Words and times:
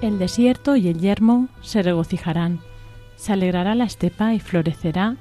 El 0.00 0.18
desierto 0.18 0.76
y 0.76 0.88
el 0.88 0.98
yermo 0.98 1.48
se 1.60 1.82
regocijarán, 1.82 2.60
se 3.16 3.34
alegrará 3.34 3.74
la 3.74 3.84
estepa 3.84 4.32
y 4.32 4.40
florecerá 4.40 5.16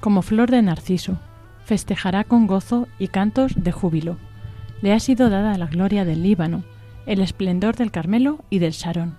como 0.00 0.22
flor 0.22 0.50
de 0.50 0.60
narciso, 0.60 1.20
festejará 1.64 2.24
con 2.24 2.48
gozo 2.48 2.88
y 2.98 3.08
cantos 3.08 3.52
de 3.56 3.70
júbilo. 3.70 4.18
Le 4.82 4.92
ha 4.92 4.98
sido 4.98 5.30
dada 5.30 5.56
la 5.56 5.66
gloria 5.66 6.04
del 6.04 6.24
Líbano, 6.24 6.64
el 7.06 7.20
esplendor 7.20 7.76
del 7.76 7.92
Carmelo 7.92 8.44
y 8.50 8.58
del 8.58 8.74
Sarón. 8.74 9.16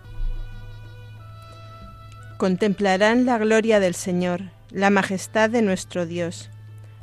Contemplarán 2.37 3.25
la 3.25 3.37
gloria 3.37 3.79
del 3.79 3.95
Señor, 3.95 4.41
la 4.69 4.89
majestad 4.89 5.49
de 5.49 5.61
nuestro 5.61 6.05
Dios. 6.05 6.49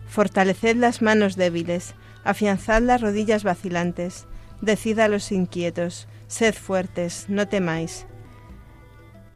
Fortaleced 0.06 0.76
las 0.76 1.00
manos 1.00 1.36
débiles, 1.36 1.94
afianzad 2.24 2.82
las 2.82 3.00
rodillas 3.00 3.42
vacilantes, 3.42 4.26
decid 4.60 4.98
a 4.98 5.08
los 5.08 5.32
inquietos, 5.32 6.08
Sed 6.32 6.54
fuertes, 6.54 7.26
no 7.28 7.46
temáis. 7.46 8.06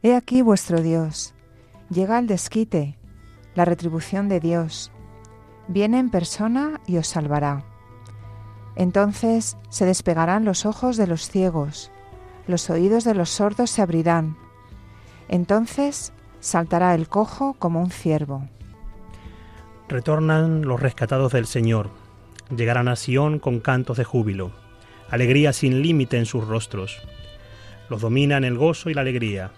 He 0.01 0.15
aquí 0.15 0.41
vuestro 0.41 0.81
Dios. 0.81 1.35
Llega 1.91 2.17
el 2.17 2.25
desquite, 2.25 2.97
la 3.53 3.65
retribución 3.65 4.27
de 4.29 4.39
Dios. 4.39 4.91
Viene 5.67 5.99
en 5.99 6.09
persona 6.09 6.81
y 6.87 6.97
os 6.97 7.05
salvará. 7.05 7.63
Entonces 8.75 9.57
se 9.69 9.85
despegarán 9.85 10.43
los 10.43 10.65
ojos 10.65 10.97
de 10.97 11.05
los 11.05 11.29
ciegos, 11.29 11.91
los 12.47 12.67
oídos 12.71 13.03
de 13.03 13.13
los 13.13 13.29
sordos 13.29 13.69
se 13.69 13.83
abrirán. 13.83 14.35
Entonces 15.27 16.13
saltará 16.39 16.95
el 16.95 17.07
cojo 17.07 17.53
como 17.59 17.79
un 17.79 17.91
ciervo. 17.91 18.49
Retornan 19.87 20.63
los 20.63 20.79
rescatados 20.81 21.31
del 21.31 21.45
Señor, 21.45 21.91
llegarán 22.49 22.87
a 22.87 22.95
Sión 22.95 23.37
con 23.37 23.59
cantos 23.59 23.97
de 23.97 24.03
júbilo 24.03 24.66
alegría 25.09 25.53
sin 25.53 25.81
límite 25.81 26.17
en 26.17 26.25
sus 26.25 26.47
rostros. 26.47 27.01
Los 27.89 28.01
dominan 28.01 28.43
el 28.43 28.57
gozo 28.57 28.89
y 28.89 28.93
la 28.93 29.01
alegría, 29.01 29.51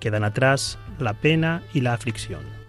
quedan 0.00 0.24
atrás 0.24 0.78
la 0.98 1.14
pena 1.14 1.62
y 1.74 1.80
la 1.80 1.94
aflicción. 1.94 2.61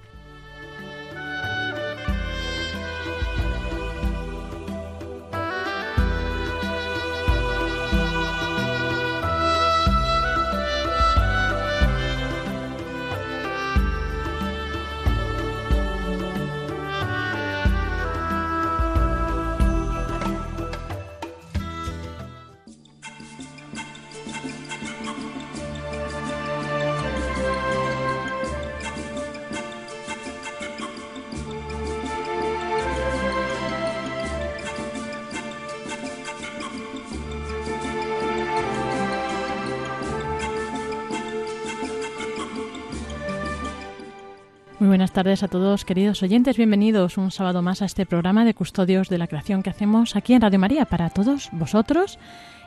Buenas 44.93 45.11
tardes 45.11 45.41
a 45.41 45.47
todos, 45.47 45.85
queridos 45.85 46.21
oyentes. 46.21 46.55
Bienvenidos 46.55 47.17
un 47.17 47.31
sábado 47.31 47.63
más 47.63 47.81
a 47.81 47.85
este 47.85 48.05
programa 48.05 48.45
de 48.45 48.53
Custodios 48.53 49.09
de 49.09 49.17
la 49.17 49.25
Creación 49.25 49.63
que 49.63 49.71
hacemos 49.71 50.15
aquí 50.15 50.35
en 50.35 50.41
Radio 50.41 50.59
María 50.59 50.85
para 50.85 51.09
todos 51.09 51.49
vosotros. 51.51 52.19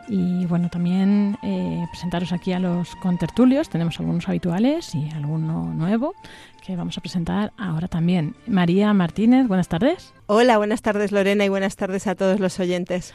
Y 0.09 0.45
bueno, 0.47 0.69
también 0.69 1.39
eh, 1.45 1.87
presentaros 1.89 2.33
aquí 2.33 2.53
a 2.53 2.59
los 2.59 2.97
contertulios. 2.97 3.69
Tenemos 3.69 4.01
algunos 4.01 4.29
habituales 4.29 4.93
y 4.97 5.09
alguno 5.11 5.73
nuevo 5.73 6.17
que 6.67 6.75
vamos 6.75 6.99
a 6.99 7.01
presentar 7.01 7.53
ahora 7.57 7.87
también. 7.87 8.35
María 8.49 8.93
Martínez, 8.93 9.47
buenas 9.47 9.69
tardes. 9.69 10.13
Hola, 10.27 10.59
buenas 10.59 10.83
tardes 10.83 11.13
Lorena 11.13 11.45
y 11.45 11.49
buenas 11.49 11.77
tardes 11.77 12.09
a 12.09 12.17
todos 12.17 12.41
los 12.41 12.59
oyentes. 12.59 13.15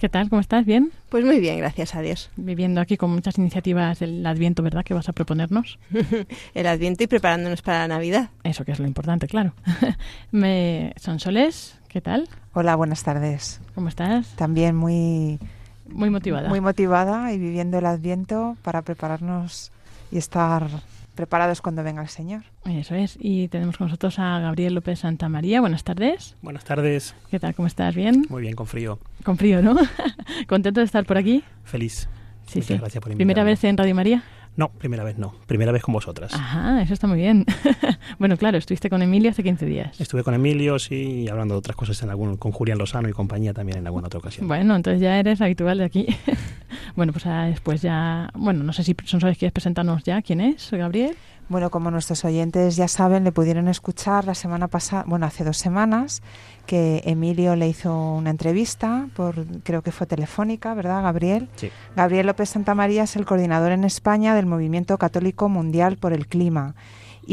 ¿Qué 0.00 0.08
tal? 0.08 0.30
¿Cómo 0.30 0.40
estás? 0.40 0.64
¿Bien? 0.64 0.92
Pues 1.10 1.26
muy 1.26 1.40
bien, 1.40 1.58
gracias 1.58 1.94
a 1.94 2.00
Dios. 2.00 2.30
Viviendo 2.36 2.80
aquí 2.80 2.96
con 2.96 3.10
muchas 3.10 3.36
iniciativas 3.36 3.98
del 3.98 4.24
Adviento, 4.24 4.62
¿verdad? 4.62 4.82
Que 4.82 4.94
vas 4.94 5.10
a 5.10 5.12
proponernos. 5.12 5.78
el 6.54 6.66
Adviento 6.66 7.04
y 7.04 7.06
preparándonos 7.06 7.60
para 7.60 7.80
la 7.80 7.88
Navidad. 7.88 8.30
Eso 8.42 8.64
que 8.64 8.72
es 8.72 8.78
lo 8.78 8.86
importante, 8.86 9.26
claro. 9.26 9.52
Me... 10.30 10.94
Sonsoles, 10.96 11.78
¿qué 11.88 12.00
tal? 12.00 12.30
Hola, 12.54 12.76
buenas 12.76 13.02
tardes. 13.02 13.60
¿Cómo 13.74 13.88
estás? 13.88 14.28
También 14.36 14.74
muy... 14.74 15.38
Muy 15.86 16.08
motivada. 16.08 16.48
Muy 16.48 16.62
motivada 16.62 17.30
y 17.34 17.38
viviendo 17.38 17.76
el 17.76 17.84
Adviento 17.84 18.56
para 18.62 18.80
prepararnos 18.80 19.70
y 20.10 20.16
estar 20.16 20.66
preparados 21.14 21.60
cuando 21.60 21.82
venga 21.82 22.02
el 22.02 22.08
Señor. 22.08 22.42
Eso 22.64 22.94
es. 22.94 23.16
Y 23.20 23.48
tenemos 23.48 23.76
con 23.76 23.86
nosotros 23.88 24.18
a 24.18 24.38
Gabriel 24.40 24.74
López 24.74 25.00
Santa 25.00 25.28
María. 25.28 25.60
Buenas 25.60 25.84
tardes. 25.84 26.36
Buenas 26.42 26.64
tardes. 26.64 27.14
¿Qué 27.30 27.38
tal? 27.38 27.54
¿Cómo 27.54 27.66
estás? 27.66 27.94
¿Bien? 27.94 28.24
Muy 28.28 28.42
bien, 28.42 28.54
con 28.54 28.66
frío. 28.66 28.98
Con 29.24 29.36
frío, 29.36 29.62
¿no? 29.62 29.76
¿Contento 30.46 30.80
de 30.80 30.86
estar 30.86 31.04
por 31.04 31.18
aquí? 31.18 31.44
Feliz. 31.64 32.08
Sí, 32.46 32.58
Muchas 32.58 32.66
sí. 32.66 32.78
gracias 32.78 33.00
por 33.02 33.12
¿Primera 33.14 33.22
invitarme. 33.42 33.50
vez 33.52 33.64
en 33.64 33.76
Radio 33.76 33.94
María? 33.94 34.22
No, 34.60 34.68
primera 34.68 35.04
vez 35.04 35.16
no. 35.16 35.32
Primera 35.46 35.72
vez 35.72 35.82
con 35.82 35.94
vosotras. 35.94 36.34
Ajá, 36.34 36.82
eso 36.82 36.92
está 36.92 37.06
muy 37.06 37.16
bien. 37.16 37.46
bueno, 38.18 38.36
claro, 38.36 38.58
estuviste 38.58 38.90
con 38.90 39.00
Emilio 39.00 39.30
hace 39.30 39.42
15 39.42 39.64
días. 39.64 39.98
Estuve 39.98 40.22
con 40.22 40.34
Emilio, 40.34 40.78
sí, 40.78 41.22
y 41.22 41.28
hablando 41.30 41.54
de 41.54 41.60
otras 41.60 41.74
cosas 41.76 42.02
en 42.02 42.10
algún, 42.10 42.36
con 42.36 42.52
Julián 42.52 42.76
Lozano 42.76 43.08
y 43.08 43.12
compañía 43.12 43.54
también 43.54 43.78
en 43.78 43.86
alguna 43.86 44.08
otra 44.08 44.18
ocasión. 44.18 44.46
Bueno, 44.48 44.76
entonces 44.76 45.00
ya 45.00 45.18
eres 45.18 45.40
habitual 45.40 45.78
de 45.78 45.84
aquí. 45.84 46.08
bueno, 46.94 47.14
pues 47.14 47.24
ah, 47.24 47.46
después 47.46 47.80
ya... 47.80 48.28
Bueno, 48.34 48.62
no 48.62 48.74
sé 48.74 48.84
si 48.84 48.94
son 49.06 49.22
sabes 49.22 49.38
quieres 49.38 49.54
presentarnos 49.54 50.04
ya 50.04 50.20
quién 50.20 50.42
es, 50.42 50.70
Gabriel. 50.70 51.16
Bueno, 51.50 51.68
como 51.68 51.90
nuestros 51.90 52.24
oyentes 52.24 52.76
ya 52.76 52.86
saben, 52.86 53.24
le 53.24 53.32
pudieron 53.32 53.66
escuchar 53.66 54.24
la 54.24 54.36
semana 54.36 54.68
pasada, 54.68 55.02
bueno, 55.08 55.26
hace 55.26 55.42
dos 55.42 55.56
semanas, 55.56 56.22
que 56.64 57.02
Emilio 57.06 57.56
le 57.56 57.66
hizo 57.66 57.92
una 57.92 58.30
entrevista, 58.30 59.08
por 59.16 59.44
creo 59.64 59.82
que 59.82 59.90
fue 59.90 60.06
telefónica, 60.06 60.74
¿verdad, 60.74 61.02
Gabriel? 61.02 61.48
Sí. 61.56 61.72
Gabriel 61.96 62.28
López 62.28 62.50
Santamaría 62.50 63.02
es 63.02 63.16
el 63.16 63.26
coordinador 63.26 63.72
en 63.72 63.82
España 63.82 64.36
del 64.36 64.46
Movimiento 64.46 64.96
Católico 64.96 65.48
Mundial 65.48 65.96
por 65.96 66.12
el 66.12 66.28
Clima 66.28 66.76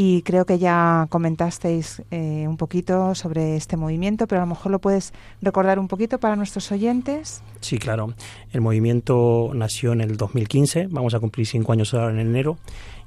y 0.00 0.22
creo 0.22 0.46
que 0.46 0.60
ya 0.60 1.08
comentasteis 1.10 2.04
eh, 2.12 2.44
un 2.46 2.56
poquito 2.56 3.16
sobre 3.16 3.56
este 3.56 3.76
movimiento, 3.76 4.28
pero 4.28 4.40
a 4.40 4.44
lo 4.44 4.50
mejor 4.50 4.70
lo 4.70 4.78
puedes 4.78 5.12
recordar 5.42 5.80
un 5.80 5.88
poquito 5.88 6.20
para 6.20 6.36
nuestros 6.36 6.70
oyentes. 6.70 7.42
Sí, 7.62 7.78
claro. 7.78 8.14
El 8.52 8.60
movimiento 8.60 9.50
nació 9.54 9.92
en 9.94 10.00
el 10.00 10.16
2015, 10.16 10.86
vamos 10.88 11.14
a 11.14 11.18
cumplir 11.18 11.48
cinco 11.48 11.72
años 11.72 11.94
ahora 11.94 12.12
en 12.12 12.20
enero, 12.20 12.58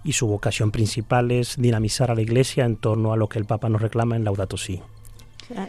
y 0.04 0.12
su 0.12 0.28
vocación 0.28 0.72
principal 0.72 1.32
es 1.32 1.56
dinamizar 1.56 2.12
a 2.12 2.16
la 2.16 2.24
Iglesia 2.24 2.66
en 2.66 2.76
torno 2.76 3.14
a 3.14 3.16
lo 3.16 3.30
que 3.30 3.40
el 3.40 3.46
Papa 3.46 3.70
nos 3.70 3.82
reclama 3.82 4.18
en 4.18 4.26
Laudato 4.26 4.58
Si. 4.58 4.82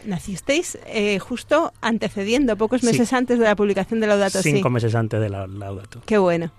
Nacisteis 0.03 0.77
eh, 0.87 1.19
justo 1.19 1.71
antecediendo, 1.79 2.57
pocos 2.57 2.83
meses 2.83 3.13
antes 3.13 3.39
de 3.39 3.45
la 3.45 3.55
publicación 3.55 4.01
de 4.01 4.07
Laudato 4.07 4.41
Si. 4.41 4.51
Cinco 4.51 4.69
meses 4.69 4.93
antes 4.93 5.21
de 5.21 5.29
la 5.29 5.47
Laudato. 5.47 6.01
Qué 6.05 6.17
bueno. 6.17 6.51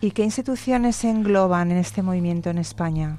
¿Y 0.00 0.12
qué 0.12 0.24
instituciones 0.24 0.96
se 0.96 1.10
engloban 1.10 1.70
en 1.70 1.76
este 1.76 2.00
movimiento 2.00 2.48
en 2.48 2.56
España? 2.56 3.18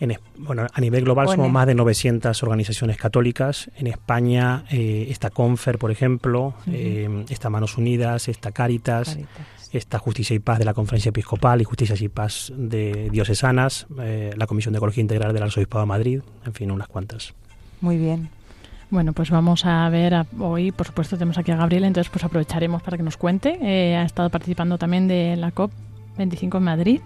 En, 0.00 0.18
bueno, 0.36 0.66
a 0.72 0.80
nivel 0.80 1.04
global 1.04 1.28
somos 1.28 1.50
más 1.50 1.66
de 1.66 1.74
900 1.74 2.42
organizaciones 2.42 2.96
católicas. 2.96 3.70
En 3.76 3.86
España 3.86 4.64
eh, 4.70 5.06
está 5.08 5.30
Confer, 5.30 5.78
por 5.78 5.90
ejemplo, 5.90 6.54
eh, 6.66 7.24
está 7.28 7.48
Manos 7.48 7.78
Unidas, 7.78 8.28
está 8.28 8.50
Caritas, 8.50 9.16
está 9.72 9.98
Justicia 9.98 10.34
y 10.34 10.38
Paz 10.38 10.58
de 10.58 10.64
la 10.64 10.74
Conferencia 10.74 11.10
Episcopal 11.10 11.60
y 11.60 11.64
Justicia 11.64 11.96
y 11.98 12.08
Paz 12.08 12.52
de 12.56 13.08
Diocesanas, 13.10 13.86
eh, 14.00 14.32
la 14.36 14.46
Comisión 14.46 14.72
de 14.72 14.78
Ecología 14.78 15.02
Integral 15.02 15.32
del 15.32 15.42
Arzobispado 15.42 15.84
de 15.84 15.88
Madrid, 15.88 16.20
en 16.44 16.54
fin, 16.54 16.70
unas 16.70 16.88
cuantas. 16.88 17.34
Muy 17.80 17.96
bien. 17.96 18.28
Bueno, 18.90 19.12
pues 19.12 19.30
vamos 19.30 19.64
a 19.64 19.88
ver 19.88 20.14
hoy, 20.38 20.70
por 20.70 20.86
supuesto, 20.86 21.16
tenemos 21.16 21.38
aquí 21.38 21.50
a 21.50 21.56
Gabriela, 21.56 21.86
entonces 21.86 22.10
pues 22.10 22.24
aprovecharemos 22.24 22.82
para 22.82 22.96
que 22.96 23.02
nos 23.02 23.16
cuente. 23.16 23.58
Eh, 23.60 23.96
ha 23.96 24.04
estado 24.04 24.30
participando 24.30 24.78
también 24.78 25.08
de 25.08 25.36
la 25.36 25.50
COP 25.50 25.72
25 26.16 26.58
en 26.58 26.62
Madrid 26.62 27.00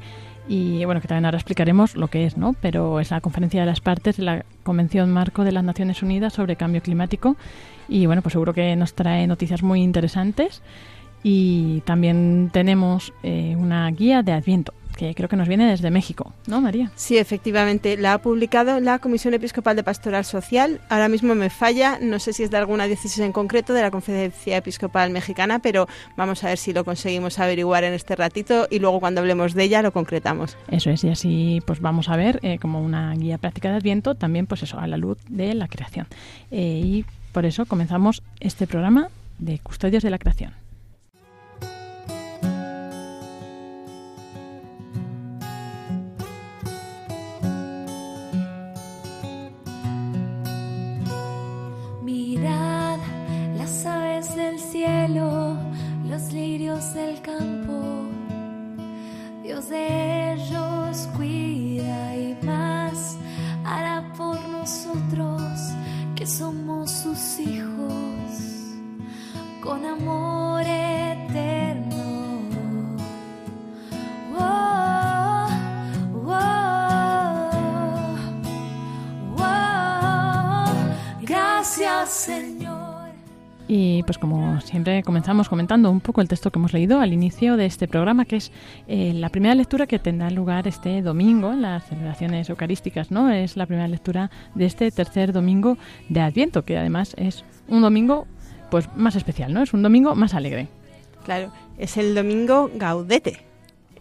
y 0.49 0.85
bueno, 0.87 1.03
que 1.03 1.09
también 1.09 1.27
ahora 1.27 1.37
explicaremos 1.37 1.95
lo 1.95 2.09
que 2.09 2.25
es, 2.25 2.39
¿no? 2.39 2.55
Pero 2.55 3.01
es 3.01 3.11
la 3.11 3.21
conferencia 3.21 3.61
de 3.61 3.67
las 3.67 3.81
partes 3.81 4.17
de 4.17 4.23
la 4.23 4.45
Convención 4.63 5.13
Marco 5.13 5.45
de 5.45 5.53
las 5.53 5.63
Naciones 5.63 6.03
Unidas 6.03 6.33
sobre 6.33 6.57
Cambio 6.57 6.81
Climático. 6.81 7.37
Y 7.87 8.07
bueno, 8.07 8.23
pues 8.23 8.33
seguro 8.33 8.55
que 8.55 8.75
nos 8.75 8.95
trae 8.95 9.27
noticias 9.27 9.63
muy 9.63 9.83
interesantes. 9.83 10.63
Y 11.23 11.83
también 11.83 12.49
tenemos 12.53 13.13
eh, 13.23 13.57
una 13.59 13.91
guía 13.91 14.23
de 14.23 14.33
Adviento 14.33 14.73
que 14.99 15.15
creo 15.15 15.29
que 15.29 15.37
nos 15.37 15.47
viene 15.47 15.71
desde 15.71 15.93
México, 15.93 16.35
¿no, 16.49 16.61
María? 16.61 16.91
Sí, 16.97 17.19
efectivamente, 17.19 17.97
la 17.97 18.15
ha 18.15 18.19
publicado 18.19 18.81
la 18.81 18.99
Comisión 18.99 19.33
Episcopal 19.33 19.77
de 19.77 19.85
Pastoral 19.85 20.25
Social. 20.25 20.81
Ahora 20.89 21.09
mismo 21.09 21.37
me 21.37 21.51
falla, 21.51 22.01
no 22.03 22.19
sé 22.19 22.33
si 22.33 22.43
es 22.43 22.51
de 22.51 22.57
alguna 22.57 22.87
diócesis 22.87 23.21
en 23.21 23.31
concreto 23.31 23.73
de 23.73 23.83
la 23.83 23.93
Conferencia 23.93 24.57
Episcopal 24.57 25.11
Mexicana, 25.11 25.61
pero 25.61 25.87
vamos 26.17 26.43
a 26.43 26.49
ver 26.49 26.59
si 26.59 26.73
lo 26.73 26.85
conseguimos 26.85 27.39
averiguar 27.39 27.85
en 27.85 27.93
este 27.93 28.17
ratito 28.17 28.67
y 28.71 28.81
luego 28.81 28.99
cuando 28.99 29.21
hablemos 29.21 29.55
de 29.55 29.63
ella 29.63 29.83
lo 29.83 29.93
concretamos. 29.93 30.57
Eso 30.69 30.91
es, 30.91 31.05
y 31.05 31.11
así 31.11 31.63
pues 31.65 31.81
vamos 31.81 32.09
a 32.09 32.17
ver 32.17 32.41
eh, 32.43 32.59
como 32.59 32.83
una 32.83 33.15
guía 33.15 33.39
práctica 33.39 33.71
de 33.71 33.77
Adviento, 33.77 34.17
también 34.17 34.49
pues 34.49 34.65
eso, 34.65 34.81
a 34.81 34.89
la 34.89 34.97
luz 34.97 35.19
de 35.29 35.55
la 35.55 35.69
creación. 35.69 36.09
Eh, 36.51 36.81
y 36.85 37.05
por 37.31 37.47
eso 37.47 37.67
comenzamos 37.67 38.25
este 38.41 38.67
programa 38.67 39.11
de 39.39 39.61
Custodios 39.61 40.03
de 40.03 40.11
la 40.11 40.19
Creación. 40.19 40.55
Del 56.95 57.21
campo, 57.21 58.07
Dios 59.43 59.69
de 59.69 59.98
Y 83.71 84.03
pues 84.05 84.17
como 84.17 84.61
siempre 84.63 85.03
comenzamos 85.03 85.51
comentando 85.51 85.91
un 85.91 86.01
poco 86.01 86.23
el 86.23 86.29
texto 86.29 86.51
que 86.51 86.59
hemos 86.59 86.73
leído 86.73 87.01
al 87.01 87.13
inicio 87.13 87.59
de 87.59 87.67
este 87.67 87.87
programa, 87.87 88.25
que 88.25 88.37
es 88.37 88.51
eh, 88.87 89.13
la 89.15 89.29
primera 89.29 89.55
lectura 89.55 89.87
que 89.87 89.99
tendrá 89.99 90.31
lugar 90.31 90.67
este 90.67 91.03
domingo 91.03 91.53
en 91.53 91.61
las 91.61 91.85
celebraciones 91.87 92.49
eucarísticas, 92.49 93.11
¿no? 93.11 93.31
Es 93.31 93.59
la 93.59 93.67
primera 93.67 93.87
lectura 93.87 94.31
de 94.55 94.65
este 94.65 94.91
tercer 94.91 95.35
domingo 95.35 95.77
de 96.09 96.21
Adviento, 96.21 96.65
que 96.65 96.79
además 96.79 97.15
es 97.19 97.45
un 97.69 97.83
domingo 97.83 98.27
pues 98.71 98.89
más 98.97 99.17
especial, 99.17 99.53
¿no? 99.53 99.63
Es 99.63 99.75
un 99.75 99.83
domingo 99.83 100.15
más 100.15 100.33
alegre. 100.33 100.69
Claro, 101.25 101.53
es 101.77 101.99
el 101.99 102.15
domingo 102.15 102.71
gaudete, 102.75 103.48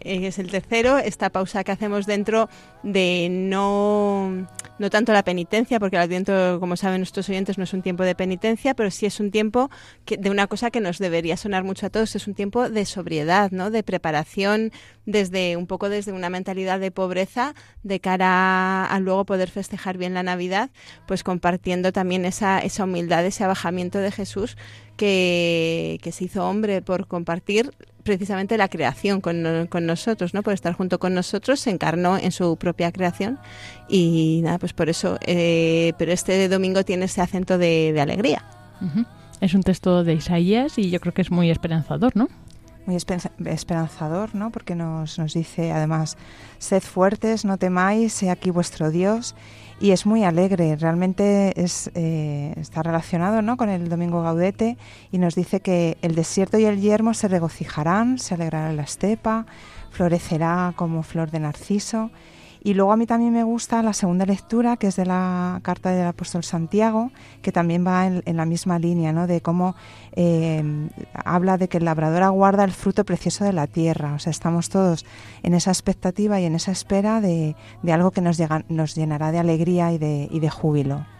es 0.00 0.38
el 0.38 0.50
tercero, 0.50 0.98
esta 0.98 1.30
pausa 1.30 1.64
que 1.64 1.72
hacemos 1.72 2.06
dentro 2.06 2.48
de 2.82 3.28
no, 3.30 4.46
no 4.78 4.90
tanto 4.90 5.12
la 5.12 5.22
penitencia, 5.22 5.80
porque 5.80 5.96
el 5.96 6.02
Adviento, 6.02 6.58
como 6.60 6.76
saben 6.76 7.00
nuestros 7.00 7.28
oyentes, 7.28 7.58
no 7.58 7.64
es 7.64 7.72
un 7.72 7.82
tiempo 7.82 8.04
de 8.04 8.14
penitencia, 8.14 8.74
pero 8.74 8.90
sí 8.90 9.06
es 9.06 9.20
un 9.20 9.30
tiempo 9.30 9.70
que, 10.04 10.16
de 10.16 10.30
una 10.30 10.46
cosa 10.46 10.70
que 10.70 10.80
nos 10.80 10.98
debería 10.98 11.36
sonar 11.36 11.64
mucho 11.64 11.86
a 11.86 11.90
todos, 11.90 12.14
es 12.14 12.26
un 12.26 12.34
tiempo 12.34 12.68
de 12.68 12.84
sobriedad, 12.84 13.50
¿no? 13.50 13.70
de 13.70 13.82
preparación, 13.82 14.72
desde 15.06 15.56
un 15.56 15.66
poco 15.66 15.88
desde 15.88 16.12
una 16.12 16.30
mentalidad 16.30 16.80
de 16.80 16.90
pobreza, 16.90 17.54
de 17.82 18.00
cara 18.00 18.84
a, 18.84 19.00
luego 19.00 19.24
poder 19.24 19.50
festejar 19.50 19.96
bien 19.96 20.14
la 20.14 20.22
Navidad, 20.22 20.70
pues 21.06 21.24
compartiendo 21.24 21.92
también 21.92 22.24
esa, 22.24 22.58
esa 22.60 22.84
humildad, 22.84 23.24
ese 23.24 23.44
abajamiento 23.44 23.98
de 23.98 24.12
Jesús 24.12 24.56
que, 24.96 25.98
que 26.02 26.12
se 26.12 26.24
hizo 26.24 26.46
hombre 26.46 26.82
por 26.82 27.06
compartir 27.06 27.70
precisamente 28.08 28.56
la 28.56 28.68
creación 28.68 29.20
con, 29.20 29.66
con, 29.68 29.86
nosotros, 29.86 30.34
¿no? 30.34 30.42
Por 30.42 30.54
estar 30.54 30.72
junto 30.72 30.98
con 30.98 31.14
nosotros, 31.14 31.60
se 31.60 31.70
encarnó 31.70 32.16
en 32.16 32.32
su 32.32 32.56
propia 32.56 32.90
creación 32.90 33.38
y 33.88 34.40
nada, 34.42 34.58
pues 34.58 34.72
por 34.72 34.88
eso, 34.88 35.18
eh, 35.26 35.92
pero 35.98 36.10
este 36.12 36.48
domingo 36.48 36.84
tiene 36.84 37.04
ese 37.04 37.20
acento 37.20 37.58
de, 37.58 37.94
alegría. 38.00 38.44
Es 39.40 39.54
un 39.54 39.62
texto 39.62 40.04
de 40.04 40.14
Isaías 40.14 40.78
y 40.78 40.90
yo 40.90 41.00
creo 41.00 41.12
que 41.12 41.22
es 41.22 41.30
muy 41.30 41.50
esperanzador, 41.50 42.16
¿no? 42.16 42.28
Muy 42.86 42.96
esperanzador, 43.46 44.34
¿no? 44.34 44.50
Porque 44.50 44.74
nos, 44.74 45.18
nos 45.18 45.34
dice 45.34 45.72
además, 45.72 46.16
sed 46.58 46.82
fuertes, 46.82 47.44
no 47.44 47.58
temáis, 47.58 48.22
he 48.22 48.30
aquí 48.30 48.50
vuestro 48.50 48.90
Dios 48.90 49.34
y 49.80 49.92
es 49.92 50.06
muy 50.06 50.24
alegre. 50.24 50.76
Realmente 50.76 51.60
es, 51.62 51.90
eh, 51.94 52.52
está 52.56 52.82
relacionado 52.82 53.42
¿no? 53.42 53.56
con 53.56 53.68
el 53.68 53.88
Domingo 53.88 54.22
Gaudete 54.22 54.76
y 55.12 55.18
nos 55.18 55.34
dice 55.34 55.60
que 55.60 55.98
el 56.02 56.14
desierto 56.14 56.58
y 56.58 56.64
el 56.64 56.80
yermo 56.80 57.14
se 57.14 57.28
regocijarán, 57.28 58.18
se 58.18 58.34
alegrará 58.34 58.72
la 58.72 58.82
estepa, 58.82 59.46
florecerá 59.90 60.72
como 60.76 61.02
flor 61.02 61.30
de 61.30 61.40
narciso 61.40 62.10
y 62.62 62.74
luego 62.74 62.92
a 62.92 62.96
mí 62.96 63.06
también 63.06 63.32
me 63.32 63.44
gusta 63.44 63.82
la 63.82 63.92
segunda 63.92 64.26
lectura, 64.26 64.76
que 64.76 64.88
es 64.88 64.96
de 64.96 65.06
la 65.06 65.60
carta 65.62 65.90
del 65.90 66.06
apóstol 66.06 66.44
Santiago, 66.44 67.10
que 67.42 67.52
también 67.52 67.86
va 67.86 68.06
en, 68.06 68.36
la 68.36 68.44
misma 68.44 68.78
línea, 68.78 69.12
¿no? 69.12 69.26
De 69.26 69.40
cómo 69.40 69.76
eh, 70.12 70.88
habla 71.12 71.58
de 71.58 71.68
que 71.68 71.78
el 71.78 71.84
labrador 71.84 72.22
aguarda 72.22 72.64
el 72.64 72.72
fruto 72.72 73.04
precioso 73.04 73.44
de 73.44 73.52
la 73.52 73.66
tierra. 73.66 74.14
O 74.14 74.18
sea, 74.18 74.30
estamos 74.30 74.68
todos 74.68 75.06
en 75.42 75.54
esa 75.54 75.70
expectativa 75.70 76.40
y 76.40 76.44
en 76.44 76.54
esa 76.54 76.72
espera 76.72 77.20
de, 77.20 77.54
algo 77.90 78.10
que 78.10 78.20
nos, 78.20 78.38
nos 78.68 78.94
llenará 78.94 79.32
de 79.32 79.38
alegría 79.38 79.92
y 79.92 79.98
de, 79.98 80.28
y 80.30 80.40
de 80.40 80.50
júbilo. 80.50 81.17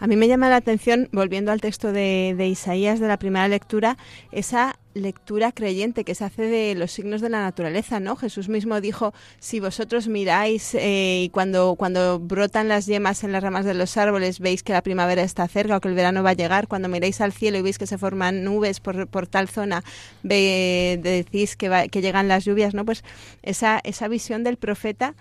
A 0.00 0.06
mí 0.06 0.16
me 0.16 0.28
llama 0.28 0.48
la 0.48 0.56
atención, 0.56 1.08
volviendo 1.12 1.52
al 1.52 1.60
texto 1.60 1.92
de, 1.92 2.34
Isaías 2.48 3.00
de 3.00 3.08
la 3.08 3.18
primera 3.18 3.48
lectura, 3.48 3.96
esa 4.32 4.78
lectura 4.94 5.52
creyente 5.52 6.04
que 6.04 6.14
se 6.14 6.24
hace 6.24 6.42
de 6.42 6.74
los 6.74 6.90
signos 6.90 7.20
de 7.20 7.28
la 7.28 7.42
naturaleza, 7.42 8.00
¿no? 8.00 8.16
Jesús 8.16 8.48
mismo 8.48 8.80
dijo, 8.80 9.12
si 9.38 9.60
vosotros 9.60 10.08
miráis 10.08 10.74
eh, 10.74 11.24
y 11.24 11.28
cuando, 11.28 11.74
cuando 11.76 12.18
brotan 12.18 12.68
las 12.68 12.86
yemas 12.86 13.22
en 13.22 13.32
las 13.32 13.42
ramas 13.42 13.66
de 13.66 13.74
los 13.74 13.96
árboles 13.98 14.40
veis 14.40 14.62
que 14.62 14.72
la 14.72 14.82
primavera 14.82 15.22
está 15.22 15.46
cerca 15.48 15.76
o 15.76 15.80
que 15.80 15.88
el 15.88 15.94
verano 15.94 16.22
va 16.22 16.30
a 16.30 16.34
llegar, 16.34 16.66
cuando 16.66 16.88
miráis 16.88 17.20
al 17.20 17.32
cielo 17.32 17.58
y 17.58 17.62
veis 17.62 17.78
que 17.78 17.86
se 17.86 17.98
forman 17.98 18.42
nubes 18.42 18.80
por, 18.80 19.06
por 19.06 19.26
tal 19.26 19.48
zona, 19.48 19.84
ve, 20.22 20.98
decís 21.02 21.56
que, 21.56 21.88
que 21.90 22.00
llegan 22.00 22.28
las 22.28 22.44
lluvias, 22.44 22.72
¿no? 22.72 22.84
Pues 22.86 23.04
esa, 23.42 23.80
esa 23.84 24.08
visión 24.08 24.44
del 24.44 24.56
profeta 24.56 25.14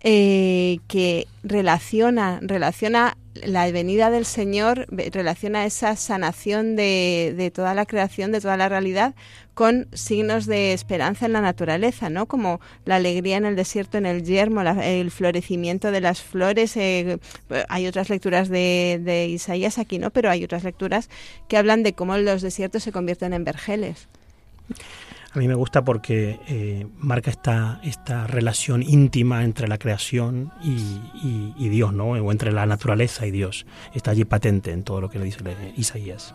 eh, 0.00 0.78
que 0.86 1.26
relaciona, 1.42 2.38
relaciona 2.40 3.16
la 3.44 3.70
venida 3.70 4.10
del 4.10 4.24
Señor, 4.24 4.86
relaciona 4.90 5.64
esa 5.64 5.96
sanación 5.96 6.76
de, 6.76 7.34
de, 7.36 7.50
toda 7.50 7.74
la 7.74 7.86
creación, 7.86 8.32
de 8.32 8.40
toda 8.40 8.56
la 8.56 8.68
realidad, 8.68 9.14
con 9.54 9.88
signos 9.92 10.46
de 10.46 10.72
esperanza 10.72 11.26
en 11.26 11.32
la 11.32 11.40
naturaleza, 11.40 12.10
¿no? 12.10 12.26
Como 12.26 12.60
la 12.84 12.96
alegría 12.96 13.36
en 13.36 13.44
el 13.44 13.56
desierto, 13.56 13.98
en 13.98 14.06
el 14.06 14.22
yermo, 14.22 14.60
el 14.60 15.10
florecimiento 15.10 15.90
de 15.90 16.00
las 16.00 16.22
flores. 16.22 16.76
Eh, 16.76 17.18
hay 17.68 17.86
otras 17.86 18.08
lecturas 18.08 18.48
de, 18.48 19.00
de 19.02 19.26
Isaías 19.26 19.78
aquí, 19.78 19.98
¿no? 19.98 20.10
Pero 20.10 20.30
hay 20.30 20.44
otras 20.44 20.64
lecturas 20.64 21.10
que 21.48 21.56
hablan 21.56 21.82
de 21.82 21.92
cómo 21.92 22.16
los 22.18 22.42
desiertos 22.42 22.82
se 22.82 22.92
convierten 22.92 23.32
en 23.32 23.44
vergeles 23.44 24.08
A 25.38 25.40
mí 25.40 25.46
me 25.46 25.54
gusta 25.54 25.84
porque 25.84 26.40
eh, 26.48 26.84
marca 26.98 27.30
esta, 27.30 27.78
esta 27.84 28.26
relación 28.26 28.82
íntima 28.82 29.44
entre 29.44 29.68
la 29.68 29.78
creación 29.78 30.50
y, 30.64 31.68
Dios, 31.68 31.92
¿no? 31.92 32.06
O 32.06 32.32
entre 32.32 32.50
la 32.50 32.66
naturaleza 32.66 33.24
y 33.24 33.30
Dios. 33.30 33.64
Está 33.94 34.10
allí 34.10 34.24
patente 34.24 34.72
en 34.72 34.82
todo 34.82 35.00
lo 35.00 35.08
que 35.08 35.20
le 35.20 35.26
dice 35.26 35.44
Isaías. 35.76 36.34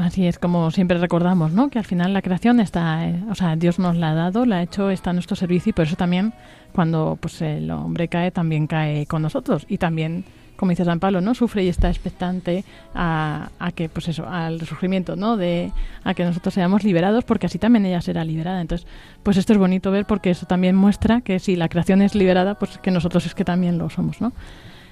Así 0.00 0.28
es, 0.28 0.38
como 0.38 0.70
siempre 0.70 0.96
recordamos, 0.98 1.50
¿no? 1.50 1.70
Que 1.70 1.80
al 1.80 1.84
final 1.84 2.12
la 2.12 2.22
creación 2.22 2.60
está, 2.60 3.08
eh, 3.08 3.20
o 3.28 3.34
sea, 3.34 3.56
Dios 3.56 3.80
nos 3.80 3.96
la 3.96 4.12
ha 4.12 4.14
dado, 4.14 4.46
la 4.46 4.58
ha 4.58 4.62
hecho, 4.62 4.90
está 4.90 5.10
a 5.10 5.12
nuestro 5.12 5.34
servicio 5.34 5.70
y 5.70 5.72
por 5.72 5.86
eso 5.86 5.96
también 5.96 6.32
cuando 6.72 7.18
pues 7.20 7.42
el 7.42 7.68
hombre 7.72 8.06
cae, 8.06 8.30
también 8.30 8.68
cae 8.68 9.06
con 9.06 9.22
nosotros 9.22 9.66
y 9.68 9.78
también 9.78 10.24
como 10.56 10.70
dice 10.70 10.84
San 10.84 11.00
Pablo, 11.00 11.20
¿no? 11.20 11.34
Sufre 11.34 11.64
y 11.64 11.68
está 11.68 11.88
expectante 11.88 12.64
a, 12.94 13.48
que, 13.74 13.88
pues 13.88 14.08
eso, 14.08 14.26
al 14.28 14.60
resurgimiento, 14.60 15.16
¿no? 15.16 15.36
De, 15.36 15.72
a 16.04 16.14
que 16.14 16.24
nosotros 16.24 16.54
seamos 16.54 16.84
liberados, 16.84 17.24
porque 17.24 17.46
así 17.46 17.58
también 17.58 17.86
ella 17.86 18.00
será 18.00 18.24
liberada. 18.24 18.60
Entonces, 18.60 18.86
pues 19.22 19.36
esto 19.36 19.52
es 19.52 19.58
bonito 19.58 19.90
ver 19.90 20.06
porque 20.06 20.30
eso 20.30 20.46
también 20.46 20.76
muestra 20.76 21.20
que 21.20 21.38
si 21.38 21.56
la 21.56 21.68
creación 21.68 22.02
es 22.02 22.14
liberada, 22.14 22.54
pues 22.54 22.78
que 22.78 22.90
nosotros 22.90 23.26
es 23.26 23.34
que 23.34 23.44
también 23.44 23.78
lo 23.78 23.90
somos, 23.90 24.20
¿no? 24.20 24.32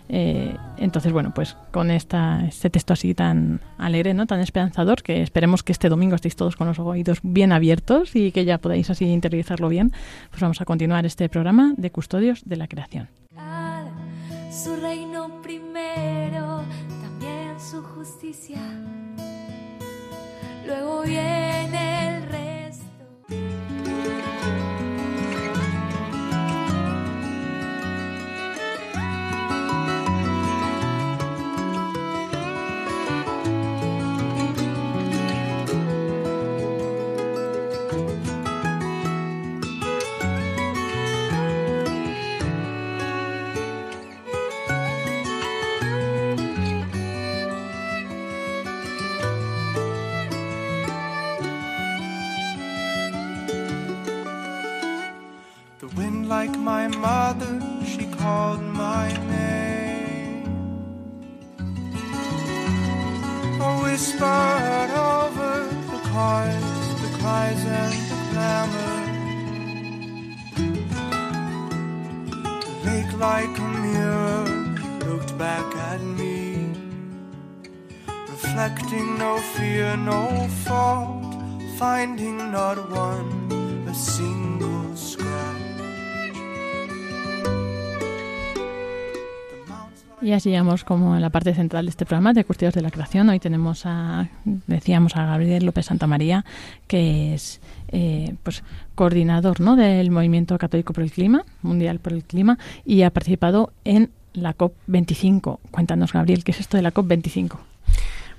Eh, 0.09 0.55
entonces, 0.77 1.13
bueno, 1.13 1.33
pues 1.35 1.57
con 1.71 1.91
esta, 1.91 2.45
este 2.47 2.69
texto 2.69 2.93
así 2.93 3.15
tan 3.15 3.61
alegre, 3.79 4.13
¿no? 4.13 4.27
tan 4.27 4.41
esperanzador, 4.41 5.03
que 5.03 5.23
esperemos 5.23 5.63
que 5.63 5.73
este 5.73 5.89
domingo 5.89 6.15
estéis 6.15 6.37
todos 6.37 6.57
con 6.57 6.67
los 6.67 6.79
oídos 6.79 7.21
bien 7.23 7.53
abiertos 7.53 8.15
y 8.15 8.31
que 8.31 8.45
ya 8.45 8.59
podáis 8.59 8.91
así 8.91 9.07
interiorizarlo 9.07 9.69
bien, 9.69 9.93
pues 10.31 10.43
vamos 10.43 10.61
a 10.61 10.65
continuar 10.67 11.07
este 11.07 11.29
programa 11.29 11.73
de 11.77 11.91
Custodios 11.91 12.43
de 12.45 12.57
la 12.57 12.69
Creación 12.69 13.09
su 14.55 14.77
reino 14.77 15.43
primero, 15.43 16.63
también 17.03 17.59
su 17.59 17.83
justicia. 17.83 18.61
Luego 20.65 21.03
viene 21.03 22.17
el 22.17 22.23
resto. 22.29 23.05
Like 56.47 56.59
my 56.59 56.87
mother, 56.89 57.55
she 57.87 58.05
called 58.21 58.61
my 58.61 59.07
name. 59.35 60.45
A 63.69 63.71
whisper 63.83 64.43
over 65.17 65.55
the 65.93 66.01
cars, 66.13 66.67
the 67.03 67.11
cries 67.19 67.63
and 67.83 67.95
the 68.11 68.19
clamor. 68.31 68.97
The 72.63 72.75
lake 72.89 73.13
like 73.29 73.55
a 73.67 73.69
mirror 73.87 74.45
looked 75.07 75.33
back 75.39 75.69
at 75.93 76.01
me, 76.19 76.75
reflecting 78.33 79.19
no 79.19 79.39
fear, 79.55 79.97
no 79.97 80.23
fault, 80.67 81.25
finding 81.79 82.37
not 82.53 82.77
one, 82.91 83.33
a 83.89 83.95
single 83.95 84.34
Y 90.25 90.33
así 90.33 90.49
llegamos 90.49 90.85
como 90.85 91.17
en 91.17 91.21
la 91.21 91.29
parte 91.29 91.53
central 91.53 91.85
de 91.85 91.91
este 91.91 92.07
programa 92.07 92.33
de 92.33 92.45
Custodios 92.45 92.73
de 92.73 92.81
la 92.81 92.91
Creación. 92.91 93.29
Hoy 93.29 93.41
tenemos 93.41 93.85
a, 93.85 94.31
decíamos, 94.67 95.17
a 95.17 95.27
Gabriel 95.27 95.67
López 95.67 95.85
Santa 95.85 96.07
María, 96.07 96.47
que 96.87 97.35
es 97.35 97.61
eh, 97.89 98.35
pues 98.43 98.65
coordinador 98.95 99.61
¿no? 99.61 99.77
del 99.77 100.11
Movimiento 100.11 100.57
Católico 100.57 100.95
por 100.95 101.05
el 101.05 101.13
Clima, 101.13 101.45
Mundial 101.61 101.99
por 101.99 102.15
el 102.15 102.25
Clima, 102.25 102.59
y 102.87 103.03
ha 103.03 103.11
participado 103.11 103.75
en 103.85 104.09
la 104.33 104.57
COP25. 104.57 105.59
Cuéntanos, 105.71 106.15
Gabriel, 106.15 106.43
¿qué 106.43 106.53
es 106.53 106.61
esto 106.61 106.79
de 106.79 106.85
la 106.85 106.95
COP25? 106.95 107.59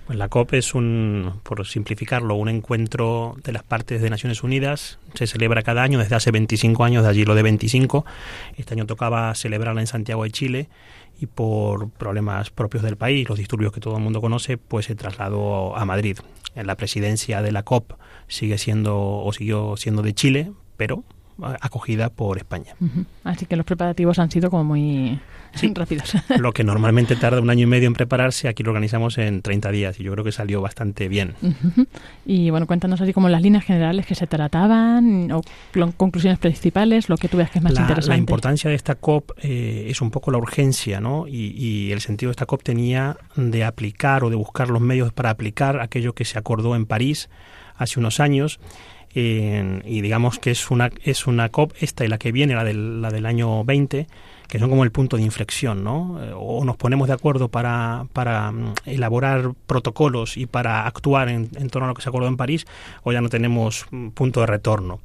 Pues 0.05 0.19
la 0.19 0.29
COP 0.29 0.53
es 0.53 0.75
un, 0.75 1.39
por 1.41 1.65
simplificarlo, 1.65 2.35
un 2.35 2.47
encuentro 2.47 3.35
de 3.43 3.51
las 3.51 3.63
partes 3.63 4.03
de 4.03 4.12
Naciones 4.12 4.43
Unidas. 4.43 5.00
Se 5.15 5.25
celebra 5.25 5.63
cada 5.63 5.81
año 5.81 5.97
desde 5.97 6.15
hace 6.15 6.29
25 6.29 6.83
años, 6.83 7.03
de 7.03 7.09
allí 7.09 7.25
lo 7.25 7.33
de 7.33 7.41
25. 7.41 8.05
Este 8.55 8.75
año 8.75 8.85
tocaba 8.85 9.33
celebrarla 9.33 9.81
en 9.81 9.88
Santiago 9.88 10.24
de 10.24 10.29
Chile 10.29 10.69
y 11.19 11.25
por 11.25 11.89
problemas 11.89 12.51
propios 12.51 12.83
del 12.83 12.97
país, 12.97 13.27
los 13.27 13.39
disturbios 13.39 13.74
que 13.74 13.79
todo 13.79 13.97
el 13.97 14.03
mundo 14.03 14.21
conoce, 14.21 14.57
pues 14.57 14.85
se 14.85 14.95
trasladó 14.95 15.75
a 15.75 15.85
Madrid. 15.85 16.19
La 16.53 16.75
presidencia 16.75 17.41
de 17.41 17.51
la 17.51 17.63
COP 17.63 17.93
sigue 18.27 18.59
siendo 18.59 18.95
o 19.00 19.33
siguió 19.33 19.75
siendo 19.75 20.03
de 20.03 20.13
Chile, 20.13 20.51
pero 20.77 21.03
acogida 21.61 22.09
por 22.09 22.37
España. 22.37 22.75
Así 23.23 23.45
que 23.45 23.55
los 23.55 23.65
preparativos 23.65 24.19
han 24.19 24.31
sido 24.31 24.49
como 24.49 24.63
muy 24.63 25.19
rápidos. 25.73 26.13
lo 26.39 26.53
que 26.53 26.63
normalmente 26.63 27.15
tarda 27.15 27.41
un 27.41 27.49
año 27.49 27.63
y 27.63 27.65
medio 27.65 27.87
en 27.87 27.93
prepararse, 27.93 28.47
aquí 28.47 28.63
lo 28.63 28.71
organizamos 28.71 29.17
en 29.17 29.41
30 29.41 29.71
días 29.71 29.99
y 29.99 30.03
yo 30.03 30.11
creo 30.13 30.23
que 30.23 30.31
salió 30.31 30.61
bastante 30.61 31.07
bien. 31.07 31.35
Y 32.25 32.49
bueno, 32.49 32.67
cuéntanos 32.67 33.01
así 33.01 33.13
como 33.13 33.29
las 33.29 33.41
líneas 33.41 33.63
generales 33.63 34.05
que 34.05 34.15
se 34.15 34.27
trataban 34.27 35.31
o 35.31 35.41
conclusiones 35.97 36.39
principales, 36.39 37.09
lo 37.09 37.17
que 37.17 37.27
tú 37.27 37.37
ves 37.37 37.49
que 37.49 37.59
es 37.59 37.63
más 37.63 37.73
interesante. 37.73 38.09
La 38.09 38.17
importancia 38.17 38.69
de 38.69 38.75
esta 38.75 38.95
COP 38.95 39.31
eh, 39.41 39.87
es 39.89 40.01
un 40.01 40.11
poco 40.11 40.31
la 40.31 40.37
urgencia, 40.37 40.99
¿no? 40.99 41.27
Y, 41.27 41.53
y 41.57 41.91
el 41.91 42.01
sentido 42.01 42.29
de 42.29 42.31
esta 42.31 42.45
COP 42.45 42.63
tenía 42.63 43.17
de 43.35 43.63
aplicar 43.63 44.23
o 44.23 44.29
de 44.29 44.35
buscar 44.35 44.69
los 44.69 44.81
medios 44.81 45.13
para 45.13 45.29
aplicar 45.29 45.81
aquello 45.81 46.13
que 46.13 46.25
se 46.25 46.37
acordó 46.37 46.75
en 46.75 46.85
París 46.85 47.29
hace 47.77 47.99
unos 47.99 48.19
años 48.19 48.59
y 49.15 50.01
digamos 50.01 50.39
que 50.39 50.51
es 50.51 50.69
una, 50.69 50.91
es 51.03 51.25
una 51.25 51.50
COP, 51.50 51.74
esta 51.79 52.03
y 52.03 52.10
la 52.10 52.17
que 52.17 52.31
viene, 52.34 52.53
la 52.53 52.63
del, 52.63 53.01
la 53.01 53.12
del 53.12 53.25
año 53.25 53.63
20, 53.63 54.07
que 54.48 54.60
son 54.60 54.69
como 54.69 54.84
el 54.84 54.91
punto 54.91 55.15
de 55.17 55.24
inflexión, 55.24 55.84
¿no? 55.84 56.22
Eh, 56.22 56.31
o 56.36 56.65
nos 56.65 56.75
ponemos 56.75 57.07
de 57.07 57.13
acuerdo 57.13 57.48
para, 57.48 58.07
para 58.12 58.51
mm, 58.51 58.74
elaborar 58.86 59.53
protocolos 59.67 60.38
y 60.38 60.45
para 60.45 60.86
actuar 60.86 61.29
en, 61.29 61.50
en 61.55 61.69
torno 61.69 61.86
a 61.86 61.89
lo 61.89 61.93
que 61.93 62.01
se 62.01 62.10
acordó 62.10 62.27
en 62.27 62.38
París, 62.38 62.65
o 63.03 63.12
ya 63.13 63.22
no 63.22 63.29
tenemos 63.29 63.86
mm, 63.91 64.10
punto 64.10 64.41
de 64.41 64.48
retorno 64.48 65.00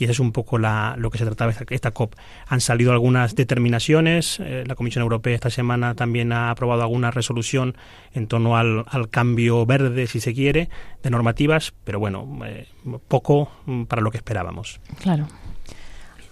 y 0.00 0.04
eso 0.04 0.12
es 0.12 0.20
un 0.20 0.32
poco 0.32 0.56
la, 0.56 0.94
lo 0.96 1.10
que 1.10 1.18
se 1.18 1.26
trataba 1.26 1.50
esta, 1.50 1.64
esta 1.68 1.90
COP. 1.90 2.14
Han 2.48 2.62
salido 2.62 2.90
algunas 2.90 3.34
determinaciones, 3.34 4.40
eh, 4.40 4.64
la 4.66 4.74
Comisión 4.74 5.02
Europea 5.02 5.34
esta 5.34 5.50
semana 5.50 5.94
también 5.94 6.32
ha 6.32 6.50
aprobado 6.50 6.80
alguna 6.80 7.10
resolución 7.10 7.76
en 8.14 8.26
torno 8.26 8.56
al, 8.56 8.86
cambio 9.10 9.66
verde, 9.66 10.06
si 10.06 10.18
se 10.18 10.32
quiere, 10.32 10.70
de 11.02 11.10
normativas, 11.10 11.74
pero 11.84 12.00
bueno, 12.00 12.26
eh, 12.46 12.66
poco 13.08 13.50
mm, 13.66 13.84
para 13.84 14.00
lo 14.00 14.10
que 14.10 14.16
esperábamos. 14.16 14.80
Claro. 15.02 15.28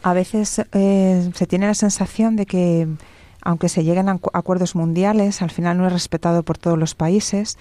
A 0.03 0.15
veces 0.15 0.63
eh, 0.73 1.31
se 1.35 1.47
tiene 1.47 1.67
la 1.67 1.75
sensación 1.75 2.37
de 2.37 2.47
que, 2.47 2.89
aunque 3.43 3.69
se 3.69 3.85
lleguen 3.85 4.09
a 4.09 4.19
acuerdos 4.33 4.77
mundiales, 4.77 5.43
al 5.43 5.51
final 5.51 5.77
no 5.77 5.87
es 5.87 5.93
respetado 5.93 6.43
por 6.43 6.57
todos 6.57 6.79
los 6.79 6.95
países. 6.95 7.59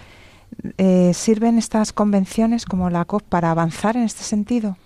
¿Sirven 1.11 1.57
estas 1.57 1.91
convenciones 1.91 2.63
como 2.63 2.89
la 2.89 3.03
COP 3.03 3.23
para 3.23 3.51
avanzar 3.51 3.97
en 3.97 4.03
este 4.03 4.23
sentido? 4.23 4.77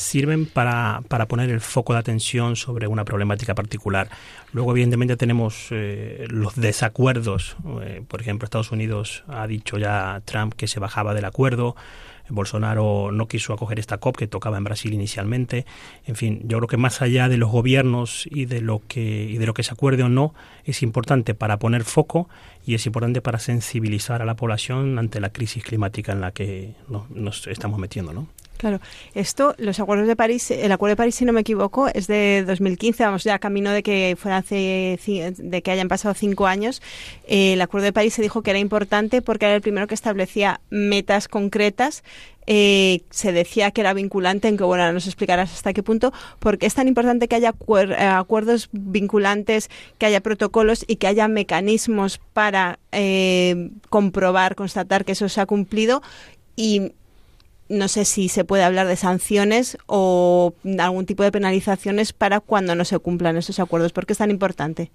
Sirven 0.00 0.46
para, 0.46 1.02
para, 1.08 1.26
poner 1.26 1.50
el 1.50 1.60
foco 1.60 1.92
de 1.92 1.98
atención 1.98 2.56
sobre 2.56 2.86
una 2.86 3.04
problemática 3.04 3.54
particular. 3.54 4.08
Luego, 4.52 4.72
evidentemente, 4.72 5.16
tenemos 5.16 5.68
eh, 5.70 6.26
los 6.30 6.56
desacuerdos. 6.56 7.56
Eh, 7.82 8.02
por 8.06 8.20
ejemplo, 8.20 8.44
Estados 8.44 8.72
Unidos 8.72 9.24
ha 9.28 9.46
dicho 9.46 9.78
ya 9.78 10.22
Trump 10.24 10.54
que 10.54 10.66
se 10.66 10.80
bajaba 10.80 11.14
del 11.14 11.26
acuerdo. 11.26 11.76
Bolsonaro 12.30 13.10
no 13.12 13.26
quiso 13.26 13.52
acoger 13.52 13.78
esta 13.78 13.98
COP 13.98 14.16
que 14.16 14.26
tocaba 14.26 14.56
en 14.56 14.64
Brasil 14.64 14.92
inicialmente. 14.92 15.66
En 16.06 16.16
fin, 16.16 16.40
yo 16.44 16.58
creo 16.58 16.68
que 16.68 16.76
más 16.76 17.02
allá 17.02 17.28
de 17.28 17.36
los 17.36 17.50
gobiernos 17.50 18.26
y 18.30 18.46
de 18.46 18.60
lo 18.60 18.82
que 18.86 19.24
y 19.24 19.38
de 19.38 19.46
lo 19.46 19.54
que 19.54 19.62
se 19.62 19.72
acuerde 19.72 20.04
o 20.04 20.08
no, 20.08 20.34
es 20.64 20.82
importante 20.82 21.34
para 21.34 21.58
poner 21.58 21.84
foco 21.84 22.28
y 22.64 22.74
es 22.74 22.86
importante 22.86 23.20
para 23.20 23.38
sensibilizar 23.38 24.22
a 24.22 24.24
la 24.24 24.36
población 24.36 24.98
ante 24.98 25.20
la 25.20 25.30
crisis 25.30 25.64
climática 25.64 26.12
en 26.12 26.20
la 26.20 26.32
que 26.32 26.74
nos 27.10 27.46
estamos 27.46 27.78
metiendo, 27.78 28.12
¿no? 28.12 28.28
Claro, 28.60 28.78
esto, 29.14 29.54
los 29.56 29.80
acuerdos 29.80 30.06
de 30.06 30.16
París, 30.16 30.50
el 30.50 30.70
acuerdo 30.70 30.92
de 30.92 30.96
París, 30.96 31.14
si 31.14 31.24
no 31.24 31.32
me 31.32 31.40
equivoco, 31.40 31.88
es 31.88 32.06
de 32.08 32.44
2015, 32.46 33.04
vamos 33.04 33.24
ya 33.24 33.38
camino 33.38 33.70
de 33.70 33.82
que 33.82 34.16
fuera 34.18 34.36
hace, 34.36 34.98
de 35.38 35.62
que 35.62 35.70
hayan 35.70 35.88
pasado 35.88 36.12
cinco 36.12 36.46
años. 36.46 36.82
Eh, 37.26 37.54
el 37.54 37.62
acuerdo 37.62 37.86
de 37.86 37.94
París 37.94 38.12
se 38.12 38.20
dijo 38.20 38.42
que 38.42 38.50
era 38.50 38.58
importante 38.58 39.22
porque 39.22 39.46
era 39.46 39.54
el 39.54 39.62
primero 39.62 39.86
que 39.86 39.94
establecía 39.94 40.60
metas 40.68 41.26
concretas 41.26 42.04
eh, 42.46 43.02
se 43.10 43.32
decía 43.32 43.70
que 43.70 43.80
era 43.80 43.92
vinculante, 43.94 44.48
en 44.48 44.56
que 44.56 44.64
bueno, 44.64 44.92
nos 44.92 45.06
explicarás 45.06 45.52
hasta 45.52 45.72
qué 45.72 45.82
punto, 45.82 46.12
porque 46.38 46.66
es 46.66 46.74
tan 46.74 46.88
importante 46.88 47.28
que 47.28 47.36
haya 47.36 47.54
eh, 47.76 48.04
acuerdos 48.04 48.68
vinculantes, 48.72 49.70
que 49.98 50.06
haya 50.06 50.20
protocolos 50.20 50.84
y 50.86 50.96
que 50.96 51.06
haya 51.06 51.28
mecanismos 51.28 52.20
para 52.32 52.78
comprobar, 53.88 54.56
constatar 54.56 55.04
que 55.04 55.12
eso 55.12 55.28
se 55.28 55.40
ha 55.40 55.46
cumplido 55.46 56.02
y 56.56 56.92
no 57.70 57.86
sé 57.86 58.04
si 58.04 58.28
se 58.28 58.44
puede 58.44 58.64
hablar 58.64 58.88
de 58.88 58.96
sanciones 58.96 59.78
o 59.86 60.54
algún 60.78 61.06
tipo 61.06 61.22
de 61.22 61.30
penalizaciones 61.30 62.12
para 62.12 62.40
cuando 62.40 62.74
no 62.74 62.84
se 62.84 62.98
cumplan 62.98 63.36
esos 63.36 63.60
acuerdos. 63.60 63.92
¿Por 63.92 64.06
qué 64.06 64.12
es 64.12 64.18
tan 64.18 64.30
importante? 64.30 64.90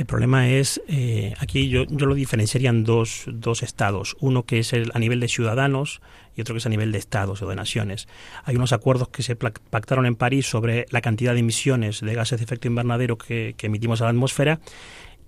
El 0.00 0.06
problema 0.06 0.48
es, 0.48 0.80
eh, 0.88 1.34
aquí 1.40 1.68
yo, 1.68 1.84
yo 1.84 2.06
lo 2.06 2.14
diferenciaría 2.14 2.70
en 2.70 2.84
dos, 2.84 3.24
dos 3.26 3.62
estados. 3.62 4.16
Uno 4.18 4.44
que 4.44 4.58
es 4.60 4.72
el, 4.72 4.90
a 4.94 4.98
nivel 4.98 5.20
de 5.20 5.28
ciudadanos 5.28 6.00
y 6.34 6.40
otro 6.40 6.54
que 6.54 6.60
es 6.60 6.64
a 6.64 6.70
nivel 6.70 6.90
de 6.90 6.96
estados 6.96 7.42
o 7.42 7.46
de 7.46 7.54
naciones. 7.54 8.08
Hay 8.44 8.56
unos 8.56 8.72
acuerdos 8.72 9.08
que 9.08 9.22
se 9.22 9.36
pactaron 9.36 10.06
en 10.06 10.16
París 10.16 10.46
sobre 10.46 10.86
la 10.88 11.02
cantidad 11.02 11.34
de 11.34 11.40
emisiones 11.40 12.00
de 12.00 12.14
gases 12.14 12.38
de 12.38 12.44
efecto 12.44 12.66
invernadero 12.66 13.18
que, 13.18 13.54
que 13.58 13.66
emitimos 13.66 14.00
a 14.00 14.04
la 14.04 14.10
atmósfera 14.10 14.60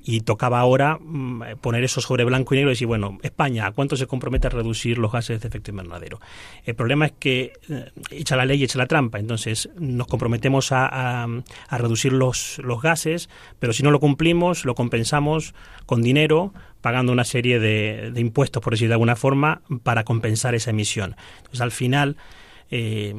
y 0.04 0.22
tocaba 0.22 0.58
ahora 0.60 0.98
mm, 1.00 1.58
poner 1.60 1.84
eso 1.84 2.00
sobre 2.00 2.24
blanco 2.24 2.54
y 2.54 2.58
negro 2.58 2.70
y 2.70 2.74
decir, 2.74 2.86
bueno, 2.88 3.18
España, 3.22 3.66
¿a 3.66 3.72
cuánto 3.72 3.96
se 3.96 4.06
compromete 4.06 4.48
a 4.48 4.50
reducir 4.50 4.98
los 4.98 5.12
gases 5.12 5.40
de 5.40 5.48
efecto 5.48 5.70
invernadero? 5.70 6.20
El 6.64 6.74
problema 6.74 7.06
es 7.06 7.12
que 7.18 7.52
eh, 7.68 7.90
echa 8.10 8.36
la 8.36 8.44
ley 8.44 8.60
y 8.60 8.64
echa 8.64 8.78
la 8.78 8.86
trampa, 8.86 9.18
entonces 9.18 9.68
nos 9.78 10.06
comprometemos 10.06 10.72
a, 10.72 11.24
a- 11.24 11.78
reducir 11.78 12.12
los, 12.12 12.58
los 12.64 12.82
gases, 12.82 13.28
pero 13.58 13.72
si 13.72 13.82
no 13.82 13.90
lo 13.90 14.00
cumplimos, 14.00 14.64
lo 14.64 14.74
compensamos 14.74 15.54
con 15.86 16.02
dinero, 16.02 16.52
pagando 16.80 17.12
una 17.12 17.24
serie 17.24 17.60
de, 17.60 18.10
de 18.12 18.20
impuestos, 18.20 18.62
por 18.62 18.72
decir 18.72 18.88
de 18.88 18.94
alguna 18.94 19.14
forma, 19.16 19.62
para 19.84 20.02
compensar 20.04 20.54
esa 20.54 20.70
emisión. 20.70 21.14
Entonces, 21.38 21.60
al 21.60 21.70
final, 21.70 22.16
eh, 22.70 23.14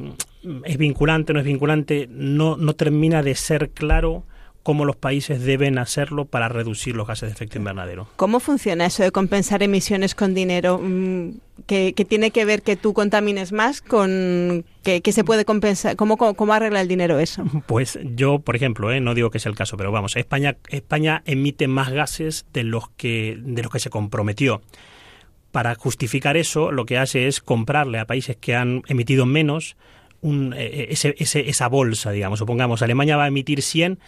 es 0.64 0.76
vinculante, 0.76 1.32
no 1.32 1.38
es 1.38 1.46
vinculante, 1.46 2.08
no, 2.10 2.56
no 2.58 2.74
termina 2.74 3.22
de 3.22 3.34
ser 3.34 3.70
claro 3.70 4.24
cómo 4.64 4.86
los 4.86 4.96
países 4.96 5.42
deben 5.42 5.78
hacerlo 5.78 6.24
para 6.24 6.48
reducir 6.48 6.96
los 6.96 7.06
gases 7.06 7.28
de 7.28 7.34
efecto 7.34 7.58
invernadero. 7.58 8.08
¿Cómo 8.16 8.40
funciona 8.40 8.86
eso 8.86 9.02
de 9.02 9.12
compensar 9.12 9.62
emisiones 9.62 10.14
con 10.14 10.34
dinero? 10.34 10.80
Mm, 10.82 11.34
¿Que, 11.66 11.92
que 11.92 12.04
tiene 12.04 12.30
que 12.32 12.44
ver 12.46 12.62
que 12.62 12.74
tú 12.74 12.94
contamines 12.94 13.52
más 13.52 13.82
con 13.82 14.64
que, 14.82 15.02
que 15.02 15.12
se 15.12 15.22
puede 15.22 15.44
compensar? 15.44 15.96
¿Cómo, 15.96 16.16
cómo, 16.16 16.34
cómo 16.34 16.54
arregla 16.54 16.80
el 16.80 16.88
dinero 16.88 17.20
eso? 17.20 17.44
Pues 17.66 17.98
yo, 18.02 18.38
por 18.38 18.56
ejemplo, 18.56 18.90
¿eh? 18.90 19.00
no 19.00 19.14
digo 19.14 19.30
que 19.30 19.38
sea 19.38 19.50
el 19.50 19.56
caso, 19.56 19.76
pero 19.76 19.92
vamos, 19.92 20.16
España, 20.16 20.56
España 20.68 21.22
emite 21.26 21.68
más 21.68 21.92
gases 21.92 22.46
de 22.54 22.64
los 22.64 22.88
que 22.96 23.38
de 23.38 23.62
los 23.62 23.70
que 23.70 23.78
se 23.78 23.90
comprometió. 23.90 24.62
Para 25.52 25.74
justificar 25.74 26.36
eso, 26.38 26.72
lo 26.72 26.86
que 26.86 26.98
hace 26.98 27.28
es 27.28 27.40
comprarle 27.40 27.98
a 27.98 28.06
países 28.06 28.36
que 28.36 28.56
han 28.56 28.82
emitido 28.88 29.26
menos 29.26 29.76
un, 30.22 30.54
eh, 30.56 30.88
ese, 30.88 31.14
ese, 31.18 31.50
esa 31.50 31.68
bolsa, 31.68 32.10
digamos. 32.10 32.38
Supongamos, 32.38 32.80
Alemania 32.80 33.18
va 33.18 33.24
a 33.24 33.28
emitir 33.28 33.60
100 33.60 33.98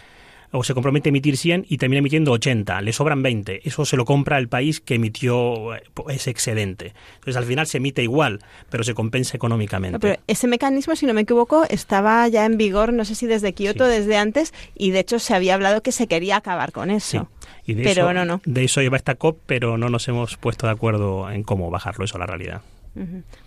o 0.51 0.63
se 0.63 0.73
compromete 0.73 1.09
a 1.09 1.11
emitir 1.11 1.37
100 1.37 1.65
y 1.69 1.77
termina 1.77 1.99
emitiendo 1.99 2.31
80, 2.31 2.81
le 2.81 2.93
sobran 2.93 3.21
20. 3.21 3.67
Eso 3.67 3.85
se 3.85 3.97
lo 3.97 4.05
compra 4.05 4.37
el 4.37 4.47
país 4.47 4.79
que 4.79 4.95
emitió 4.95 5.75
eh, 5.75 5.83
ese 6.09 6.29
excedente. 6.29 6.93
Entonces, 7.15 7.35
al 7.37 7.45
final 7.45 7.67
se 7.67 7.77
emite 7.77 8.01
igual, 8.03 8.39
pero 8.69 8.83
se 8.83 8.93
compensa 8.93 9.35
económicamente. 9.35 9.99
Pero 9.99 10.19
ese 10.27 10.47
mecanismo, 10.47 10.95
si 10.95 11.05
no 11.05 11.13
me 11.13 11.21
equivoco, 11.21 11.65
estaba 11.69 12.27
ya 12.27 12.45
en 12.45 12.57
vigor, 12.57 12.93
no 12.93 13.03
sé 13.05 13.15
si 13.15 13.27
desde 13.27 13.53
Kioto, 13.53 13.85
Sí. 13.85 13.91
desde 13.91 14.17
antes, 14.17 14.53
y 14.75 14.91
de 14.91 14.99
hecho 14.99 15.19
se 15.19 15.33
había 15.33 15.53
hablado 15.55 15.81
que 15.81 15.91
se 15.91 16.07
quería 16.07 16.37
acabar 16.37 16.71
con 16.71 16.89
Sí. 16.89 16.95
eso. 17.17 17.29
Y 17.65 17.73
de 17.73 17.83
Pero 17.83 18.03
eso, 18.09 18.13
no, 18.13 18.23
no. 18.25 18.41
De 18.45 18.63
eso 18.63 18.81
lleva 18.81 18.95
esta 18.97 19.15
COP, 19.15 19.39
pero 19.45 19.77
no 19.77 19.89
nos 19.89 20.07
hemos 20.07 20.37
puesto 20.37 20.67
de 20.67 20.71
acuerdo 20.73 21.29
en 21.29 21.43
cómo 21.43 21.69
bajarlo 21.69 22.05
eso 22.05 22.15
a 22.15 22.19
la 22.19 22.25
realidad. 22.25 22.61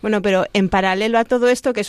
Bueno, 0.02 0.22
pero 0.22 0.46
en 0.52 0.68
paralelo 0.68 1.18
a 1.18 1.24
todo 1.24 1.48
esto, 1.48 1.72
que 1.72 1.84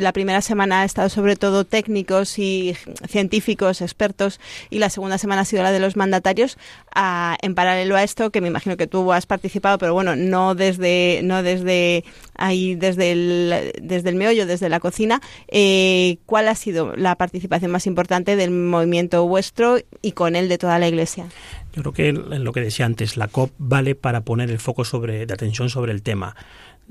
la 0.00 0.12
primera 0.12 0.40
semana 0.40 0.82
ha 0.82 0.84
estado 0.84 1.08
sobre 1.08 1.36
todo 1.36 1.64
técnicos 1.64 2.38
y 2.38 2.76
científicos, 3.08 3.80
expertos, 3.82 4.40
y 4.70 4.78
la 4.78 4.90
segunda 4.90 5.18
semana 5.18 5.42
ha 5.42 5.44
sido 5.44 5.62
la 5.62 5.72
de 5.72 5.80
los 5.80 5.96
mandatarios, 5.96 6.58
ah, 6.94 7.36
en 7.42 7.54
paralelo 7.54 7.96
a 7.96 8.02
esto, 8.02 8.30
que 8.30 8.40
me 8.40 8.48
imagino 8.48 8.76
que 8.76 8.86
tú 8.86 9.12
has 9.12 9.26
participado, 9.26 9.78
pero 9.78 9.94
bueno, 9.94 10.16
no 10.16 10.54
desde, 10.54 11.20
no 11.24 11.42
desde 11.42 12.04
ahí, 12.34 12.74
desde 12.74 13.12
el, 13.12 13.72
desde 13.82 14.08
el 14.08 14.16
meollo, 14.16 14.46
desde 14.46 14.68
la 14.68 14.80
cocina, 14.80 15.20
eh, 15.48 16.18
¿cuál 16.26 16.48
ha 16.48 16.54
sido 16.54 16.96
la 16.96 17.16
participación 17.16 17.70
más 17.70 17.86
importante 17.86 18.36
del 18.36 18.50
movimiento 18.50 19.26
vuestro 19.26 19.78
y 20.00 20.12
con 20.12 20.36
él 20.36 20.48
de 20.48 20.58
toda 20.58 20.78
la 20.78 20.88
Iglesia? 20.88 21.26
Yo 21.74 21.82
creo 21.82 21.92
que 21.92 22.12
lo 22.12 22.52
que 22.52 22.60
decía 22.60 22.84
antes, 22.84 23.16
la 23.16 23.28
COP 23.28 23.50
vale 23.56 23.94
para 23.94 24.20
poner 24.20 24.50
el 24.50 24.58
foco 24.58 24.84
sobre, 24.84 25.24
de 25.24 25.32
atención 25.32 25.70
sobre 25.70 25.92
el 25.92 26.02
tema. 26.02 26.36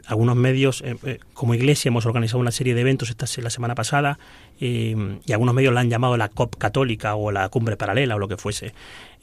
Algunos 0.05 0.35
medios, 0.35 0.81
eh, 0.81 0.95
eh, 1.05 1.19
como 1.33 1.53
Iglesia, 1.53 1.89
hemos 1.89 2.05
organizado 2.05 2.39
una 2.39 2.51
serie 2.51 2.73
de 2.73 2.81
eventos 2.81 3.09
esta 3.09 3.25
la 3.41 3.49
semana 3.49 3.75
pasada 3.75 4.19
eh, 4.59 4.95
y 5.25 5.31
algunos 5.31 5.53
medios 5.53 5.73
la 5.73 5.81
han 5.81 5.89
llamado 5.89 6.17
la 6.17 6.29
COP 6.29 6.55
católica 6.55 7.15
o 7.15 7.31
la 7.31 7.49
cumbre 7.49 7.77
paralela 7.77 8.15
o 8.15 8.19
lo 8.19 8.27
que 8.27 8.37
fuese. 8.37 8.73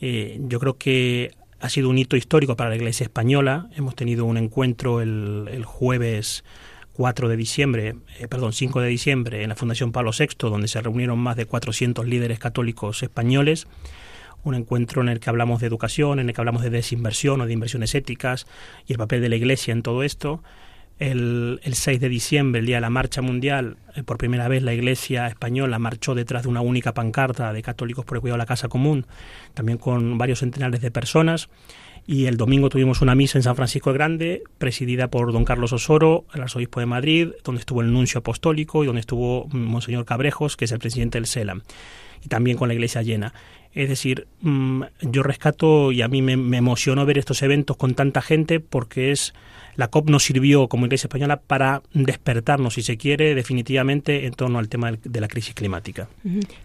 Yo 0.00 0.60
creo 0.60 0.78
que 0.78 1.32
ha 1.60 1.68
sido 1.68 1.88
un 1.88 1.98
hito 1.98 2.16
histórico 2.16 2.54
para 2.54 2.70
la 2.70 2.76
Iglesia 2.76 3.04
española. 3.04 3.68
Hemos 3.76 3.96
tenido 3.96 4.24
un 4.24 4.36
encuentro 4.36 5.00
el, 5.00 5.48
el 5.50 5.64
jueves 5.64 6.44
4 6.92 7.28
de 7.28 7.36
diciembre, 7.36 7.96
perdón, 8.28 8.52
5 8.52 8.80
de 8.80 8.88
diciembre 8.88 9.42
en 9.42 9.48
la 9.48 9.56
Fundación 9.56 9.90
Pablo 9.90 10.12
VI, 10.16 10.48
donde 10.48 10.68
se 10.68 10.80
reunieron 10.80 11.18
más 11.18 11.36
de 11.36 11.46
400 11.46 12.06
líderes 12.06 12.38
católicos 12.38 13.02
españoles 13.02 13.66
un 14.44 14.54
encuentro 14.54 15.02
en 15.02 15.08
el 15.08 15.20
que 15.20 15.30
hablamos 15.30 15.60
de 15.60 15.66
educación, 15.66 16.20
en 16.20 16.28
el 16.28 16.34
que 16.34 16.40
hablamos 16.40 16.62
de 16.62 16.70
desinversión 16.70 17.40
o 17.40 17.46
de 17.46 17.52
inversiones 17.52 17.94
éticas 17.94 18.46
y 18.86 18.92
el 18.92 18.98
papel 18.98 19.20
de 19.20 19.28
la 19.28 19.36
Iglesia 19.36 19.72
en 19.72 19.82
todo 19.82 20.02
esto. 20.02 20.42
El, 20.98 21.60
el 21.62 21.74
6 21.74 22.00
de 22.00 22.08
diciembre, 22.08 22.58
el 22.58 22.66
día 22.66 22.78
de 22.78 22.80
la 22.80 22.90
marcha 22.90 23.22
mundial, 23.22 23.76
eh, 23.94 24.02
por 24.02 24.18
primera 24.18 24.48
vez 24.48 24.64
la 24.64 24.74
Iglesia 24.74 25.28
española 25.28 25.78
marchó 25.78 26.16
detrás 26.16 26.42
de 26.42 26.48
una 26.48 26.60
única 26.60 26.92
pancarta 26.92 27.52
de 27.52 27.62
católicos 27.62 28.04
por 28.04 28.16
el 28.16 28.20
cuidado 28.20 28.34
de 28.34 28.42
la 28.42 28.46
casa 28.46 28.68
común, 28.68 29.06
también 29.54 29.78
con 29.78 30.18
varios 30.18 30.40
centenares 30.40 30.80
de 30.80 30.90
personas. 30.90 31.48
Y 32.10 32.24
el 32.24 32.38
domingo 32.38 32.70
tuvimos 32.70 33.02
una 33.02 33.14
misa 33.14 33.38
en 33.38 33.42
San 33.42 33.54
Francisco 33.54 33.90
el 33.90 33.94
Grande, 33.94 34.42
presidida 34.56 35.08
por 35.08 35.30
don 35.30 35.44
Carlos 35.44 35.74
Osoro, 35.74 36.24
el 36.32 36.40
arzobispo 36.40 36.80
de 36.80 36.86
Madrid, 36.86 37.28
donde 37.44 37.60
estuvo 37.60 37.82
el 37.82 37.92
nuncio 37.92 38.20
apostólico 38.20 38.82
y 38.82 38.86
donde 38.86 39.00
estuvo 39.00 39.46
Monseñor 39.48 40.06
Cabrejos, 40.06 40.56
que 40.56 40.64
es 40.64 40.72
el 40.72 40.78
presidente 40.78 41.18
del 41.18 41.26
CELAM, 41.26 41.60
y 42.24 42.28
también 42.28 42.56
con 42.56 42.68
la 42.68 42.72
iglesia 42.72 43.02
llena. 43.02 43.34
Es 43.80 43.88
decir, 43.88 44.26
mm, 44.40 44.82
yo 45.02 45.22
rescato 45.22 45.92
y 45.92 46.02
a 46.02 46.08
mí 46.08 46.20
me, 46.20 46.36
me 46.36 46.56
emocionó 46.56 47.06
ver 47.06 47.16
estos 47.18 47.42
eventos 47.42 47.76
con 47.76 47.94
tanta 47.94 48.20
gente 48.22 48.58
porque 48.60 49.12
es 49.12 49.34
la 49.76 49.86
COP 49.86 50.10
nos 50.10 50.24
sirvió 50.24 50.68
como 50.68 50.86
Iglesia 50.86 51.06
Española 51.06 51.36
para 51.38 51.82
despertarnos, 51.92 52.74
si 52.74 52.82
se 52.82 52.96
quiere, 52.96 53.36
definitivamente 53.36 54.26
en 54.26 54.32
torno 54.34 54.58
al 54.58 54.68
tema 54.68 54.90
de 54.90 55.20
la 55.20 55.28
crisis 55.28 55.54
climática. 55.54 56.08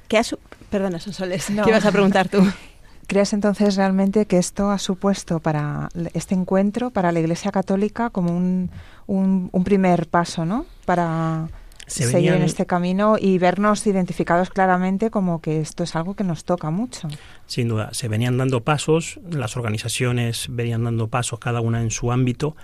¿Qué 0.07 0.17
ha 0.17 0.23
su- 0.23 0.39
Perdona, 0.71 0.99
Sonsoles, 0.99 1.51
No. 1.51 1.63
¿qué 1.63 1.69
ibas 1.69 1.85
a 1.85 1.91
preguntar 1.91 2.27
tú? 2.29 2.39
¿Crees 3.07 3.33
entonces 3.33 3.75
realmente 3.75 4.25
que 4.25 4.37
esto 4.39 4.71
ha 4.71 4.79
supuesto 4.79 5.39
para 5.39 5.89
este 6.15 6.33
encuentro, 6.33 6.89
para 6.89 7.11
la 7.11 7.19
Iglesia 7.19 7.51
Católica, 7.51 8.09
como 8.09 8.35
un, 8.35 8.71
un, 9.05 9.49
un 9.51 9.63
primer 9.63 10.07
paso, 10.07 10.45
¿no? 10.45 10.65
Para 10.85 11.49
Se 11.93 12.09
seguir 12.09 12.33
en 12.33 12.41
este 12.41 12.65
camino 12.65 13.17
y 13.19 13.37
vernos 13.37 13.85
identificados 13.85 14.49
claramente 14.49 15.11
como 15.11 15.41
que 15.41 15.61
esto 15.61 15.83
es 15.83 15.95
algo 15.95 16.15
que 16.15 16.23
nos 16.23 16.43
toca 16.43 16.71
mucho. 16.71 17.07
Sin 17.45 17.67
duda, 17.67 17.89
se 17.93 18.07
venían 18.07 18.37
dando 18.37 18.61
pasos, 18.61 19.19
las 19.29 19.55
organizaciones 19.57 20.47
venían 20.49 20.83
dando 20.83 21.07
pasos 21.07 21.39
cada 21.39 21.61
una 21.61 21.81
en 21.81 21.91
su 21.91 22.11
ámbito, 22.11 22.55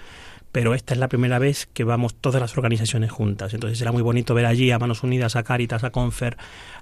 pero 0.52 0.74
esta 0.74 0.96
es 0.96 1.00
la 1.00 1.10
primera 1.10 1.38
vez 1.38 1.68
que 1.72 1.84
vamos 1.84 2.16
todas 2.16 2.42
las 2.42 2.58
organizaciones 2.58 3.12
juntas. 3.12 3.54
Entonces 3.54 3.80
era 3.82 3.92
muy 3.92 4.02
bonito 4.02 4.34
ver 4.34 4.48
allí 4.48 4.72
a 4.72 4.80
Manos 4.80 5.04
Unidas, 5.04 5.36
a 5.36 5.44
Cáritas, 5.44 5.84
a 5.84 5.92
Confer, 5.92 6.36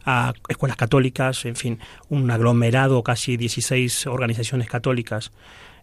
a 0.06 0.34
escuelas 0.48 0.78
católicas, 0.78 1.44
en 1.44 1.58
fin, 1.58 1.80
un 2.08 2.32
aglomerado, 2.32 3.04
casi 3.04 3.36
16 3.36 4.08
organizaciones 4.08 4.70
católicas 4.70 5.32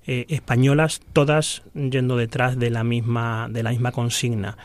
eh, 0.06 0.24
españolas, 0.30 1.00
todas 1.12 1.62
yendo 1.74 2.16
detrás 2.16 2.58
de 2.58 2.70
la 2.70 2.84
misma, 2.84 3.48
de 3.50 3.62
la 3.62 3.70
misma 3.70 3.92
consigna. 3.92 4.56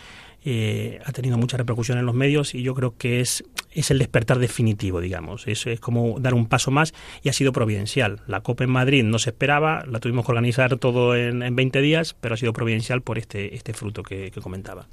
Eh, 0.45 0.99
ha 1.06 1.12
tenido 1.12 1.38
mucha 1.38 1.58
repercusión 1.58 1.97
en 1.97 2.06
los 2.06 2.15
medios 2.15 2.56
y 2.56 2.63
yo 2.63 2.73
creo 2.73 2.95
que 2.97 3.19
es, 3.19 3.43
es 3.71 3.91
el 3.91 3.99
despertar 3.99 4.39
definitivo, 4.39 5.01
digamos. 5.01 5.47
Es, 5.47 5.65
es 5.67 5.79
como 5.79 6.19
dar 6.19 6.34
un 6.34 6.47
paso 6.47 6.71
más 6.71 6.93
y 7.23 7.29
ha 7.29 7.34
sido 7.34 7.51
providencial. 7.53 8.21
La 8.27 8.41
COP 8.41 8.62
en 8.62 8.69
Madrid 8.69 9.03
no 9.03 9.19
se 9.19 9.32
esperaba, 9.32 9.86
la 9.88 9.99
tuvimos 9.99 10.25
que 10.25 10.32
organizar 10.32 10.77
todo 10.77 11.15
en, 11.15 11.43
en 11.43 11.55
20 11.55 11.82
días, 11.82 12.15
pero 12.19 12.34
ha 12.34 12.38
sido 12.38 12.53
providencial 12.53 13.01
por 13.01 13.17
este, 13.17 13.55
este 13.55 13.73
fruto 13.73 14.03
que, 14.03 14.32
que 14.32 14.41
comentaba. 14.41 14.88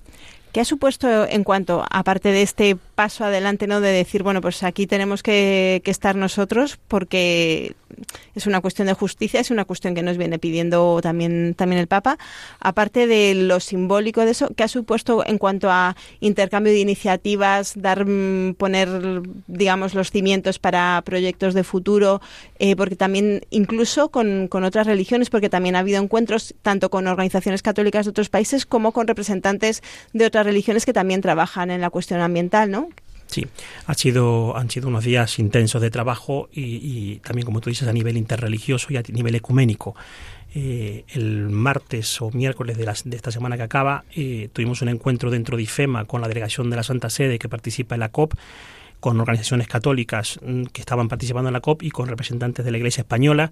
¿Qué 0.56 0.60
ha 0.60 0.64
supuesto 0.64 1.26
en 1.28 1.44
cuanto, 1.44 1.84
aparte 1.90 2.30
de 2.30 2.40
este 2.40 2.76
paso 2.94 3.26
adelante, 3.26 3.66
¿no? 3.66 3.82
De 3.82 3.90
decir, 3.90 4.22
bueno, 4.22 4.40
pues 4.40 4.62
aquí 4.62 4.86
tenemos 4.86 5.22
que, 5.22 5.82
que 5.84 5.90
estar 5.90 6.16
nosotros 6.16 6.78
porque 6.88 7.74
es 8.34 8.46
una 8.46 8.60
cuestión 8.62 8.86
de 8.86 8.94
justicia, 8.94 9.38
es 9.38 9.50
una 9.50 9.64
cuestión 9.64 9.94
que 9.94 10.02
nos 10.02 10.16
viene 10.16 10.38
pidiendo 10.38 11.00
también, 11.02 11.54
también 11.54 11.80
el 11.80 11.88
Papa. 11.88 12.16
Aparte 12.58 13.06
de 13.06 13.34
lo 13.34 13.60
simbólico 13.60 14.24
de 14.24 14.30
eso, 14.30 14.48
¿qué 14.56 14.64
ha 14.64 14.68
supuesto 14.68 15.24
en 15.26 15.38
cuanto 15.38 15.70
a 15.70 15.94
intercambio 16.20 16.72
de 16.72 16.80
iniciativas, 16.80 17.74
dar, 17.76 18.06
mm, 18.06 18.54
poner, 18.66 18.88
digamos, 19.46 19.94
los 19.94 20.10
cimientos 20.10 20.58
para 20.58 21.00
proyectos 21.04 21.54
de 21.54 21.62
futuro? 21.62 22.20
Eh, 22.58 22.74
porque 22.74 22.96
también, 22.96 23.42
incluso 23.50 24.08
con, 24.08 24.48
con 24.48 24.64
otras 24.64 24.88
religiones, 24.88 25.30
porque 25.30 25.48
también 25.48 25.76
ha 25.76 25.78
habido 25.78 26.02
encuentros 26.02 26.52
tanto 26.62 26.90
con 26.90 27.06
organizaciones 27.06 27.62
católicas 27.62 28.06
de 28.06 28.10
otros 28.10 28.28
países 28.28 28.66
como 28.66 28.90
con 28.90 29.06
representantes 29.06 29.84
de 30.12 30.26
otras 30.26 30.44
religiones 30.44 30.84
que 30.84 30.92
también 30.92 31.20
trabajan 31.20 31.70
en 31.70 31.80
la 31.80 31.90
cuestión 31.90 32.20
ambiental, 32.20 32.72
¿no? 32.72 32.88
Sí, 33.28 33.46
ha 33.86 33.94
sido, 33.94 34.56
han 34.56 34.68
sido 34.68 34.88
unos 34.88 35.04
días 35.04 35.38
intensos 35.38 35.80
de 35.80 35.90
trabajo 35.90 36.48
y, 36.52 36.80
y 36.82 37.16
también, 37.20 37.46
como 37.46 37.60
tú 37.60 37.70
dices, 37.70 37.86
a 37.86 37.92
nivel 37.92 38.16
interreligioso 38.16 38.88
y 38.90 38.96
a 38.96 39.02
nivel 39.12 39.36
ecuménico. 39.36 39.94
Eh, 40.54 41.04
el 41.08 41.50
martes 41.50 42.22
o 42.22 42.30
miércoles 42.30 42.78
de, 42.78 42.84
de, 43.04 43.16
esta 43.16 43.30
semana 43.30 43.56
que 43.56 43.64
acaba 43.64 44.04
eh, 44.14 44.48
tuvimos 44.52 44.80
un 44.80 44.88
encuentro 44.88 45.30
dentro 45.30 45.56
de 45.56 45.64
IFEMA 45.64 46.06
con 46.06 46.20
la 46.22 46.28
delegación 46.28 46.70
de 46.70 46.76
la 46.76 46.82
Santa 46.82 47.10
Sede 47.10 47.38
que 47.38 47.48
participa 47.48 47.94
en 47.94 48.00
la 48.00 48.08
COP 48.10 48.34
con 49.00 49.20
organizaciones 49.20 49.68
católicas 49.68 50.40
mm, 50.42 50.64
que 50.72 50.80
estaban 50.80 51.08
participando 51.08 51.48
en 51.48 51.52
la 51.52 51.60
COP 51.60 51.82
y 51.82 51.90
con 51.90 52.08
representantes 52.08 52.64
de 52.64 52.70
la 52.70 52.78
Iglesia 52.78 53.02
española 53.02 53.50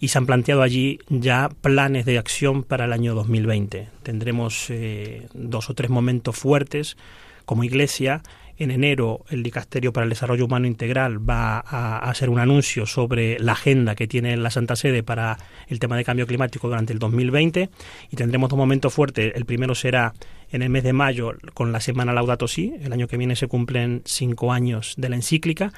y 0.00 0.08
se 0.08 0.18
han 0.18 0.26
planteado 0.26 0.62
allí 0.62 0.98
ya 1.08 1.48
planes 1.60 2.06
de 2.06 2.18
acción 2.18 2.62
para 2.62 2.86
el 2.86 2.92
año 2.92 3.14
2020. 3.14 3.88
Tendremos 4.02 4.70
eh, 4.70 5.28
dos 5.34 5.68
o 5.70 5.74
tres 5.74 5.90
momentos 5.90 6.36
fuertes 6.36 6.96
como 7.44 7.64
Iglesia 7.64 8.22
en 8.58 8.70
enero 8.70 9.24
el 9.28 9.42
Dicasterio 9.42 9.92
para 9.92 10.04
el 10.04 10.10
Desarrollo 10.10 10.44
Humano 10.44 10.66
Integral 10.66 11.28
va 11.28 11.58
a, 11.58 11.98
hacer 11.98 12.30
un 12.30 12.38
anuncio 12.38 12.86
sobre 12.86 13.38
la 13.38 13.52
agenda 13.52 13.94
que 13.94 14.06
tiene 14.06 14.36
la 14.36 14.50
Santa 14.50 14.76
Sede 14.76 15.02
para 15.02 15.38
el 15.68 15.78
tema 15.78 15.96
de 15.96 16.04
cambio 16.04 16.26
climático 16.26 16.68
durante 16.68 16.92
el 16.92 16.98
2020 16.98 17.70
y 18.10 18.16
tendremos 18.16 18.48
dos 18.48 18.56
momentos 18.56 18.94
fuertes. 18.94 19.32
El 19.34 19.44
primero 19.44 19.74
será 19.74 20.14
en 20.50 20.62
el 20.62 20.70
mes 20.70 20.84
de 20.84 20.92
mayo 20.92 21.34
con 21.54 21.72
la 21.72 21.80
Semana 21.80 22.12
Laudato 22.12 22.48
Si. 22.48 22.74
El 22.80 22.92
año 22.92 23.08
que 23.08 23.16
viene 23.16 23.36
se 23.36 23.48
cumplen 23.48 24.02
cinco 24.04 24.52
años 24.52 24.94
de 24.96 25.08
la 25.08 25.16
encíclica 25.16 25.72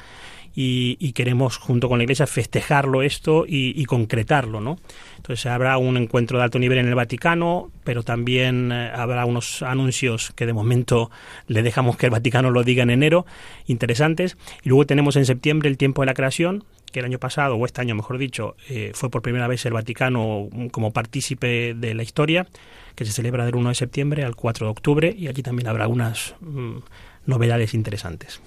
y, 0.61 1.13
queremos 1.13 1.57
junto 1.57 1.89
con 1.89 1.99
la 1.99 2.05
Iglesia 2.05 2.27
festejarlo 2.27 3.03
esto 3.03 3.45
y, 3.47 3.85
concretarlo, 3.85 4.61
¿no? 4.61 4.77
Entonces 5.17 5.47
habrá 5.47 5.79
un 5.79 5.97
encuentro 5.97 6.39
de 6.39 6.45
alto 6.45 6.59
nivel 6.59 6.79
en 6.79 6.89
el 6.89 6.97
Vaticano, 6.97 7.71
pero 7.85 8.03
también 8.03 8.73
eh, 8.73 8.91
habrá 8.93 9.25
unos 9.25 9.63
anuncios 9.63 10.33
que 10.35 10.47
de 10.47 10.53
momento 10.53 11.13
le 11.47 11.63
dejamos 11.63 11.97
que 11.97 12.07
el 12.07 12.11
Vaticano 12.11 12.51
lo 12.51 12.65
diga 12.65 12.83
en 12.83 12.91
enero, 12.91 13.25
interesantes. 13.67 14.37
Y 14.65 14.71
luego 14.71 14.85
tenemos 14.85 15.15
en 15.15 15.27
septiembre 15.27 15.69
el 15.69 15.77
tiempo 15.77 16.03
de 16.03 16.07
la 16.07 16.15
creación, 16.15 16.65
que 16.91 16.99
el 16.99 17.05
año 17.05 17.21
pasado, 17.21 17.55
o 17.55 17.65
este 17.65 17.81
año 17.81 17.95
mejor 17.95 18.19
dicho, 18.19 18.57
eh, 18.69 18.91
fue 18.95 19.11
por 19.11 19.23
primera 19.23 19.47
vez 19.47 19.65
el 19.65 19.75
Vaticano 19.75 20.49
como 20.73 20.93
partícipe 20.93 21.75
de 21.75 21.95
la 21.95 22.03
historia, 22.03 22.49
que 22.97 23.05
se 23.05 23.13
celebra 23.13 23.47
del 23.47 23.55
1 23.55 23.69
de 23.69 23.75
septiembre 23.77 24.25
al 24.25 24.35
4 24.35 24.67
de 24.67 24.71
octubre, 24.73 25.15
y 25.17 25.29
aquí 25.29 25.45
también 25.45 25.69
habrá 25.69 25.87
unas 25.87 26.35
mm, 26.41 26.79
novedades 27.27 27.75
interesantes. 27.75 28.41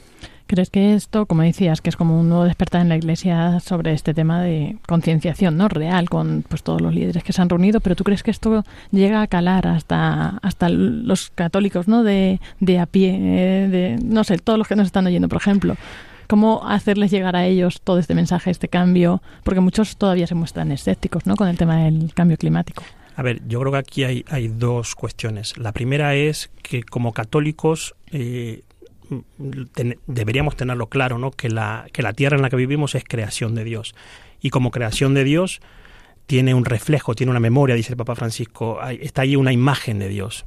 ¿Crees 0.51 0.69
que 0.69 0.95
esto, 0.95 1.27
como 1.27 1.43
decías, 1.43 1.79
que 1.79 1.89
es 1.89 1.95
como 1.95 2.19
un 2.19 2.27
nuevo 2.27 2.43
despertar 2.43 2.81
en 2.81 2.89
la 2.89 2.97
Iglesia 2.97 3.61
sobre 3.61 3.93
este 3.93 4.13
tema 4.13 4.41
de 4.41 4.75
concienciación 4.85 5.55
no 5.55 5.69
real 5.69 6.09
con 6.09 6.43
pues 6.45 6.61
todos 6.61 6.81
los 6.81 6.93
líderes 6.93 7.23
que 7.23 7.31
se 7.31 7.41
han 7.41 7.47
reunido, 7.47 7.79
pero 7.79 7.95
tú 7.95 8.03
crees 8.03 8.21
que 8.21 8.31
esto 8.31 8.65
llega 8.91 9.21
a 9.21 9.27
calar 9.27 9.65
hasta 9.65 10.39
hasta 10.41 10.67
los 10.67 11.29
católicos, 11.29 11.87
¿no? 11.87 12.03
De, 12.03 12.41
de 12.59 12.79
a 12.79 12.85
pie, 12.85 13.15
eh, 13.15 13.67
de 13.69 13.99
no 14.03 14.25
sé, 14.25 14.39
todos 14.39 14.59
los 14.59 14.67
que 14.67 14.75
nos 14.75 14.87
están 14.87 15.07
oyendo, 15.07 15.29
por 15.29 15.37
ejemplo. 15.37 15.77
¿Cómo 16.27 16.67
hacerles 16.67 17.11
llegar 17.11 17.37
a 17.37 17.45
ellos 17.45 17.79
todo 17.81 17.97
este 17.97 18.13
mensaje, 18.13 18.51
este 18.51 18.67
cambio? 18.67 19.21
Porque 19.45 19.61
muchos 19.61 19.95
todavía 19.95 20.27
se 20.27 20.35
muestran 20.35 20.73
escépticos, 20.73 21.27
¿no? 21.27 21.37
Con 21.37 21.47
el 21.47 21.57
tema 21.57 21.85
del 21.85 22.13
cambio 22.13 22.35
climático. 22.35 22.83
A 23.15 23.23
ver, 23.23 23.41
yo 23.47 23.61
creo 23.61 23.71
que 23.71 23.77
aquí 23.77 24.03
hay, 24.03 24.25
hay 24.27 24.49
dos 24.49 24.95
cuestiones. 24.95 25.57
La 25.57 25.71
primera 25.71 26.13
es 26.15 26.51
que 26.61 26.83
como 26.83 27.13
católicos 27.13 27.95
eh, 28.11 28.63
deberíamos 30.07 30.55
tenerlo 30.55 30.87
claro, 30.87 31.17
¿no? 31.17 31.31
Que 31.31 31.49
la, 31.49 31.87
que 31.91 32.01
la 32.01 32.13
tierra 32.13 32.37
en 32.37 32.41
la 32.41 32.49
que 32.49 32.55
vivimos 32.55 32.95
es 32.95 33.03
creación 33.03 33.55
de 33.55 33.63
Dios. 33.63 33.93
Y 34.41 34.49
como 34.49 34.71
creación 34.71 35.13
de 35.13 35.23
Dios 35.23 35.61
tiene 36.25 36.53
un 36.53 36.65
reflejo, 36.65 37.13
tiene 37.13 37.31
una 37.31 37.39
memoria, 37.39 37.75
dice 37.75 37.91
el 37.91 37.97
Papa 37.97 38.15
Francisco, 38.15 38.79
está 39.01 39.23
ahí 39.23 39.35
una 39.35 39.51
imagen 39.51 39.99
de 39.99 40.07
Dios. 40.07 40.45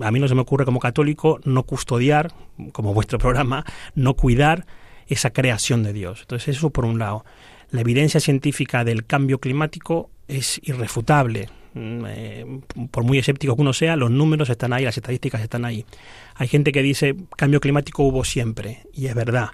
A 0.00 0.10
mí 0.10 0.20
no 0.20 0.28
se 0.28 0.34
me 0.34 0.40
ocurre 0.40 0.64
como 0.64 0.80
católico 0.80 1.38
no 1.44 1.64
custodiar, 1.64 2.32
como 2.72 2.94
vuestro 2.94 3.18
programa, 3.18 3.64
no 3.94 4.14
cuidar 4.14 4.66
esa 5.06 5.30
creación 5.30 5.82
de 5.82 5.92
Dios. 5.92 6.20
Entonces 6.22 6.56
eso 6.56 6.70
por 6.70 6.84
un 6.84 6.98
lado. 6.98 7.24
La 7.70 7.82
evidencia 7.82 8.20
científica 8.20 8.84
del 8.84 9.04
cambio 9.04 9.38
climático 9.38 10.10
es 10.28 10.60
irrefutable. 10.64 11.50
Mm, 11.78 12.04
eh, 12.08 12.60
por 12.90 13.04
muy 13.04 13.18
escéptico 13.18 13.54
que 13.54 13.62
uno 13.62 13.72
sea, 13.72 13.94
los 13.94 14.10
números 14.10 14.50
están 14.50 14.72
ahí, 14.72 14.84
las 14.84 14.96
estadísticas 14.96 15.40
están 15.42 15.64
ahí. 15.64 15.86
Hay 16.34 16.48
gente 16.48 16.72
que 16.72 16.82
dice 16.82 17.14
cambio 17.36 17.60
climático 17.60 18.02
hubo 18.02 18.24
siempre, 18.24 18.82
y 18.92 19.06
es 19.06 19.14
verdad, 19.14 19.50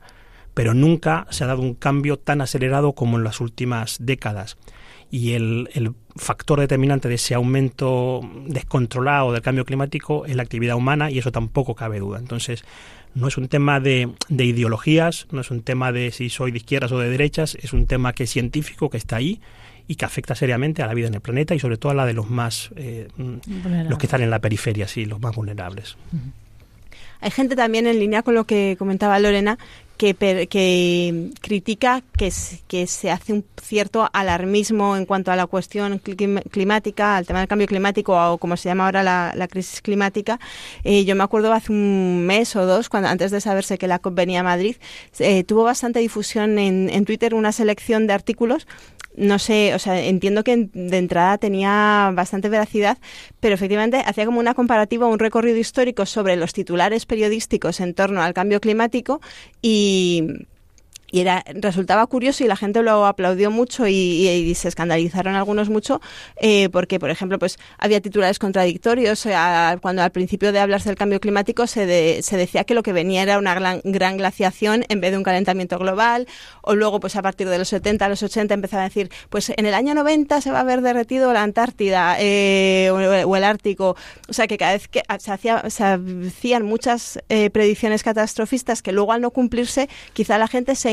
pero 0.54 0.72
nunca 0.72 1.26
se 1.28 1.44
ha 1.44 1.48
dado 1.48 1.60
un 1.60 1.74
cambio 1.74 2.18
tan 2.18 2.40
acelerado 2.40 2.94
como 2.94 3.18
en 3.18 3.24
las 3.24 3.40
últimas 3.40 3.98
décadas. 4.00 4.56
Y 5.10 5.32
el, 5.32 5.68
el 5.74 5.92
factor 6.16 6.60
determinante 6.60 7.08
de 7.08 7.16
ese 7.16 7.34
aumento 7.34 8.22
descontrolado 8.46 9.32
del 9.32 9.42
cambio 9.42 9.66
climático 9.66 10.24
es 10.24 10.34
la 10.34 10.42
actividad 10.42 10.76
humana 10.76 11.10
y 11.10 11.18
eso 11.18 11.30
tampoco 11.30 11.74
cabe 11.74 12.00
duda. 12.00 12.18
Entonces, 12.18 12.64
no 13.14 13.28
es 13.28 13.36
un 13.36 13.48
tema 13.48 13.80
de, 13.80 14.10
de, 14.28 14.44
ideologías, 14.44 15.26
no 15.30 15.42
es 15.42 15.50
un 15.50 15.62
tema 15.62 15.92
de 15.92 16.10
si 16.10 16.30
soy 16.30 16.52
de 16.52 16.58
izquierdas 16.58 16.90
o 16.90 16.98
de 16.98 17.10
derechas, 17.10 17.56
es 17.60 17.74
un 17.74 17.86
tema 17.86 18.14
que 18.14 18.24
es 18.24 18.30
científico, 18.30 18.88
que 18.88 18.96
está 18.96 19.16
ahí 19.16 19.40
y 19.86 19.96
que 19.96 20.04
afecta 20.04 20.34
seriamente 20.34 20.82
a 20.82 20.86
la 20.86 20.94
vida 20.94 21.08
en 21.08 21.14
el 21.14 21.20
planeta 21.20 21.54
y 21.54 21.58
sobre 21.58 21.76
todo 21.76 21.92
a 21.92 21.94
la 21.94 22.06
de 22.06 22.14
los 22.14 22.30
más, 22.30 22.70
eh, 22.76 23.08
los 23.16 23.98
que 23.98 24.06
están 24.06 24.22
en 24.22 24.30
la 24.30 24.38
periferia, 24.38 24.88
sí, 24.88 25.04
los 25.04 25.20
más 25.20 25.34
vulnerables. 25.34 25.96
Hay 27.20 27.30
gente 27.30 27.56
también 27.56 27.86
en 27.86 27.98
línea 27.98 28.22
con 28.22 28.34
lo 28.34 28.44
que 28.44 28.76
comentaba 28.78 29.18
Lorena 29.18 29.58
que, 29.96 30.14
que 30.48 31.30
critica 31.40 32.02
que, 32.16 32.30
se 32.30 33.10
hace 33.10 33.32
un 33.32 33.44
cierto 33.62 34.08
alarmismo 34.12 34.96
en 34.96 35.06
cuanto 35.06 35.30
a 35.30 35.36
la 35.36 35.46
cuestión 35.46 35.98
climática, 35.98 37.16
al 37.16 37.26
tema 37.26 37.40
del 37.40 37.48
cambio 37.48 37.66
climático 37.66 38.14
o 38.14 38.38
como 38.38 38.56
se 38.56 38.68
llama 38.68 38.86
ahora 38.86 39.02
la, 39.02 39.48
crisis 39.48 39.80
climática. 39.82 40.40
Eh, 40.82 41.04
yo 41.04 41.14
me 41.14 41.22
acuerdo 41.22 41.52
hace 41.52 41.72
un 41.72 42.24
mes 42.26 42.56
o 42.56 42.66
dos, 42.66 42.88
cuando 42.88 43.08
antes 43.08 43.30
de 43.30 43.40
saberse 43.40 43.78
que 43.78 43.86
la 43.86 43.98
COP 43.98 44.14
venía 44.14 44.40
a 44.40 44.42
Madrid, 44.42 44.76
eh, 45.18 45.44
tuvo 45.44 45.64
bastante 45.64 46.00
difusión 46.00 46.58
en, 46.58 46.90
en 46.90 47.04
Twitter 47.04 47.34
una 47.34 47.52
selección 47.52 48.06
de 48.06 48.14
artículos 48.14 48.66
no 49.16 49.38
sé, 49.38 49.74
o 49.74 49.78
sea, 49.78 50.00
entiendo 50.00 50.42
que 50.42 50.68
de 50.72 50.98
entrada 50.98 51.38
tenía 51.38 52.10
bastante 52.14 52.48
veracidad, 52.48 52.98
pero 53.40 53.54
efectivamente 53.54 54.02
hacía 54.04 54.26
como 54.26 54.40
una 54.40 54.54
comparativa, 54.54 55.06
un 55.06 55.18
recorrido 55.18 55.56
histórico 55.56 56.04
sobre 56.04 56.36
los 56.36 56.52
titulares 56.52 57.06
periodísticos 57.06 57.80
en 57.80 57.94
torno 57.94 58.22
al 58.22 58.34
cambio 58.34 58.60
climático 58.60 59.20
y 59.62 59.93
y 59.94 60.46
era, 61.20 61.44
resultaba 61.54 62.06
curioso 62.06 62.44
y 62.44 62.48
la 62.48 62.56
gente 62.56 62.82
lo 62.82 63.06
aplaudió 63.06 63.50
mucho 63.50 63.86
y, 63.86 64.54
se 64.54 64.68
escandalizaron 64.68 65.34
algunos 65.34 65.68
mucho 65.68 66.00
eh, 66.36 66.68
porque, 66.70 67.00
por 67.00 67.10
ejemplo, 67.10 67.38
pues 67.38 67.58
había 67.78 68.00
titulares 68.00 68.38
contradictorios. 68.38 69.26
cuando 69.80 70.02
al 70.02 70.10
principio 70.10 70.52
de 70.52 70.60
hablarse 70.60 70.88
del 70.88 70.96
cambio 70.96 71.20
climático 71.20 71.66
se, 71.66 72.22
se 72.22 72.36
decía 72.36 72.64
que 72.64 72.74
lo 72.74 72.82
que 72.82 72.92
venía 72.92 73.22
era 73.22 73.38
una 73.38 73.54
gran, 73.54 73.80
gran, 73.84 74.16
glaciación 74.16 74.84
en 74.88 75.00
vez 75.00 75.10
de 75.10 75.18
un 75.18 75.24
calentamiento 75.24 75.78
global, 75.78 76.26
o 76.62 76.74
luego, 76.74 77.00
pues 77.00 77.16
a 77.16 77.22
partir 77.22 77.48
de 77.48 77.58
los 77.58 77.68
70 77.68 78.04
a 78.04 78.08
los 78.08 78.22
80 78.22 78.54
empezaba 78.54 78.82
a 78.82 78.88
decir, 78.88 79.10
pues 79.28 79.50
en 79.56 79.66
el 79.66 79.74
año 79.74 79.94
90 79.94 80.40
se 80.40 80.50
va 80.50 80.58
a 80.58 80.60
haber 80.60 80.80
derretido 80.80 81.32
la 81.32 81.42
Antártida 81.42 82.16
eh, 82.18 82.90
o, 82.92 83.36
el 83.36 83.44
Ártico. 83.44 83.96
O 84.28 84.32
sea, 84.32 84.46
que 84.46 84.56
cada 84.56 84.72
vez 84.72 84.88
que 84.88 85.02
se, 85.18 85.32
hacía, 85.32 85.68
se 85.70 85.84
hacían 85.84 86.64
muchas 86.64 87.18
eh, 87.28 87.50
predicciones 87.50 88.02
catastrofistas 88.02 88.82
que 88.82 88.92
luego 88.92 89.12
al 89.12 89.20
no 89.20 89.30
cumplirse, 89.30 89.88
quizá 90.12 90.38
la 90.38 90.48
gente 90.48 90.74
se 90.74 90.90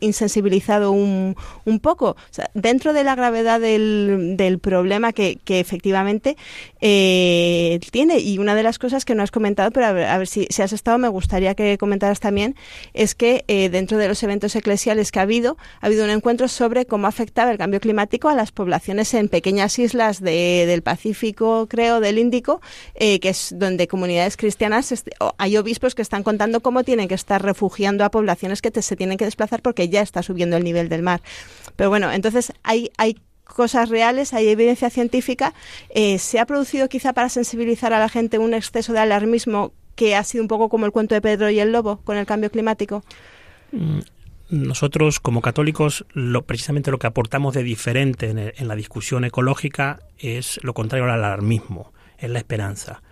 insensibilizado 0.00 0.92
un, 0.92 1.36
un 1.64 1.80
poco. 1.80 2.16
dentro 2.54 2.92
de 2.92 3.04
la 3.04 3.14
gravedad 3.14 3.60
del, 3.60 4.34
del 4.36 4.58
problema 4.58 5.12
que, 5.12 5.38
que 5.44 5.60
efectivamente 5.60 6.36
eh, 6.80 7.80
tiene, 7.90 8.18
y 8.18 8.38
una 8.38 8.54
de 8.54 8.62
las 8.62 8.78
cosas 8.78 9.04
que 9.04 9.14
no 9.14 9.22
has 9.22 9.30
comentado, 9.30 9.70
pero 9.70 9.86
a 9.86 9.92
ver, 9.92 10.26
si, 10.26 10.46
si, 10.50 10.62
has 10.62 10.72
estado, 10.72 10.98
me 10.98 11.08
gustaría 11.08 11.54
que 11.54 11.78
comentaras 11.78 12.20
también, 12.20 12.54
es 12.94 13.14
que 13.14 13.44
eh, 13.48 13.68
dentro 13.68 13.98
de 13.98 14.08
los 14.08 14.22
eventos 14.22 14.54
eclesiales 14.56 15.12
que 15.12 15.18
ha 15.18 15.22
habido, 15.22 15.56
ha 15.80 15.86
habido 15.86 16.04
un 16.04 16.10
encuentro 16.10 16.48
sobre 16.48 16.86
cómo 16.86 17.06
afectaba 17.06 17.50
el 17.50 17.58
cambio 17.58 17.80
climático 17.80 18.28
a 18.28 18.34
las 18.34 18.52
poblaciones 18.52 19.12
en 19.14 19.28
pequeñas 19.28 19.78
islas 19.78 20.20
de, 20.20 20.64
del 20.66 20.82
Pacífico, 20.82 21.66
creo, 21.68 22.00
del 22.00 22.18
Índico, 22.18 22.60
eh, 22.94 23.20
que 23.20 23.30
es 23.30 23.54
donde 23.56 23.88
comunidades 23.88 24.36
cristianas, 24.36 25.04
hay 25.36 25.56
obispos 25.56 25.94
que 25.94 26.02
están 26.02 26.22
contando 26.22 26.60
cómo 26.60 26.84
tienen 26.84 27.08
que 27.08 27.14
estar 27.14 27.42
refugiando 27.42 28.04
a 28.04 28.10
poblaciones 28.10 28.62
que 28.62 28.70
se 28.82 28.96
tienen 28.96 29.17
que 29.18 29.26
desplazar 29.26 29.60
porque 29.60 29.90
ya 29.90 30.00
está 30.00 30.22
subiendo 30.22 30.56
el 30.56 30.64
nivel 30.64 30.88
del 30.88 31.02
mar. 31.02 31.20
Pero 31.76 31.90
bueno, 31.90 32.10
entonces 32.10 32.52
hay, 32.62 32.90
hay 32.96 33.16
cosas 33.44 33.88
reales, 33.88 34.32
hay 34.34 34.48
evidencia 34.48 34.90
científica. 34.90 35.54
Eh, 35.90 36.18
¿Se 36.18 36.38
ha 36.38 36.46
producido 36.46 36.88
quizá 36.88 37.12
para 37.12 37.28
sensibilizar 37.28 37.92
a 37.92 37.98
la 37.98 38.08
gente 38.08 38.38
un 38.38 38.54
exceso 38.54 38.92
de 38.92 39.00
alarmismo 39.00 39.72
que 39.96 40.14
ha 40.14 40.22
sido 40.22 40.44
un 40.44 40.48
poco 40.48 40.68
como 40.68 40.86
el 40.86 40.92
cuento 40.92 41.14
de 41.14 41.20
Pedro 41.20 41.50
y 41.50 41.58
el 41.58 41.72
Lobo 41.72 42.00
con 42.04 42.16
el 42.16 42.26
cambio 42.26 42.50
climático? 42.50 43.02
Mm, 43.72 44.00
nosotros 44.50 45.18
como 45.20 45.42
católicos 45.42 46.06
lo, 46.12 46.42
precisamente 46.42 46.90
lo 46.90 46.98
que 46.98 47.08
aportamos 47.08 47.54
de 47.54 47.64
diferente 47.64 48.30
en, 48.30 48.38
en 48.38 48.68
la 48.68 48.76
discusión 48.76 49.24
ecológica 49.24 50.00
es 50.18 50.60
lo 50.62 50.72
contrario 50.74 51.04
al 51.04 51.10
alarmismo, 51.10 51.92
es 52.18 52.30
la 52.30 52.38
esperanza. 52.38 53.02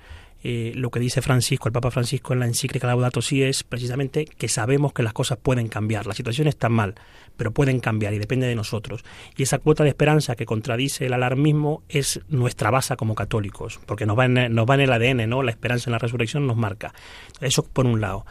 Eh, 0.42 0.72
lo 0.74 0.90
que 0.90 1.00
dice 1.00 1.22
Francisco, 1.22 1.68
el 1.68 1.72
Papa 1.72 1.90
Francisco 1.90 2.32
en 2.32 2.40
la 2.40 2.46
encíclica 2.46 2.86
Laudato 2.86 3.22
Si 3.22 3.42
es 3.42 3.64
precisamente 3.64 4.26
que 4.26 4.48
sabemos 4.48 4.92
que 4.92 5.02
las 5.02 5.12
cosas 5.12 5.38
pueden 5.38 5.68
cambiar, 5.68 6.06
la 6.06 6.14
situación 6.14 6.46
está 6.46 6.68
mal, 6.68 6.94
pero 7.36 7.52
pueden 7.52 7.80
cambiar 7.80 8.14
y 8.14 8.18
depende 8.18 8.46
de 8.46 8.54
nosotros. 8.54 9.04
Y 9.36 9.42
esa 9.42 9.58
cuota 9.58 9.82
de 9.82 9.90
esperanza 9.90 10.36
que 10.36 10.46
contradice 10.46 11.06
el 11.06 11.14
alarmismo 11.14 11.82
es 11.88 12.20
nuestra 12.28 12.70
base 12.70 12.96
como 12.96 13.14
católicos, 13.14 13.80
porque 13.86 14.06
nos 14.06 14.18
va 14.18 14.26
en, 14.26 14.54
nos 14.54 14.68
va 14.68 14.74
en 14.74 14.80
el 14.82 14.92
ADN, 14.92 15.28
¿no? 15.28 15.42
La 15.42 15.50
esperanza 15.50 15.90
en 15.90 15.92
la 15.92 15.98
resurrección 15.98 16.46
nos 16.46 16.56
marca. 16.56 16.92
Eso 17.40 17.64
por 17.64 17.86
un 17.86 18.00
lado. 18.00 18.26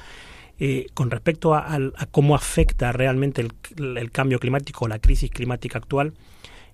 Eh, 0.57 0.85
con 0.93 1.11
respecto 1.11 1.53
a, 1.53 1.77
cómo 2.11 2.33
afecta 2.33 2.93
realmente 2.93 3.41
el, 3.41 3.97
el, 3.97 4.11
cambio 4.11 4.39
climático, 4.39 4.87
la 4.87 4.99
crisis 4.99 5.29
climática 5.29 5.79
actual, 5.79 6.13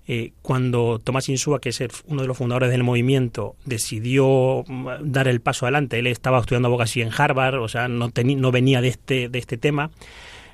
eh, 0.08 0.32
cuando 0.42 1.00
Tomás 1.02 1.28
Insúa, 1.28 1.60
que 1.60 1.68
es 1.68 1.82
uno 2.06 2.22
de 2.22 2.28
los 2.28 2.36
fundadores 2.36 2.70
del 2.70 2.82
movimiento, 2.82 3.54
decidió 3.64 4.64
mm, 4.66 4.88
dar 5.02 5.28
el 5.28 5.40
paso 5.40 5.66
adelante, 5.66 5.98
él 5.98 6.06
estaba 6.08 6.40
estudiando 6.40 6.68
abogacía 6.68 7.04
en 7.04 7.12
Harvard, 7.16 7.60
o 7.60 7.68
sea, 7.68 7.88
no, 7.88 8.10
no 8.12 8.52
venía 8.52 8.80
de 8.80 8.88
este, 8.88 9.28
de 9.28 9.38
este 9.38 9.56
tema, 9.56 9.90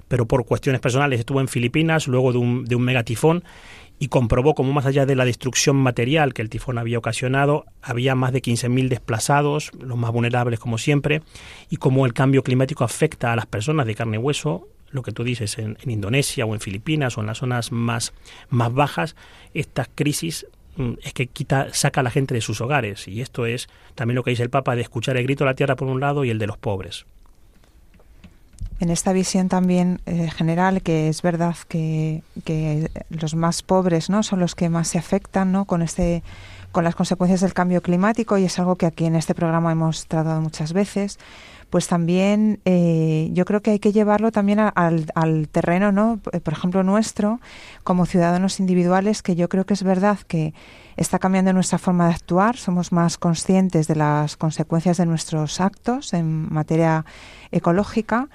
pero 0.09 0.27
por 0.27 0.45
cuestiones 0.45 0.81
personales 0.81 1.21
estuvo 1.21 1.41
en 1.41 1.49
Filipinas 1.49 2.09
luego 2.09 2.33
de 2.33 2.39
un, 2.39 2.65
de 2.65 2.77
un 2.77 2.83
megatifón 2.83 3.45
y 3.99 4.09
comprobó 4.09 4.55
como 4.55 4.73
más 4.73 4.87
allá 4.87 5.07
de 5.07 5.17
la 5.17 5.25
destrucción 5.25 5.77
material 5.77 6.35
que 6.35 6.43
el 6.43 6.51
tifón 6.51 6.79
había 6.79 6.99
ocasionado, 6.99 7.65
había 7.83 8.15
más 8.15 8.33
de 8.33 8.43
15.000 8.43 8.89
desplazados, 8.89 9.73
los 9.79 9.99
más 9.99 10.13
vulnerables 10.13 10.61
como 10.61 10.79
siempre, 10.79 11.23
y 11.69 11.77
cómo 11.77 12.07
el 12.07 12.13
cambio 12.13 12.43
climático 12.43 12.85
afecta 12.85 13.33
a 13.33 13.37
las 13.37 13.47
personas 13.47 13.87
de 13.87 13.95
carne 13.95 14.17
y 14.17 14.21
hueso, 14.21 14.69
lo 14.91 15.03
que 15.03 15.13
tú 15.13 15.25
dices 15.25 15.59
en, 15.59 15.77
en 15.83 15.91
Indonesia 15.91 16.47
o 16.47 16.55
en 16.55 16.61
Filipinas 16.61 17.17
o 17.17 17.21
en 17.21 17.27
las 17.27 17.39
zonas 17.39 17.73
más, 17.73 18.13
más 18.49 18.73
bajas, 18.73 19.17
estas 19.55 19.89
crisis 19.95 20.47
mm, 20.77 20.93
es 21.03 21.13
que 21.13 21.27
quita, 21.27 21.69
saca 21.73 22.01
a 22.01 22.05
la 22.05 22.11
gente 22.11 22.35
de 22.35 22.41
sus 22.41 22.61
hogares. 22.61 23.09
Y 23.09 23.21
esto 23.21 23.47
es 23.47 23.69
también 23.95 24.17
lo 24.17 24.23
que 24.23 24.31
dice 24.31 24.43
el 24.43 24.51
Papa 24.51 24.77
de 24.77 24.83
escuchar 24.83 25.17
el 25.17 25.25
grito 25.25 25.45
de 25.45 25.51
la 25.51 25.55
tierra 25.55 25.77
por 25.77 25.89
un 25.89 26.01
lado 26.01 26.25
y 26.25 26.31
el 26.31 26.39
de 26.39 26.47
los 26.47 26.59
pobres. 26.59 27.07
En 28.81 28.91
esta 28.91 29.13
visión 29.13 29.49
también 29.49 30.01
eh, 30.07 30.31
general, 30.31 30.83
que 30.83 31.09
es 31.09 31.21
verdad 31.23 31.57
que, 31.69 32.23
que 32.45 32.91
los 33.11 33.35
más 33.35 33.63
pobres 33.63 34.09
no 34.09 34.23
son 34.23 34.39
los 34.39 34.55
que 34.55 34.69
más 34.69 34.87
se 34.87 34.99
afectan 34.99 35.51
¿no? 35.51 35.65
con 35.65 35.83
este 35.83 36.23
con 36.71 36.85
las 36.85 36.95
consecuencias 36.95 37.41
del 37.41 37.55
cambio 37.55 37.81
climático 37.81 38.37
y 38.37 38.45
es 38.45 38.59
algo 38.59 38.77
que 38.77 38.87
aquí 38.87 39.07
en 39.07 39.17
este 39.17 39.35
programa 39.35 39.73
hemos 39.73 40.07
tratado 40.07 40.41
muchas 40.41 40.73
veces 40.75 41.19
pues 41.71 41.89
también 41.89 42.61
eh, 42.65 43.31
yo 43.33 43.45
creo 43.45 43.61
que 43.61 43.73
hay 43.73 43.79
que 43.79 43.93
llevarlo 43.93 44.33
también 44.33 44.59
al, 44.59 45.07
al 45.15 45.49
terreno 45.49 45.93
no 45.93 46.21
Eh, 46.33 46.41
por 46.41 46.53
ejemplo 46.55 46.83
nuestro 46.83 47.41
como 47.85 48.07
ciudadanos 48.07 48.61
individuales 48.61 49.23
que 49.23 49.37
yo 49.37 49.49
creo 49.49 49.65
que 49.65 49.75
es 49.75 49.83
verdad 49.83 50.19
que 50.27 50.55
está 50.97 51.19
cambiando 51.19 51.53
nuestra 51.53 51.79
forma 51.79 52.09
de 52.09 52.15
actuar 52.15 52.57
somos 52.57 52.93
más 52.93 53.19
conscientes 53.19 53.87
de 53.87 53.97
las 53.97 54.37
consecuencias 54.37 54.97
de 54.97 55.07
nuestros 55.07 55.61
actos 55.61 56.15
en 56.15 56.53
materia 56.53 57.05
ecológica 57.51 58.29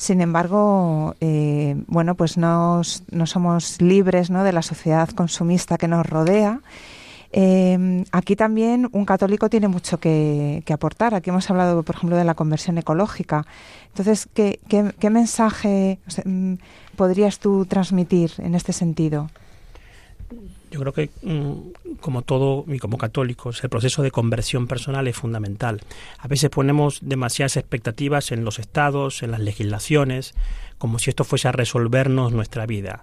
sin 0.00 0.22
embargo, 0.22 1.14
eh, 1.20 1.76
bueno, 1.86 2.14
pues 2.14 2.38
no, 2.38 2.80
no 3.10 3.26
somos 3.26 3.82
libres 3.82 4.30
¿no? 4.30 4.44
de 4.44 4.52
la 4.54 4.62
sociedad 4.62 5.10
consumista 5.10 5.76
que 5.76 5.88
nos 5.88 6.06
rodea. 6.06 6.62
Eh, 7.32 8.04
aquí 8.10 8.34
también 8.34 8.88
un 8.92 9.04
católico 9.04 9.48
tiene 9.48 9.68
mucho 9.68 9.98
que, 9.98 10.62
aportar. 10.72 11.14
Aquí 11.14 11.30
hemos 11.30 11.48
hablado, 11.50 11.82
por 11.82 11.96
ejemplo, 11.96 12.16
de 12.16 12.24
la 12.24 12.34
conversión 12.34 12.78
ecológica. 12.78 13.46
Entonces, 13.88 14.28
¿qué, 14.34 15.10
mensaje 15.10 15.98
mm, 16.24 16.54
podrías 16.96 17.38
tú 17.38 17.66
transmitir 17.66 18.32
en 18.38 18.54
este 18.54 18.72
sentido? 18.72 19.30
Yo 20.70 20.78
creo 20.80 20.92
que, 20.92 21.10
mm, 21.22 21.96
como 22.00 22.22
todo 22.22 22.64
y 22.68 22.78
como 22.78 22.96
católicos, 22.96 23.62
el 23.64 23.70
proceso 23.70 24.02
de 24.02 24.12
conversión 24.12 24.68
personal 24.68 25.08
es 25.08 25.16
fundamental. 25.16 25.80
A 26.18 26.28
veces 26.28 26.50
ponemos 26.50 27.00
demasiadas 27.02 27.56
expectativas 27.56 28.30
en 28.30 28.44
los 28.44 28.60
estados, 28.60 29.24
en 29.24 29.32
las 29.32 29.40
legislaciones, 29.40 30.34
como 30.78 31.00
si 31.00 31.10
esto 31.10 31.24
fuese 31.24 31.48
a 31.48 31.52
resolvernos 31.52 32.32
nuestra 32.32 32.66
vida. 32.66 33.02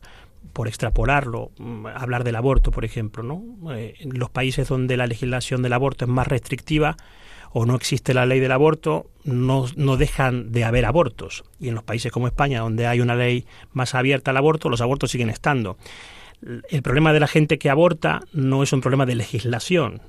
Por 0.53 0.67
extrapolarlo, 0.67 1.51
mm, 1.57 1.87
hablar 1.87 2.23
del 2.23 2.35
aborto, 2.35 2.71
por 2.71 2.85
ejemplo, 2.85 3.23
¿no? 3.23 3.73
Eh, 3.73 3.95
en 3.99 4.17
los 4.17 4.29
países 4.29 4.67
donde 4.67 4.97
la 4.97 5.07
legislación 5.07 5.61
del 5.61 5.73
aborto 5.73 6.05
es 6.05 6.09
más 6.09 6.27
restrictiva 6.27 6.97
o 7.51 7.65
no 7.65 7.75
existe 7.75 8.13
la 8.13 8.25
ley 8.25 8.39
del 8.39 8.51
aborto, 8.51 9.09
no, 9.23 9.65
no 9.75 9.97
dejan 9.97 10.51
de 10.51 10.63
haber 10.63 10.85
abortos. 10.85 11.43
Y 11.59 11.69
en 11.69 11.75
los 11.75 11.83
países 11.83 12.11
como 12.11 12.27
España, 12.27 12.59
donde 12.59 12.87
hay 12.87 12.99
una 12.99 13.15
ley 13.15 13.45
más 13.71 13.95
abierta 13.95 14.31
al 14.31 14.37
aborto, 14.37 14.69
los 14.69 14.81
abortos 14.81 15.11
siguen 15.11 15.29
estando 15.29 15.77
el 16.41 16.81
problema 16.83 17.13
de 17.13 17.19
la 17.19 17.27
gente 17.27 17.57
que 17.57 17.69
aborta 17.69 18.21
no 18.31 18.61
es 18.61 18.71
un 18.71 18.81
problema 18.81 19.05
de 19.05 19.15
legislación. 19.15 20.01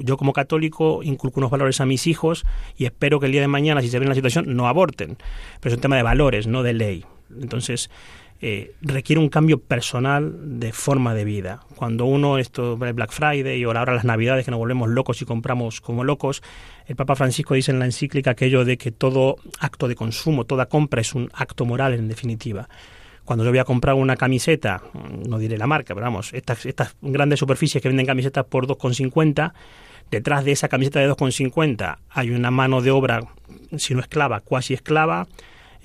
Yo 0.00 0.16
como 0.16 0.32
católico 0.32 1.02
inculco 1.02 1.40
unos 1.40 1.50
valores 1.50 1.80
a 1.80 1.86
mis 1.86 2.06
hijos 2.06 2.44
y 2.76 2.84
espero 2.84 3.18
que 3.18 3.26
el 3.26 3.32
día 3.32 3.40
de 3.40 3.48
mañana, 3.48 3.82
si 3.82 3.88
se 3.88 3.98
ven 3.98 4.04
en 4.04 4.10
la 4.10 4.14
situación, 4.14 4.56
no 4.56 4.68
aborten. 4.68 5.16
Pero 5.60 5.72
es 5.72 5.76
un 5.76 5.80
tema 5.80 5.96
de 5.96 6.02
valores, 6.02 6.46
no 6.46 6.62
de 6.62 6.72
ley. 6.72 7.04
Entonces, 7.40 7.90
eh, 8.40 8.74
requiere 8.82 9.20
un 9.20 9.28
cambio 9.28 9.58
personal 9.58 10.58
de 10.58 10.72
forma 10.72 11.14
de 11.14 11.24
vida. 11.24 11.60
Cuando 11.74 12.04
uno, 12.04 12.38
esto, 12.38 12.76
Black 12.76 13.12
Friday 13.12 13.64
o 13.64 13.68
ahora 13.68 13.94
las 13.94 14.04
Navidades, 14.04 14.44
que 14.44 14.50
nos 14.50 14.58
volvemos 14.58 14.88
locos 14.88 15.22
y 15.22 15.24
compramos 15.24 15.80
como 15.80 16.04
locos, 16.04 16.42
el 16.86 16.96
Papa 16.96 17.16
Francisco 17.16 17.54
dice 17.54 17.72
en 17.72 17.78
la 17.78 17.86
encíclica 17.86 18.32
aquello 18.32 18.64
de 18.64 18.76
que 18.76 18.92
todo 18.92 19.36
acto 19.58 19.88
de 19.88 19.94
consumo, 19.94 20.44
toda 20.44 20.66
compra 20.66 21.00
es 21.00 21.14
un 21.14 21.30
acto 21.34 21.64
moral 21.64 21.94
en 21.94 22.08
definitiva 22.08 22.68
cuando 23.26 23.44
yo 23.44 23.50
voy 23.50 23.58
a 23.58 23.64
comprar 23.64 23.96
una 23.96 24.16
camiseta, 24.16 24.80
no 25.28 25.38
diré 25.38 25.58
la 25.58 25.66
marca, 25.66 25.94
pero 25.94 26.06
vamos, 26.06 26.32
estas, 26.32 26.64
estas 26.64 26.96
grandes 27.02 27.40
superficies 27.40 27.82
que 27.82 27.88
venden 27.88 28.06
camisetas 28.06 28.44
por 28.44 28.68
2,50, 28.68 29.52
detrás 30.12 30.44
de 30.44 30.52
esa 30.52 30.68
camiseta 30.68 31.00
de 31.00 31.10
2,50 31.10 31.98
hay 32.08 32.30
una 32.30 32.52
mano 32.52 32.80
de 32.80 32.92
obra, 32.92 33.20
si 33.76 33.94
no 33.94 34.00
esclava, 34.00 34.40
cuasi 34.40 34.74
esclava, 34.74 35.26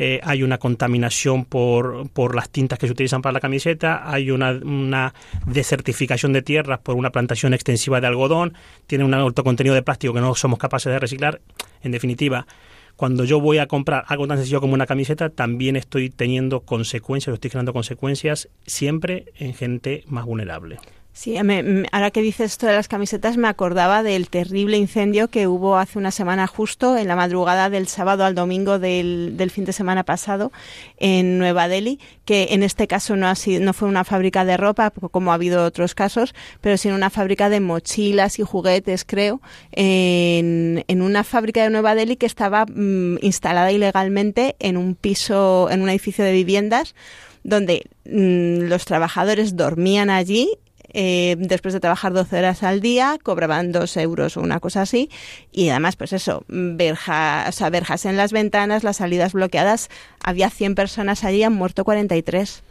eh, 0.04 0.20
hay 0.24 0.42
una 0.42 0.58
contaminación 0.58 1.46
por, 1.46 2.10
por 2.10 2.34
las 2.34 2.50
tintas 2.50 2.80
que 2.80 2.88
se 2.88 2.92
utilizan 2.92 3.22
para 3.22 3.34
la 3.34 3.40
camiseta, 3.40 4.12
hay 4.12 4.32
una, 4.32 4.50
una 4.50 5.14
desertificación 5.46 6.34
de 6.34 6.42
tierras 6.42 6.80
por 6.80 6.96
una 6.96 7.12
plantación 7.12 7.54
extensiva 7.54 8.02
de 8.02 8.08
algodón, 8.08 8.56
tiene 8.88 9.04
un 9.04 9.14
alto 9.14 9.44
contenido 9.44 9.76
de 9.76 9.84
plástico 9.84 10.12
que 10.16 10.20
no 10.20 10.34
somos 10.34 10.58
capaces 10.58 10.92
de 10.92 10.98
reciclar. 10.98 11.40
En 11.84 11.92
definitiva, 11.92 12.48
cuando 12.96 13.26
yo 13.26 13.40
voy 13.40 13.60
a 13.60 13.68
comprar 13.68 14.04
algo 14.08 14.28
tan 14.28 14.38
sencillo 14.38 14.60
como 14.60 14.74
una 14.74 14.88
camiseta, 14.88 15.30
también 15.30 15.76
estoy 15.76 16.10
teniendo 16.10 16.62
consecuencias, 16.62 17.36
estoy 17.36 17.52
generando 17.52 17.72
consecuencias 17.72 18.50
siempre 18.66 19.26
en 19.36 19.54
gente 19.54 20.04
más 20.08 20.26
vulnerable. 20.26 20.80
Sí, 21.14 21.36
me- 21.44 21.62
me- 21.62 21.88
ahora 21.92 22.10
que 22.10 22.22
dices 22.22 22.52
esto 22.54 22.68
de 22.68 22.74
las 22.74 22.88
camisetas, 22.88 23.36
me 23.36 23.50
acordaba 23.50 24.02
del 24.02 24.30
terrible 24.30 24.78
incendio 24.78 25.28
que 25.28 25.46
hubo 25.46 25.76
hace 25.78 26.00
una 26.00 26.10
semana 26.10 26.48
justo, 26.48 26.98
en 26.98 27.10
la 27.10 27.18
madrugada 27.18 27.70
del 27.70 27.90
sábado 27.90 28.24
al 28.24 28.34
domingo 28.34 28.80
del, 28.80 29.36
fin 29.54 29.66
de 29.66 29.74
semana 29.74 30.04
pasado, 30.04 30.54
en 30.98 31.38
Nueva 31.38 31.68
Delhi, 31.68 32.00
que 32.24 32.48
en 32.52 32.64
este 32.64 32.88
caso 32.88 33.18
no, 33.18 33.28
ha 33.28 33.36
sido, 33.36 33.62
no 33.62 33.74
fue 33.74 33.90
una 33.90 34.06
fábrica 34.06 34.46
de 34.46 34.56
ropa, 34.56 34.92
como 35.12 35.32
ha 35.32 35.36
habido 35.36 35.66
otros 35.66 35.96
casos, 35.96 36.34
pero 36.62 36.78
sino 36.78 36.96
una 36.96 37.10
fábrica 37.10 37.50
de 37.50 37.60
mochilas 37.60 38.40
y 38.40 38.44
juguetes, 38.44 39.04
creo, 39.06 39.42
en, 39.74 40.86
en 40.88 41.02
una 41.02 41.26
fábrica 41.26 41.62
de 41.62 41.72
Nueva 41.72 41.94
Delhi 41.94 42.16
que 42.16 42.26
estaba 42.26 42.66
mm, 42.66 43.18
instalada 43.22 43.72
ilegalmente 43.74 44.56
en 44.60 44.78
un 44.78 44.96
piso, 44.96 45.70
en 45.72 45.82
un 45.82 45.90
edificio 45.90 46.24
de 46.24 46.32
viviendas, 46.32 46.96
donde 47.44 47.84
mm, 48.06 48.70
los 48.70 48.86
trabajadores 48.86 49.58
dormían 49.58 50.10
allí 50.10 50.50
eh, 50.94 51.36
después 51.40 51.74
de 51.74 51.80
trabajar 51.80 52.14
12 52.14 52.38
horas 52.38 52.64
al 52.64 52.82
día, 52.82 53.18
cobraban 53.22 53.72
2 53.72 53.98
euros 53.98 54.38
o 54.38 54.42
una 54.42 54.60
cosa 54.60 54.82
así. 54.82 55.10
Y 55.52 55.70
además, 55.70 55.96
pues 55.96 56.14
eso, 56.14 56.44
verja, 56.48 57.50
o 57.50 57.72
verjas 57.72 58.06
en 58.06 58.18
las 58.18 58.32
ventanas, 58.32 58.84
las 58.84 58.98
salidas 58.98 59.34
bloqueadas. 59.34 59.90
Había 60.24 60.50
100 60.50 60.76
personas 60.76 61.24
allí, 61.24 61.44
han 61.44 61.54
muerto 61.54 61.84
43. 61.84 62.64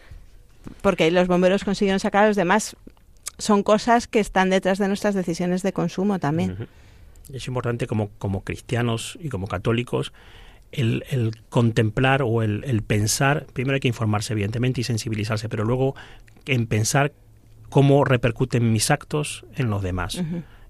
Porque 0.83 1.11
los 1.11 1.29
bomberos 1.29 1.65
consiguieron 1.65 2.01
sacar 2.01 2.25
a 2.25 2.29
los 2.29 2.37
demás. 2.37 2.77
Son 3.39 3.63
cosas 3.63 4.07
que 4.07 4.21
están 4.21 4.51
detrás 4.51 4.79
de 4.79 4.89
nuestras 4.89 5.15
decisiones 5.15 5.63
de 5.63 5.73
consumo 5.73 6.19
también. 6.19 6.69
Es 7.33 7.47
importante 7.47 7.87
como, 7.87 8.11
como 8.19 8.43
cristianos 8.43 9.19
y 9.23 9.29
como 9.29 9.47
católicos 9.47 10.13
el, 10.73 11.05
el 11.11 11.37
contemplar 11.49 12.23
o 12.23 12.43
el 12.43 12.83
pensar, 12.83 13.47
primero 13.53 13.75
hay 13.75 13.81
que 13.81 13.89
informarse 13.89 14.35
evidentemente 14.35 14.81
y 14.81 14.85
sensibilizarse, 14.85 15.49
pero 15.49 15.65
luego 15.65 15.95
en 16.47 16.67
pensar 16.67 17.13
cómo 17.71 18.05
repercuten 18.05 18.73
mis 18.73 18.91
actos 18.91 19.45
en 19.57 19.71
los 19.71 19.83
demás. 19.83 20.23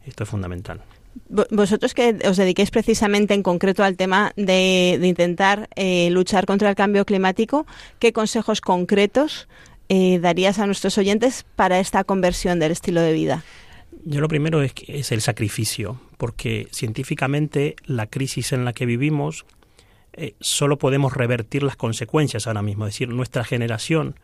Esto 0.06 0.22
es 0.24 0.28
fundamental. 0.30 0.80
Vo- 1.28 1.46
Vosotros 1.50 1.92
que 1.92 2.16
os 2.28 2.36
dediquéis 2.36 2.70
precisamente 2.70 3.34
en 3.34 3.42
concreto 3.42 3.82
al 3.82 3.96
tema 3.96 4.32
de, 4.36 4.96
de 5.00 5.06
intentar 5.08 5.68
eh, 5.74 6.08
luchar 6.10 6.46
contra 6.46 6.70
el 6.70 6.76
cambio 6.76 7.04
climático, 7.04 7.66
¿qué 7.98 8.12
consejos 8.12 8.60
concretos 8.60 9.48
eh, 9.88 10.20
darías 10.20 10.60
a 10.60 10.66
nuestros 10.66 10.96
oyentes 10.98 11.44
para 11.56 11.80
esta 11.80 12.04
conversión 12.04 12.60
del 12.60 12.70
estilo 12.70 13.00
de 13.00 13.12
vida? 13.12 13.42
Yo 14.04 14.20
lo 14.20 14.28
primero 14.28 14.62
es, 14.62 14.72
es 14.86 15.10
el 15.10 15.20
sacrificio, 15.20 16.00
porque 16.16 16.68
científicamente 16.70 17.74
la 17.84 18.06
crisis 18.06 18.52
en 18.52 18.64
la 18.64 18.72
que 18.72 18.86
vivimos 18.86 19.44
eh, 20.12 20.34
solo 20.40 20.78
podemos 20.78 21.12
revertir 21.14 21.62
las 21.64 21.76
consecuencias 21.76 22.46
ahora 22.46 22.62
mismo. 22.62 22.86
Es 22.86 22.94
decir, 22.94 23.08
nuestra 23.08 23.42
generación 23.44 24.14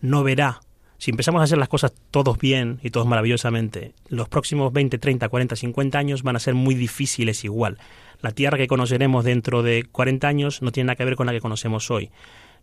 no 0.00 0.22
verá, 0.24 0.60
si 1.02 1.10
empezamos 1.10 1.40
a 1.40 1.42
hacer 1.42 1.58
las 1.58 1.68
cosas 1.68 1.92
todos 2.12 2.38
bien 2.38 2.78
y 2.80 2.90
todos 2.90 3.08
maravillosamente, 3.08 3.92
los 4.08 4.28
próximos 4.28 4.72
20, 4.72 4.98
30, 4.98 5.28
40, 5.28 5.56
50 5.56 5.98
años 5.98 6.22
van 6.22 6.36
a 6.36 6.38
ser 6.38 6.54
muy 6.54 6.76
difíciles 6.76 7.42
igual. 7.42 7.78
La 8.20 8.30
Tierra 8.30 8.56
que 8.56 8.68
conoceremos 8.68 9.24
dentro 9.24 9.64
de 9.64 9.82
40 9.82 10.28
años 10.28 10.62
no 10.62 10.70
tiene 10.70 10.86
nada 10.86 10.94
que 10.94 11.04
ver 11.04 11.16
con 11.16 11.26
la 11.26 11.32
que 11.32 11.40
conocemos 11.40 11.90
hoy. 11.90 12.12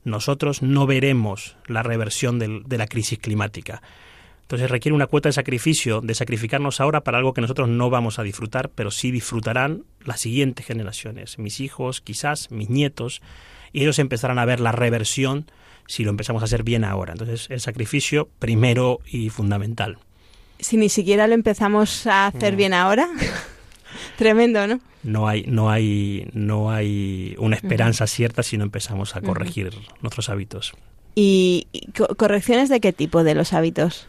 Nosotros 0.06 0.62
no 0.62 0.88
veremos 0.88 1.58
la 1.68 1.84
reversión 1.84 2.40
del- 2.40 2.64
de 2.64 2.78
la 2.78 2.88
crisis 2.88 3.20
climática. 3.20 3.82
Entonces 4.44 4.72
requiere 4.72 4.96
una 4.96 5.08
cuota 5.08 5.28
de 5.28 5.34
sacrificio, 5.34 6.00
de 6.00 6.16
sacrificarnos 6.16 6.80
ahora 6.80 7.02
para 7.02 7.18
algo 7.18 7.34
que 7.34 7.42
nosotros 7.42 7.68
no 7.68 7.90
vamos 7.90 8.20
a 8.20 8.24
disfrutar, 8.24 8.70
pero 8.70 8.90
sí 8.90 9.12
disfrutarán 9.12 9.84
las 10.06 10.22
siguientes 10.22 10.66
generaciones, 10.66 11.40
mis 11.40 11.60
hijos, 11.60 12.00
quizás 12.00 12.52
mis 12.52 12.70
nietos, 12.70 13.22
y 13.74 13.82
ellos 13.82 14.00
empezarán 14.00 14.40
a 14.40 14.46
ver 14.46 14.62
la 14.62 14.72
reversión 14.72 15.46
si 15.90 16.04
lo 16.04 16.12
empezamos 16.12 16.44
a 16.44 16.46
hacer 16.46 16.62
bien 16.64 16.84
ahora. 16.84 17.14
Entonces 17.14 17.48
el 17.50 17.60
sacrificio 17.62 18.30
primero 18.38 19.00
y 19.08 19.30
fundamental. 19.30 19.98
si 20.60 20.78
ni 20.78 20.88
siquiera 20.90 21.26
lo 21.28 21.34
empezamos 21.34 22.06
a 22.06 22.28
hacer 22.28 22.56
bien 22.56 22.74
ahora. 22.74 23.08
Tremendo, 24.18 24.68
¿no? 24.68 24.80
No 25.04 25.28
hay, 25.30 25.44
no 25.48 25.70
hay, 25.72 26.30
no 26.34 26.72
hay 26.72 27.34
una 27.40 27.56
esperanza 27.56 28.06
cierta 28.06 28.44
si 28.44 28.58
no 28.58 28.66
empezamos 28.66 29.16
a 29.16 29.22
corregir 29.22 29.72
nuestros 30.02 30.30
hábitos. 30.30 30.74
¿Y 31.16 31.68
y 31.72 31.90
co- 31.94 32.14
correcciones 32.16 32.68
de 32.70 32.82
qué 32.82 32.92
tipo 32.94 33.24
de 33.24 33.34
los 33.34 33.54
hábitos? 33.54 34.08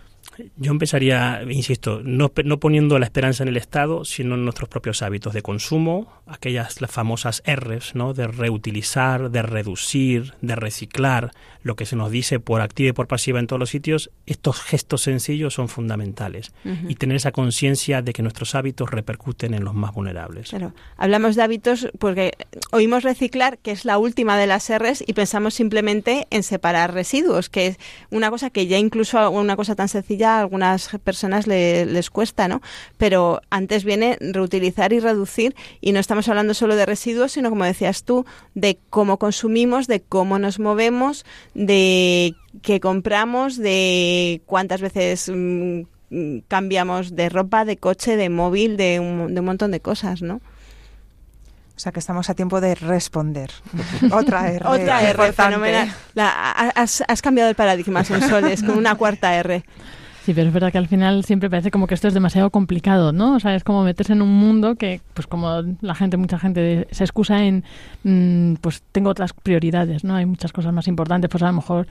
Yo 0.56 0.72
empezaría, 0.72 1.42
insisto, 1.48 2.00
no, 2.04 2.32
no 2.44 2.60
poniendo 2.60 2.98
la 2.98 3.06
esperanza 3.06 3.42
en 3.42 3.48
el 3.48 3.56
Estado, 3.56 4.04
sino 4.04 4.34
en 4.34 4.44
nuestros 4.44 4.68
propios 4.68 5.02
hábitos 5.02 5.34
de 5.34 5.42
consumo, 5.42 6.12
aquellas 6.26 6.80
las 6.80 6.90
famosas 6.90 7.42
R's, 7.46 7.94
¿no? 7.94 8.14
De 8.14 8.26
reutilizar, 8.26 9.30
de 9.30 9.42
reducir, 9.42 10.34
de 10.40 10.56
reciclar, 10.56 11.32
lo 11.62 11.76
que 11.76 11.86
se 11.86 11.96
nos 11.96 12.10
dice 12.10 12.40
por 12.40 12.60
activa 12.62 12.90
y 12.90 12.92
por 12.92 13.06
pasiva 13.06 13.38
en 13.38 13.46
todos 13.46 13.60
los 13.60 13.70
sitios, 13.70 14.10
estos 14.26 14.60
gestos 14.60 15.02
sencillos 15.02 15.54
son 15.54 15.68
fundamentales. 15.68 16.52
Y 16.88 16.94
tener 16.94 17.16
esa 17.16 17.32
conciencia 17.32 18.02
de 18.02 18.12
que 18.12 18.22
nuestros 18.22 18.54
hábitos 18.54 18.90
repercuten 18.90 19.54
en 19.54 19.64
los 19.64 19.74
más 19.74 19.92
vulnerables. 19.92 20.50
Claro, 20.50 20.72
hablamos 20.96 21.36
de 21.36 21.42
hábitos 21.42 21.88
porque 21.98 22.32
oímos 22.70 23.02
reciclar, 23.02 23.58
que 23.58 23.72
es 23.72 23.84
la 23.84 23.98
última 23.98 24.38
de 24.38 24.46
las 24.46 24.70
R's, 24.70 25.04
y 25.06 25.12
pensamos 25.12 25.54
simplemente 25.54 26.26
en 26.30 26.42
separar 26.42 26.94
residuos, 26.94 27.50
que 27.50 27.66
es 27.66 27.78
una 28.10 28.30
cosa 28.30 28.50
que 28.50 28.66
ya 28.66 28.78
incluso 28.78 29.30
una 29.30 29.56
cosa 29.56 29.74
tan 29.74 29.88
sencilla 29.88 30.29
a 30.38 30.40
algunas 30.40 30.88
personas 31.04 31.46
le- 31.46 31.86
les 31.86 32.10
cuesta, 32.10 32.48
¿no? 32.48 32.60
Pero 32.98 33.40
antes 33.50 33.84
viene 33.84 34.16
reutilizar 34.20 34.92
y 34.92 35.00
reducir, 35.00 35.54
y 35.80 35.92
no 35.92 36.00
estamos 36.00 36.28
hablando 36.28 36.54
solo 36.54 36.76
de 36.76 36.86
residuos, 36.86 37.32
sino 37.32 37.50
como 37.50 37.64
decías 37.64 38.04
tú, 38.04 38.24
de 38.54 38.78
cómo 38.90 39.18
consumimos, 39.18 39.86
de 39.86 40.00
cómo 40.00 40.38
nos 40.38 40.58
movemos, 40.58 41.24
de 41.54 42.34
qué 42.62 42.80
compramos, 42.80 43.56
de 43.56 44.42
cuántas 44.46 44.80
veces 44.80 45.30
mm, 45.34 45.80
cambiamos 46.48 47.14
de 47.14 47.28
ropa, 47.28 47.64
de 47.64 47.76
coche, 47.76 48.16
de 48.16 48.28
móvil, 48.30 48.76
de 48.76 48.98
un, 49.00 49.34
de 49.34 49.40
un 49.40 49.46
montón 49.46 49.70
de 49.70 49.80
cosas, 49.80 50.22
¿no? 50.22 50.40
O 51.76 51.82
sea 51.82 51.92
que 51.92 52.00
estamos 52.00 52.28
a 52.28 52.34
tiempo 52.34 52.60
de 52.60 52.74
responder. 52.74 53.50
Otra 54.12 54.50
R. 54.52 54.66
Otra 54.68 55.02
R, 55.08 55.32
fenomenal. 55.32 55.90
La- 56.12 56.52
has, 56.74 57.02
has 57.08 57.22
cambiado 57.22 57.48
el 57.48 57.56
paradigma, 57.56 58.04
Sonsoles, 58.04 58.62
con 58.62 58.76
una 58.76 58.96
cuarta 58.96 59.34
R. 59.36 59.64
Sí, 60.24 60.34
pero 60.34 60.48
es 60.48 60.52
verdad 60.52 60.70
que 60.70 60.76
al 60.76 60.86
final 60.86 61.24
siempre 61.24 61.48
parece 61.48 61.70
como 61.70 61.86
que 61.86 61.94
esto 61.94 62.06
es 62.06 62.12
demasiado 62.12 62.50
complicado, 62.50 63.10
¿no? 63.10 63.36
O 63.36 63.40
sea, 63.40 63.54
es 63.54 63.64
como 63.64 63.82
meterse 63.84 64.12
en 64.12 64.20
un 64.20 64.28
mundo 64.28 64.74
que, 64.74 65.00
pues 65.14 65.26
como 65.26 65.62
la 65.80 65.94
gente, 65.94 66.18
mucha 66.18 66.38
gente 66.38 66.86
se 66.90 67.04
excusa 67.04 67.42
en, 67.44 67.64
mm, 68.04 68.56
pues 68.60 68.82
tengo 68.92 69.08
otras 69.08 69.32
prioridades, 69.32 70.04
¿no? 70.04 70.14
Hay 70.14 70.26
muchas 70.26 70.52
cosas 70.52 70.74
más 70.74 70.88
importantes, 70.88 71.30
pues 71.30 71.42
a 71.42 71.46
lo 71.46 71.54
mejor 71.54 71.86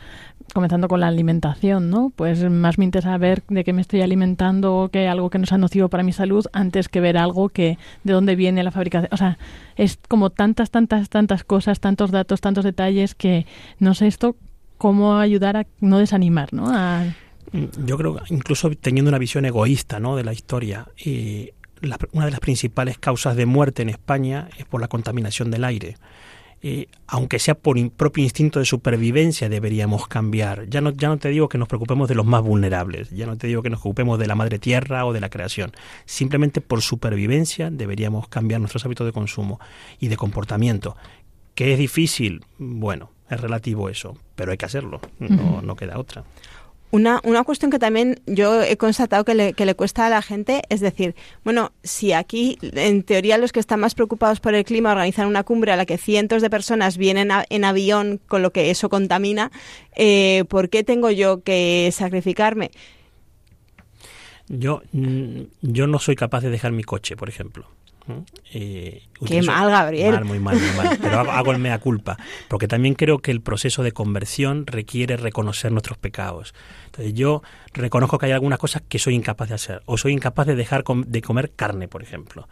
comenzando 0.54 0.88
con 0.88 1.00
la 1.00 1.08
alimentación, 1.08 1.90
¿no? 1.90 2.12
Pues 2.16 2.48
más 2.48 2.78
me 2.78 2.86
interesa 2.86 3.18
ver 3.18 3.42
de 3.50 3.64
qué 3.64 3.74
me 3.74 3.82
estoy 3.82 4.02
alimentando, 4.02 4.90
que 4.94 5.08
algo 5.08 5.32
que 5.32 5.40
no 5.40 5.48
sea 5.48 5.58
nocivo 5.58 5.90
para 5.90 6.04
mi 6.04 6.12
salud, 6.12 6.46
antes 6.54 6.88
que 6.88 7.00
ver 7.02 7.18
algo 7.18 7.50
que 7.50 7.80
de 8.04 8.14
dónde 8.14 8.36
viene 8.36 8.64
la 8.64 8.72
fabricación. 8.72 9.10
O 9.12 9.18
sea, 9.18 9.40
es 9.76 9.98
como 10.08 10.30
tantas, 10.30 10.70
tantas, 10.70 11.10
tantas 11.10 11.44
cosas, 11.44 11.80
tantos 11.80 12.12
datos, 12.12 12.42
tantos 12.42 12.64
detalles 12.64 13.16
que 13.16 13.48
no 13.80 13.96
sé 13.96 14.06
esto 14.06 14.36
cómo 14.78 15.18
ayudar 15.18 15.58
a 15.58 15.66
no 15.82 15.98
desanimar, 15.98 16.54
¿no? 16.54 16.66
A, 16.70 17.06
Yo 17.86 17.98
creo 17.98 18.16
que 18.16 18.34
incluso 18.34 18.70
teniendo 18.72 19.10
una 19.10 19.18
visión 19.18 19.46
egoísta 19.46 20.00
¿no? 20.00 20.16
de 20.16 20.24
la 20.24 20.34
historia, 20.34 20.88
la- 21.82 21.98
una 22.12 22.26
de 22.26 22.32
las 22.32 22.40
principales 22.40 22.98
causas 22.98 23.36
de 23.36 23.46
muerte 23.46 23.82
en 23.82 23.90
España 23.90 24.50
es 24.58 24.66
por 24.66 24.82
la 24.82 24.88
contaminación 24.88 25.50
del 25.52 25.64
aire. 25.64 25.98
Eh, 26.62 26.88
aunque 27.08 27.40
sea 27.40 27.56
por 27.56 27.78
in- 27.78 27.90
propio 27.90 28.22
instinto 28.22 28.60
de 28.60 28.66
supervivencia, 28.66 29.48
deberíamos 29.48 30.10
cambiar. 30.10 30.68
Ya 30.68 30.82
no, 30.82 30.90
ya 30.90 31.08
no 31.08 31.18
te 31.18 31.30
digo 31.30 31.48
que 31.48 31.58
nos 31.58 31.70
preocupemos 31.70 32.10
de 32.10 32.16
los 32.16 32.26
más 32.26 32.42
vulnerables, 32.44 33.12
ya 33.12 33.26
no 33.28 33.38
te 33.38 33.48
digo 33.48 33.64
que 33.64 33.70
nos 33.70 33.80
ocupemos 33.80 34.20
de 34.20 34.28
la 34.28 34.36
madre 34.36 34.60
tierra 34.60 35.06
o 35.06 35.14
de 35.14 35.22
la 35.22 35.30
creación. 35.30 35.72
Simplemente 36.06 36.60
por 36.60 36.82
supervivencia 36.82 37.70
deberíamos 37.72 38.28
cambiar 38.28 38.60
nuestros 38.60 38.84
hábitos 38.86 39.08
de 39.08 39.14
consumo 39.14 39.62
y 40.02 40.10
de 40.10 40.18
comportamiento. 40.18 40.98
¿Que 41.56 41.72
es 41.72 41.80
difícil? 41.80 42.44
Bueno, 42.58 43.12
es 43.30 43.40
relativo 43.40 43.88
eso, 43.88 44.18
pero 44.36 44.52
hay 44.52 44.58
que 44.58 44.66
hacerlo, 44.66 45.00
no, 45.20 45.62
no 45.62 45.76
queda 45.78 45.98
otra. 45.98 46.26
Una, 46.92 47.22
una 47.24 47.44
cuestión 47.44 47.70
que 47.70 47.78
también 47.78 48.20
yo 48.26 48.64
he 48.64 48.76
constatado 48.78 49.24
que 49.24 49.36
le, 49.36 49.54
que 49.54 49.66
le 49.66 49.76
cuesta 49.76 50.08
a 50.08 50.10
la 50.10 50.22
gente 50.22 50.64
es 50.70 50.80
decir, 50.80 51.16
bueno, 51.44 51.72
si 51.84 52.14
aquí 52.14 52.58
en 52.62 53.04
teoría 53.04 53.38
los 53.38 53.52
que 53.52 53.60
están 53.60 53.80
más 53.80 53.94
preocupados 53.94 54.40
por 54.40 54.56
el 54.56 54.66
clima 54.66 54.92
organizan 54.92 55.28
una 55.28 55.44
cumbre 55.44 55.72
a 55.72 55.76
la 55.76 55.86
que 55.86 55.98
cientos 55.98 56.42
de 56.42 56.50
personas 56.50 56.98
vienen 56.98 57.30
en 57.50 57.64
avión 57.64 58.20
con 58.28 58.42
lo 58.42 58.52
que 58.52 58.72
eso 58.72 58.90
contamina, 58.90 59.52
eh, 59.96 60.46
¿por 60.50 60.70
qué 60.70 60.84
tengo 60.84 61.12
yo 61.12 61.44
que 61.44 61.90
sacrificarme? 61.94 62.72
Yo, 64.48 64.82
mm, 64.92 65.42
yo 65.62 65.86
no 65.86 66.00
soy 66.00 66.16
capaz 66.16 66.42
de 66.42 66.50
dejar 66.50 66.72
mi 66.72 66.84
coche, 66.84 67.16
por 67.16 67.30
ejemplo. 67.30 67.68
Eh, 68.54 69.04
Qué 69.26 69.42
mal, 69.42 69.70
Gabriel. 69.70 70.14
Mal, 70.16 70.26
muy 70.26 70.40
mal, 70.40 70.58
muy 70.60 70.78
mal. 70.78 70.98
Pero 71.02 71.20
hago, 71.20 71.32
hago 71.32 71.52
el 71.52 71.60
mea 71.60 71.80
culpa. 71.80 72.18
Porque 72.48 72.68
también 72.68 72.96
creo 72.96 73.20
que 73.20 73.32
el 73.32 73.42
proceso 73.42 73.84
de 73.84 73.92
conversión 73.92 74.66
requiere 74.68 75.18
reconocer 75.18 75.72
nuestros 75.72 75.98
pecados. 75.98 76.54
Entonces 76.86 77.14
yo 77.14 77.42
reconozco 77.74 78.18
que 78.18 78.26
hay 78.28 78.32
algunas 78.32 78.60
cosas 78.60 78.82
que 78.88 79.00
soy 79.00 79.16
incapaz 79.16 79.50
de 79.50 79.56
hacer. 79.56 79.82
O 79.86 79.98
soy 79.98 80.14
incapaz 80.14 80.48
de 80.48 80.56
dejar 80.56 80.84
com- 80.84 81.04
de 81.08 81.22
comer 81.22 81.52
carne, 81.56 81.88
por 81.88 82.02
ejemplo. 82.04 82.48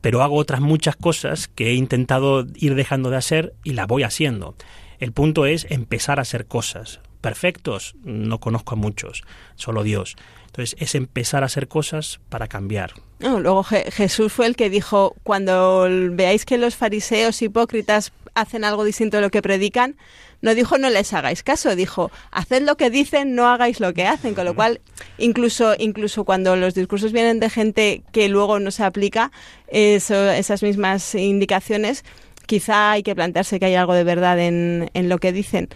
Pero 0.00 0.22
hago 0.22 0.36
otras 0.36 0.60
muchas 0.60 0.96
cosas 0.96 1.48
que 1.48 1.70
he 1.70 1.74
intentado 1.74 2.46
ir 2.56 2.74
dejando 2.74 3.10
de 3.10 3.16
hacer 3.16 3.54
y 3.64 3.72
las 3.72 3.86
voy 3.86 4.04
haciendo. 4.04 4.54
El 5.00 5.12
punto 5.12 5.46
es 5.46 5.66
empezar 5.70 6.18
a 6.18 6.22
hacer 6.22 6.46
cosas. 6.46 7.00
Perfectos, 7.20 7.94
no 8.04 8.38
conozco 8.38 8.74
a 8.74 8.76
muchos, 8.76 9.22
solo 9.56 9.82
Dios. 9.82 10.16
Entonces 10.46 10.76
es 10.78 10.94
empezar 10.94 11.42
a 11.42 11.46
hacer 11.46 11.68
cosas 11.68 12.20
para 12.28 12.48
cambiar. 12.48 12.92
No, 13.18 13.38
luego 13.40 13.62
Je- 13.64 13.90
Jesús 13.90 14.32
fue 14.32 14.46
el 14.46 14.56
que 14.56 14.70
dijo, 14.70 15.14
cuando 15.24 15.86
veáis 16.12 16.44
que 16.44 16.58
los 16.58 16.74
fariseos 16.76 17.42
hipócritas 17.42 18.12
hacen 18.34 18.64
algo 18.64 18.84
distinto 18.84 19.16
de 19.16 19.22
lo 19.22 19.30
que 19.30 19.42
predican, 19.42 19.96
no 20.40 20.54
dijo 20.54 20.78
no 20.78 20.88
les 20.90 21.12
hagáis 21.12 21.42
caso, 21.42 21.74
dijo 21.74 22.12
haced 22.30 22.62
lo 22.62 22.76
que 22.76 22.90
dicen, 22.90 23.34
no 23.34 23.48
hagáis 23.48 23.80
lo 23.80 23.92
que 23.92 24.06
hacen, 24.06 24.34
con 24.34 24.44
lo 24.44 24.54
cual 24.54 24.80
incluso 25.18 25.74
incluso 25.76 26.24
cuando 26.24 26.54
los 26.54 26.74
discursos 26.74 27.10
vienen 27.12 27.40
de 27.40 27.50
gente 27.50 28.02
que 28.12 28.28
luego 28.28 28.60
no 28.60 28.70
se 28.70 28.84
aplica 28.84 29.32
eso- 29.66 30.30
esas 30.30 30.62
mismas 30.62 31.14
indicaciones, 31.16 32.04
quizá 32.46 32.92
hay 32.92 33.02
que 33.02 33.16
plantearse 33.16 33.58
que 33.58 33.66
hay 33.66 33.74
algo 33.74 33.94
de 33.94 34.04
verdad 34.04 34.38
en, 34.38 34.90
en 34.94 35.08
lo 35.08 35.18
que 35.18 35.32
dicen. 35.32 35.68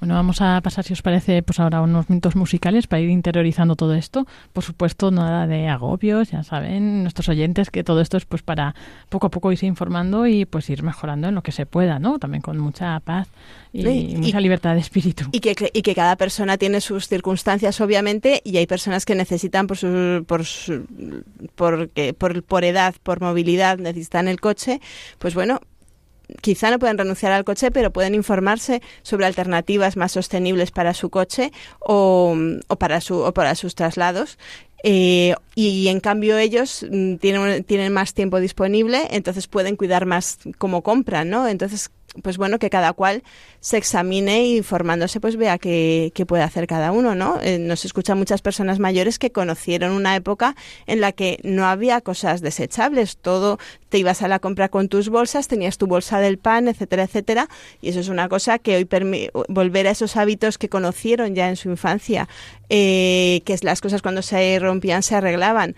Bueno, 0.00 0.14
vamos 0.14 0.40
a 0.40 0.60
pasar, 0.60 0.84
si 0.84 0.92
os 0.92 1.02
parece, 1.02 1.42
pues 1.42 1.58
ahora 1.58 1.82
unos 1.82 2.08
minutos 2.08 2.36
musicales 2.36 2.86
para 2.86 3.00
ir 3.00 3.10
interiorizando 3.10 3.74
todo 3.74 3.94
esto. 3.94 4.28
Por 4.52 4.62
supuesto, 4.62 5.10
nada 5.10 5.48
de 5.48 5.66
agobios, 5.66 6.30
ya 6.30 6.44
saben 6.44 7.02
nuestros 7.02 7.28
oyentes 7.28 7.70
que 7.70 7.82
todo 7.82 8.00
esto 8.00 8.16
es 8.16 8.24
pues 8.24 8.42
para 8.42 8.76
poco 9.08 9.26
a 9.26 9.30
poco 9.30 9.50
irse 9.50 9.66
informando 9.66 10.28
y 10.28 10.44
pues 10.44 10.70
ir 10.70 10.84
mejorando 10.84 11.26
en 11.28 11.34
lo 11.34 11.42
que 11.42 11.50
se 11.50 11.66
pueda, 11.66 11.98
¿no? 11.98 12.20
También 12.20 12.42
con 12.42 12.58
mucha 12.58 13.00
paz 13.00 13.26
y, 13.72 13.82
Sí, 13.82 14.08
y- 14.12 14.16
mucha 14.18 14.38
libertad 14.40 14.74
de 14.74 14.80
espíritu. 14.80 15.24
Y 15.32 15.40
que, 15.40 15.70
y 15.72 15.82
que 15.82 15.94
cada 15.96 16.14
persona 16.14 16.56
tiene 16.58 16.80
sus 16.80 17.08
circunstancias, 17.08 17.80
obviamente, 17.80 18.40
y 18.44 18.56
hay 18.58 18.68
personas 18.68 19.04
que 19.04 19.16
necesitan 19.16 19.66
por 19.66 19.78
su, 19.78 20.24
por 20.28 20.44
su, 20.44 20.86
porque, 21.56 22.14
por, 22.14 22.44
por 22.44 22.62
edad, 22.62 22.94
por 23.02 23.20
movilidad, 23.20 23.78
necesitan 23.78 24.28
el 24.28 24.40
coche, 24.40 24.80
pues 25.18 25.34
bueno, 25.34 25.60
quizá 26.40 26.70
no 26.70 26.78
pueden 26.78 26.98
renunciar 26.98 27.32
al 27.32 27.44
coche, 27.44 27.70
pero 27.70 27.92
pueden 27.92 28.14
informarse 28.14 28.82
sobre 29.02 29.26
alternativas 29.26 29.96
más 29.96 30.12
sostenibles 30.12 30.70
para 30.70 30.94
su 30.94 31.10
coche 31.10 31.52
o, 31.80 32.36
para, 32.78 33.00
su, 33.00 33.18
o 33.18 33.32
para 33.32 33.54
sus 33.54 33.74
traslados. 33.74 34.38
Eh, 34.84 35.34
y 35.56 35.88
en 35.88 35.98
cambio 35.98 36.38
ellos 36.38 36.86
mm, 36.88 37.16
tienen, 37.16 37.64
tienen 37.64 37.92
más 37.92 38.14
tiempo 38.14 38.38
disponible, 38.38 39.08
entonces 39.10 39.48
pueden 39.48 39.74
cuidar 39.74 40.06
más 40.06 40.38
cómo 40.56 40.82
compran, 40.82 41.30
¿no? 41.30 41.48
Entonces, 41.48 41.90
pues 42.22 42.36
bueno, 42.36 42.58
que 42.58 42.70
cada 42.70 42.92
cual 42.92 43.22
se 43.60 43.76
examine 43.76 44.46
y 44.46 44.62
formándose, 44.62 45.20
pues 45.20 45.36
vea 45.36 45.58
qué, 45.58 46.12
qué 46.14 46.26
puede 46.26 46.42
hacer 46.42 46.66
cada 46.66 46.92
uno, 46.92 47.14
¿no? 47.14 47.40
Eh, 47.42 47.58
nos 47.58 47.84
escuchan 47.84 48.18
muchas 48.18 48.42
personas 48.42 48.78
mayores 48.78 49.18
que 49.18 49.32
conocieron 49.32 49.92
una 49.92 50.16
época 50.16 50.54
en 50.86 51.00
la 51.00 51.12
que 51.12 51.38
no 51.42 51.66
había 51.66 52.00
cosas 52.00 52.40
desechables, 52.40 53.16
todo 53.16 53.58
te 53.88 53.98
ibas 53.98 54.22
a 54.22 54.28
la 54.28 54.38
compra 54.38 54.68
con 54.68 54.88
tus 54.88 55.08
bolsas, 55.08 55.48
tenías 55.48 55.78
tu 55.78 55.86
bolsa 55.86 56.20
del 56.20 56.38
pan, 56.38 56.68
etcétera, 56.68 57.04
etcétera, 57.04 57.48
y 57.80 57.88
eso 57.88 58.00
es 58.00 58.08
una 58.08 58.28
cosa 58.28 58.58
que 58.58 58.76
hoy 58.76 58.88
volver 59.48 59.86
a 59.86 59.90
esos 59.90 60.16
hábitos 60.16 60.58
que 60.58 60.68
conocieron 60.68 61.34
ya 61.34 61.48
en 61.48 61.56
su 61.56 61.70
infancia, 61.70 62.28
eh, 62.68 63.42
que 63.44 63.56
las 63.62 63.80
cosas 63.80 64.02
cuando 64.02 64.22
se 64.22 64.58
rompían 64.58 65.02
se 65.02 65.14
arreglaban. 65.14 65.74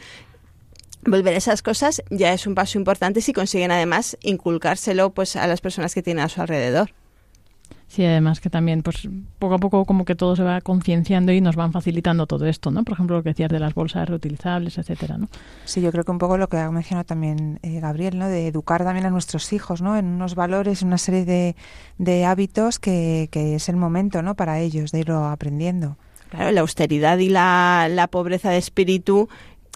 Volver 1.07 1.35
a 1.35 1.39
esas 1.39 1.63
cosas 1.63 2.03
ya 2.11 2.33
es 2.33 2.47
un 2.47 2.55
paso 2.55 2.79
importante 2.79 3.21
si 3.21 3.33
consiguen 3.33 3.71
además 3.71 4.19
inculcárselo 4.23 5.11
pues 5.11 5.37
a 5.37 5.47
las 5.47 5.61
personas 5.61 5.95
que 5.95 6.03
tienen 6.03 6.25
a 6.25 6.29
su 6.29 6.41
alrededor. 6.41 6.93
Sí, 7.91 8.05
además 8.05 8.39
que 8.39 8.51
también, 8.51 8.85
pues 8.85 9.09
poco 9.41 9.55
a 9.55 9.59
poco 9.59 9.85
como 9.85 10.05
que 10.05 10.15
todo 10.15 10.37
se 10.37 10.45
va 10.45 10.61
concienciando 10.61 11.33
y 11.33 11.41
nos 11.41 11.57
van 11.57 11.73
facilitando 11.73 12.29
todo 12.29 12.47
esto, 12.47 12.71
¿no? 12.71 12.85
Por 12.85 12.95
ejemplo, 12.95 13.17
lo 13.17 13.25
que 13.25 13.31
decías 13.31 13.51
de 13.51 13.59
las 13.59 13.75
bolsas 13.75 14.09
reutilizables, 14.09 14.79
etcétera, 14.79 15.19
¿no? 15.19 15.29
Sí, 15.65 15.81
yo 15.81 15.91
creo 15.91 16.05
que 16.05 16.13
un 16.13 16.19
poco 16.19 16.39
lo 16.39 16.49
que 16.49 16.59
ha 16.59 16.71
mencionado 16.71 17.05
también 17.05 17.59
eh, 17.65 17.81
Gabriel, 17.81 18.17
¿no? 18.17 18.29
De 18.29 18.47
educar 18.47 18.85
también 18.85 19.07
a 19.07 19.11
nuestros 19.11 19.53
hijos, 19.53 19.83
¿no? 19.83 19.97
En 19.97 20.07
unos 20.07 20.37
valores, 20.37 20.83
en 20.83 20.89
una 20.89 20.99
serie 20.99 21.25
de, 21.25 21.57
de 21.99 22.25
hábitos 22.25 22.79
que, 22.79 23.29
que 23.33 23.57
es 23.57 23.69
el 23.69 23.75
momento, 23.75 24.23
¿no? 24.23 24.37
Para 24.37 24.61
ellos 24.61 24.93
de 24.93 25.01
irlo 25.01 25.25
aprendiendo. 25.25 25.97
claro, 26.31 26.53
la 26.53 26.61
austeridad 26.61 27.19
y 27.19 27.29
la, 27.29 27.89
la 27.91 28.07
pobreza 28.07 28.51
de 28.51 28.59
espíritu 28.59 29.29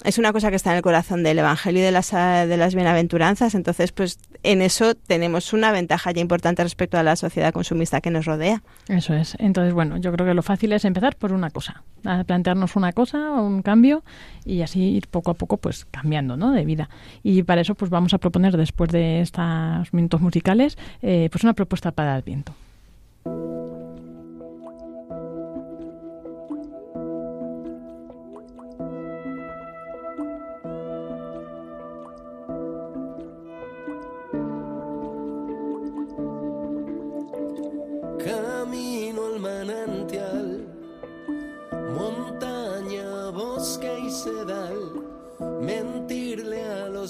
es 0.03 0.19
una 0.19 0.33
cosa 0.33 0.51
que 0.51 0.57
está 0.57 0.71
en 0.71 0.79
el 0.79 0.83
corazón 0.83 1.23
del 1.23 1.39
Evangelio 1.39 1.81
y 1.81 1.85
de 1.85 1.93
las, 1.93 2.11
de 2.11 2.57
las 2.57 2.75
bienaventuranzas. 2.75 3.55
Entonces, 3.55 3.93
pues 3.93 4.19
en 4.43 4.61
eso 4.61 4.95
tenemos 4.95 5.53
una 5.53 5.71
ventaja 5.71 6.11
ya 6.11 6.21
importante 6.21 6.63
respecto 6.63 6.99
a 6.99 7.03
la 7.03 7.17
sociedad 7.17 7.53
consumista 7.53 8.01
que 8.01 8.11
nos 8.11 8.25
rodea. 8.25 8.63
Eso 8.89 9.15
es. 9.15 9.37
Entonces, 9.39 9.73
bueno, 9.73 9.97
yo 9.99 10.13
creo 10.13 10.27
que 10.27 10.35
lo 10.35 10.43
fácil 10.43 10.73
es 10.73 10.85
empezar 10.85 11.17
por 11.17 11.33
una 11.33 11.51
cosa, 11.51 11.85
a 12.05 12.25
plantearnos 12.25 12.75
una 12.77 12.93
cosa, 12.93 13.33
un 13.33 13.63
cambio 13.63 14.03
y 14.45 14.63
así 14.63 14.81
ir 14.81 15.07
poco 15.09 15.31
a 15.31 15.35
poco 15.35 15.59
pues 15.59 15.87
cambiando, 15.91 16.37
¿no? 16.37 16.53
De 16.53 16.65
vida. 16.65 16.89
Y 17.23 17.45
para 17.45 17.61
eso 17.61 17.75
pues 17.75 17.91
vamos 17.91 18.15
a 18.15 18.19
proponer 18.19 18.57
después 18.57 18.91
de 18.91 19.21
estos 19.21 19.93
minutos 19.93 20.21
musicales 20.21 20.77
eh, 21.03 21.29
pues 21.31 21.45
una 21.45 21.55
propuesta 21.55 21.93
para 21.93 22.15
Adviento. 22.17 22.55
Camino 23.25 23.64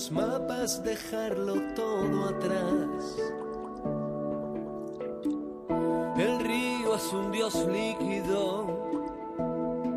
los 0.04 0.12
mapas, 0.12 0.82
dejarlo 0.82 1.54
todo 1.74 2.28
atrás. 2.28 3.16
El 6.18 6.40
río 6.40 6.96
es 6.96 7.12
un 7.12 7.32
dios 7.32 7.54
líquido, 7.54 8.66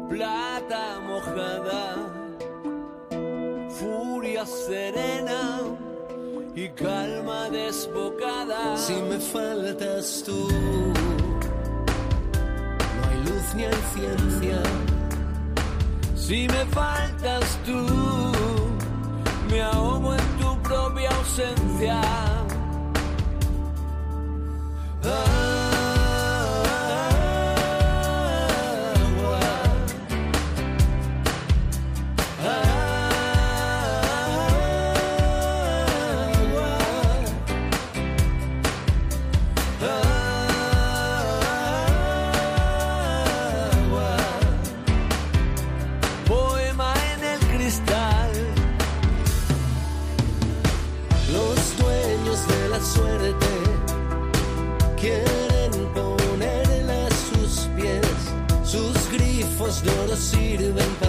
plata 0.09 0.99
mojada, 1.05 1.95
furia 3.69 4.45
serena 4.45 5.61
y 6.55 6.69
calma 6.69 7.49
desbocada. 7.49 8.77
Si 8.77 8.93
me 8.93 9.19
faltas 9.19 10.23
tú, 10.25 10.47
no 12.95 13.09
hay 13.09 13.17
luz 13.25 13.55
ni 13.55 13.65
hay 13.65 13.81
ciencia. 13.93 14.61
Si 16.15 16.47
me 16.47 16.65
faltas 16.67 17.57
tú, 17.65 17.85
me 19.49 19.61
ahogo 19.61 19.96
Agua. 21.79 22.17
See 60.17 60.57
to 60.57 60.69
invent. 60.69 61.06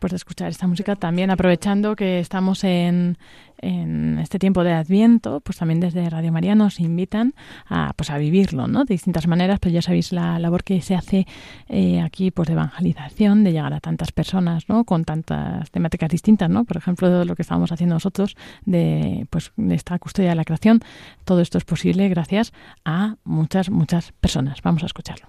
Después 0.00 0.12
de 0.12 0.16
escuchar 0.16 0.48
esta 0.48 0.66
música, 0.66 0.96
también 0.96 1.30
aprovechando 1.30 1.94
que 1.94 2.20
estamos 2.20 2.64
en, 2.64 3.18
en 3.58 4.18
este 4.18 4.38
tiempo 4.38 4.64
de 4.64 4.72
Adviento, 4.72 5.42
pues 5.42 5.58
también 5.58 5.78
desde 5.78 6.08
Radio 6.08 6.32
María 6.32 6.54
nos 6.54 6.80
invitan 6.80 7.34
a, 7.68 7.92
pues 7.94 8.08
a 8.08 8.16
vivirlo, 8.16 8.66
¿no? 8.66 8.86
De 8.86 8.94
distintas 8.94 9.26
maneras, 9.26 9.58
pero 9.60 9.74
ya 9.74 9.82
sabéis 9.82 10.12
la 10.12 10.38
labor 10.38 10.64
que 10.64 10.80
se 10.80 10.94
hace 10.94 11.26
eh, 11.68 12.00
aquí, 12.00 12.30
pues 12.30 12.46
de 12.48 12.54
evangelización, 12.54 13.44
de 13.44 13.52
llegar 13.52 13.74
a 13.74 13.80
tantas 13.80 14.10
personas, 14.10 14.70
¿no? 14.70 14.84
Con 14.84 15.04
tantas 15.04 15.70
temáticas 15.70 16.08
distintas, 16.08 16.48
¿no? 16.48 16.64
Por 16.64 16.78
ejemplo, 16.78 17.26
lo 17.26 17.36
que 17.36 17.42
estábamos 17.42 17.70
haciendo 17.70 17.96
nosotros 17.96 18.36
de, 18.64 19.26
pues, 19.28 19.52
de 19.58 19.74
esta 19.74 19.98
custodia 19.98 20.30
de 20.30 20.36
la 20.36 20.46
creación. 20.46 20.80
Todo 21.26 21.42
esto 21.42 21.58
es 21.58 21.64
posible 21.64 22.08
gracias 22.08 22.54
a 22.86 23.16
muchas, 23.24 23.68
muchas 23.68 24.12
personas. 24.12 24.62
Vamos 24.62 24.82
a 24.82 24.86
escucharlo. 24.86 25.28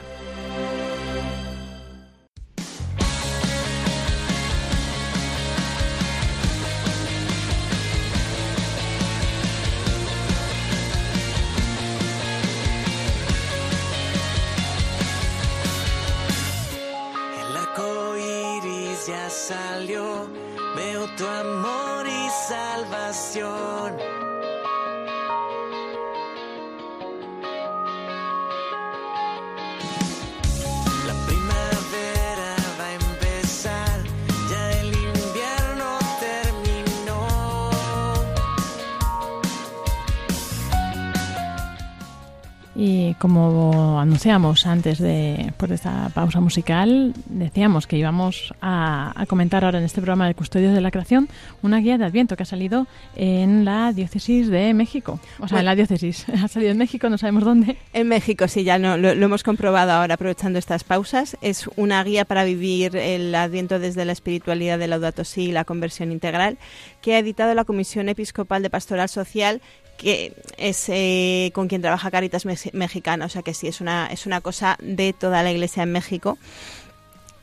Anunciamos 44.21 44.67
antes 44.67 44.99
de, 44.99 45.51
pues, 45.57 45.69
de 45.69 45.75
esta 45.77 46.09
pausa 46.13 46.39
musical, 46.39 47.11
decíamos 47.25 47.87
que 47.87 47.97
íbamos 47.97 48.53
a, 48.61 49.19
a 49.19 49.25
comentar 49.25 49.65
ahora 49.65 49.79
en 49.79 49.83
este 49.83 49.99
programa 49.99 50.27
de 50.27 50.35
Custodios 50.35 50.75
de 50.75 50.81
la 50.81 50.91
Creación 50.91 51.27
una 51.63 51.79
guía 51.79 51.97
de 51.97 52.05
Adviento 52.05 52.37
que 52.37 52.43
ha 52.43 52.45
salido 52.45 52.85
en 53.15 53.65
la 53.65 53.93
diócesis 53.93 54.47
de 54.49 54.75
México. 54.75 55.19
O 55.39 55.47
sea, 55.47 55.61
en 55.61 55.65
la 55.65 55.75
diócesis. 55.75 56.27
Ha 56.41 56.47
salido 56.47 56.71
en 56.71 56.77
México, 56.77 57.09
no 57.09 57.17
sabemos 57.17 57.43
dónde. 57.43 57.77
En 57.93 58.07
México, 58.09 58.47
sí, 58.47 58.63
ya 58.63 58.77
no, 58.77 58.95
lo, 58.95 59.15
lo 59.15 59.25
hemos 59.25 59.41
comprobado 59.41 59.91
ahora 59.91 60.13
aprovechando 60.13 60.59
estas 60.59 60.83
pausas. 60.83 61.35
Es 61.41 61.67
una 61.75 62.03
guía 62.03 62.25
para 62.25 62.43
vivir 62.43 62.95
el 62.97 63.33
Adviento 63.33 63.79
desde 63.79 64.05
la 64.05 64.11
espiritualidad 64.11 64.77
de 64.77 64.87
Laudato 64.87 65.23
Si 65.23 65.45
y 65.45 65.51
la 65.51 65.65
conversión 65.65 66.11
integral 66.11 66.59
que 67.01 67.15
ha 67.15 67.19
editado 67.19 67.55
la 67.55 67.65
Comisión 67.65 68.07
Episcopal 68.07 68.61
de 68.61 68.69
Pastoral 68.69 69.09
Social 69.09 69.61
que 69.97 70.33
es 70.57 70.85
eh, 70.89 71.51
con 71.53 71.67
quien 71.67 71.81
trabaja 71.81 72.09
Caritas 72.11 72.45
Mex- 72.45 72.73
Mexicana, 72.73 73.25
o 73.25 73.29
sea 73.29 73.41
que 73.43 73.53
sí, 73.53 73.67
es 73.67 73.81
una, 73.81 74.07
es 74.07 74.25
una 74.25 74.41
cosa 74.41 74.77
de 74.81 75.13
toda 75.13 75.43
la 75.43 75.51
Iglesia 75.51 75.83
en 75.83 75.91
México. 75.91 76.37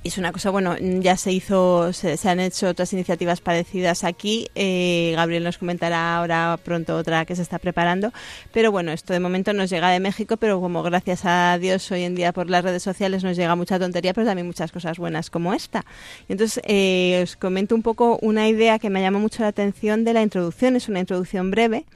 Es 0.05 0.17
una 0.17 0.31
cosa, 0.31 0.51
bueno, 0.51 0.77
ya 0.79 1.17
se 1.17 1.33
hizo, 1.33 1.93
se, 1.93 2.17
se 2.17 2.31
han 2.31 2.39
hecho 2.39 2.69
otras 2.69 2.93
iniciativas 2.93 3.41
parecidas 3.41 4.05
aquí. 4.05 4.47
eh, 4.55 5.13
Gabriel 5.17 5.43
nos 5.43 5.59
comentará 5.59 6.17
ahora 6.17 6.59
pronto 6.65 6.97
otra 6.97 7.25
que 7.27 7.35
se 7.35 7.43
está 7.43 7.59
preparando. 7.59 8.13
Pero 8.53 8.71
bueno, 8.71 8.93
esto 8.93 9.13
de 9.13 9.19
momento 9.19 9.53
nos 9.53 9.69
llega 9.69 9.91
de 9.91 9.99
México, 9.99 10.37
pero 10.37 10.61
como 10.61 10.85
gracias 10.85 11.23
a 11.25 11.59
Dios 11.59 11.91
hoy 11.91 12.05
en 12.05 12.15
día 12.15 12.33
por 12.33 12.49
las 12.49 12.63
redes 12.63 12.83
sociales 12.85 13.25
nos 13.25 13.37
llega 13.37 13.57
mucha 13.57 13.79
tontería, 13.79 14.15
pero 14.15 14.27
también 14.29 14.47
muchas 14.47 14.71
cosas 14.71 14.99
buenas 14.99 15.31
como 15.31 15.53
esta. 15.53 15.85
Entonces 16.29 16.63
eh, 16.65 17.21
os 17.25 17.37
comento 17.37 17.75
un 17.75 17.83
poco 17.83 18.19
una 18.23 18.49
idea 18.49 18.79
que 18.79 18.91
me 18.91 19.03
llamó 19.03 19.19
mucho 19.19 19.43
la 19.43 19.49
atención 19.49 20.05
de 20.05 20.13
la 20.15 20.23
introducción. 20.23 20.77
Es 20.77 20.89
una 20.89 21.01
introducción 21.01 21.51
breve 21.51 21.87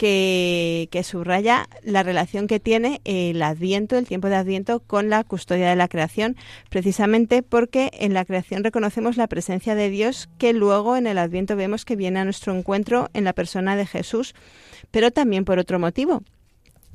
que, 0.00 1.02
subraya 1.04 1.68
la 1.82 2.02
relación 2.02 2.46
que 2.46 2.58
tiene 2.58 3.02
el 3.04 3.42
Adviento, 3.42 3.98
el 3.98 4.06
tiempo 4.06 4.28
de 4.28 4.36
Adviento, 4.36 4.80
con 4.80 5.10
la 5.10 5.24
custodia 5.24 5.68
de 5.68 5.76
la 5.76 5.88
creación, 5.88 6.36
precisamente 6.70 7.42
porque 7.42 7.90
en 7.92 8.14
la 8.14 8.24
creación 8.24 8.64
reconocemos 8.64 9.18
la 9.18 9.26
presencia 9.26 9.74
de 9.74 9.90
Dios 9.90 10.30
que 10.38 10.54
luego 10.54 10.96
en 10.96 11.06
el 11.06 11.18
Adviento 11.18 11.54
vemos 11.54 11.84
que 11.84 11.96
viene 11.96 12.18
a 12.18 12.24
nuestro 12.24 12.56
encuentro 12.56 13.10
en 13.12 13.24
la 13.24 13.34
persona 13.34 13.76
de 13.76 13.84
Jesús, 13.84 14.34
pero 14.90 15.10
también 15.10 15.44
por 15.44 15.58
otro 15.58 15.78
motivo 15.78 16.22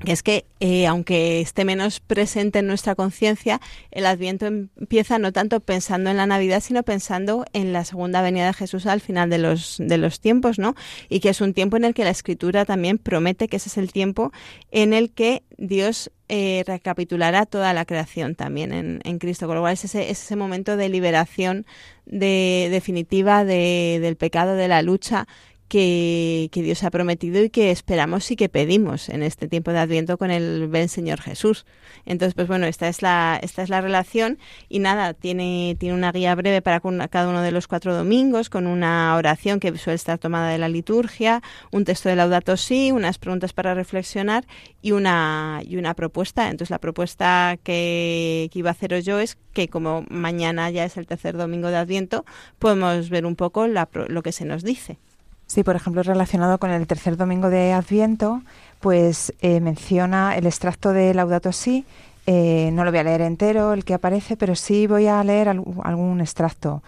es 0.04 0.24
que 0.24 0.46
eh, 0.60 0.88
aunque 0.88 1.40
esté 1.40 1.64
menos 1.64 2.00
presente 2.00 2.60
en 2.60 2.68
nuestra 2.68 2.96
conciencia, 2.96 3.62
el 3.92 4.06
Adviento 4.06 4.46
empieza 4.46 5.20
no 5.20 5.32
tanto 5.32 5.62
pensando 5.62 6.10
en 6.10 6.18
la 6.18 6.26
Navidad, 6.26 6.62
sino 6.62 6.84
pensando 6.84 7.46
en 7.54 7.72
la 7.72 7.86
segunda 7.86 8.22
venida 8.22 8.48
de 8.48 8.54
Jesús 8.54 8.86
al 8.88 9.00
final 9.00 9.30
de 9.30 9.38
los, 9.38 9.78
de 9.80 9.98
los 9.98 10.20
tiempos, 10.20 10.60
¿no? 10.60 10.76
Y 11.08 11.22
que 11.22 11.30
es 11.30 11.40
un 11.40 11.54
tiempo 11.54 11.78
en 11.78 11.86
el 11.86 11.94
que 11.94 12.04
la 12.04 12.10
Escritura 12.10 12.66
también 12.66 12.98
promete 12.98 13.48
que 13.48 13.56
ese 13.56 13.70
es 13.70 13.78
el 13.78 13.92
tiempo 13.92 14.32
en 14.72 14.94
el 14.94 15.12
que 15.12 15.44
Dios 15.58 16.12
eh, 16.28 16.64
recapitulará 16.68 17.46
toda 17.46 17.74
la 17.74 17.86
creación 17.86 18.36
también 18.36 18.74
en, 18.74 19.00
en 19.04 19.20
Cristo, 19.20 19.48
con 19.48 19.56
lo 19.56 19.62
cual 19.62 19.74
es 19.74 19.86
ese, 19.86 20.10
es 20.10 20.24
ese 20.24 20.36
momento 20.36 20.76
de 20.76 20.90
liberación 20.90 21.66
de, 22.06 22.68
definitiva 22.70 23.46
de, 23.46 24.00
del 24.02 24.18
pecado, 24.18 24.56
de 24.56 24.68
la 24.68 24.82
lucha 24.82 25.28
que, 25.76 26.62
Dios 26.64 26.84
ha 26.86 26.90
prometido 26.90 27.44
y 27.44 27.50
que 27.50 27.70
esperamos 27.70 28.32
y 28.32 28.38
que 28.38 28.48
pedimos 28.48 29.10
en 29.10 29.22
este 29.22 29.50
tiempo 29.50 29.72
de 29.72 29.80
Adviento 29.80 30.18
con 30.18 30.32
el 30.32 30.68
buen 30.68 30.88
Señor 30.88 31.20
Jesús. 31.20 31.66
Entonces, 32.06 32.34
pues 32.34 32.48
bueno, 32.48 32.66
esta 32.66 32.88
es 32.88 33.02
la, 33.02 33.38
esta 33.44 33.62
es 33.62 33.68
la 33.68 33.82
relación 33.82 34.40
y 34.70 34.80
nada, 34.80 35.14
tiene, 35.14 35.76
tiene 35.78 35.94
una 35.94 36.14
guía 36.14 36.34
breve 36.34 36.62
para 36.62 36.80
cada 37.10 37.28
uno 37.28 37.42
de 37.42 37.52
los 37.52 37.68
cuatro 37.68 37.94
domingos 37.94 38.50
con 38.50 38.68
una 38.68 39.14
oración 39.18 39.60
que 39.60 39.78
suele 39.78 39.96
estar 39.96 40.18
tomada 40.18 40.50
de 40.50 40.60
la 40.60 40.70
liturgia, 40.70 41.42
un 41.74 41.84
texto 41.84 42.08
de 42.08 42.16
Laudato 42.16 42.56
Si, 42.56 42.94
unas 42.94 43.18
preguntas 43.18 43.52
para 43.52 43.74
reflexionar 43.74 44.46
y 44.82 44.94
una, 44.94 45.60
y 45.68 45.76
una 45.76 45.94
propuesta. 45.94 46.46
Entonces, 46.46 46.70
la 46.70 46.80
propuesta 46.80 47.58
que, 47.64 48.50
que 48.54 48.60
iba 48.60 48.70
a 48.70 48.72
haceros 48.72 49.04
yo 49.04 49.20
es 49.20 49.38
que 49.52 49.68
como 49.68 50.06
mañana 50.10 50.70
ya 50.70 50.86
es 50.86 50.96
el 50.96 51.06
tercer 51.06 51.36
domingo 51.36 51.68
de 51.68 51.76
Adviento, 51.76 52.24
podemos 52.60 53.10
ver 53.10 53.26
un 53.26 53.36
poco 53.36 53.68
la, 53.68 53.90
lo 54.08 54.24
que 54.24 54.32
se 54.32 54.46
nos 54.46 54.64
dice. 54.64 55.00
Sí, 55.48 55.64
por 55.64 55.76
ejemplo, 55.76 56.02
relacionado 56.02 56.58
con 56.58 56.72
el 56.72 56.88
tercer 56.88 57.18
domingo 57.18 57.50
de 57.50 57.72
Adviento, 57.72 58.42
pues 58.80 59.32
eh, 59.42 59.60
menciona 59.62 60.36
el 60.36 60.48
extracto 60.48 60.92
de 60.92 61.14
Laudato 61.14 61.52
Si. 61.52 61.86
Eh, 62.26 62.72
no 62.74 62.84
lo 62.84 62.92
voy 62.92 63.00
a 63.00 63.04
leer 63.04 63.22
entero, 63.22 63.74
el 63.74 63.86
que 63.86 63.94
aparece, 63.94 64.38
pero 64.38 64.56
sí 64.56 64.88
voy 64.88 65.06
a 65.06 65.24
leer 65.24 65.48
algún, 65.48 65.82
algún 65.84 66.20
extracto. 66.20 66.82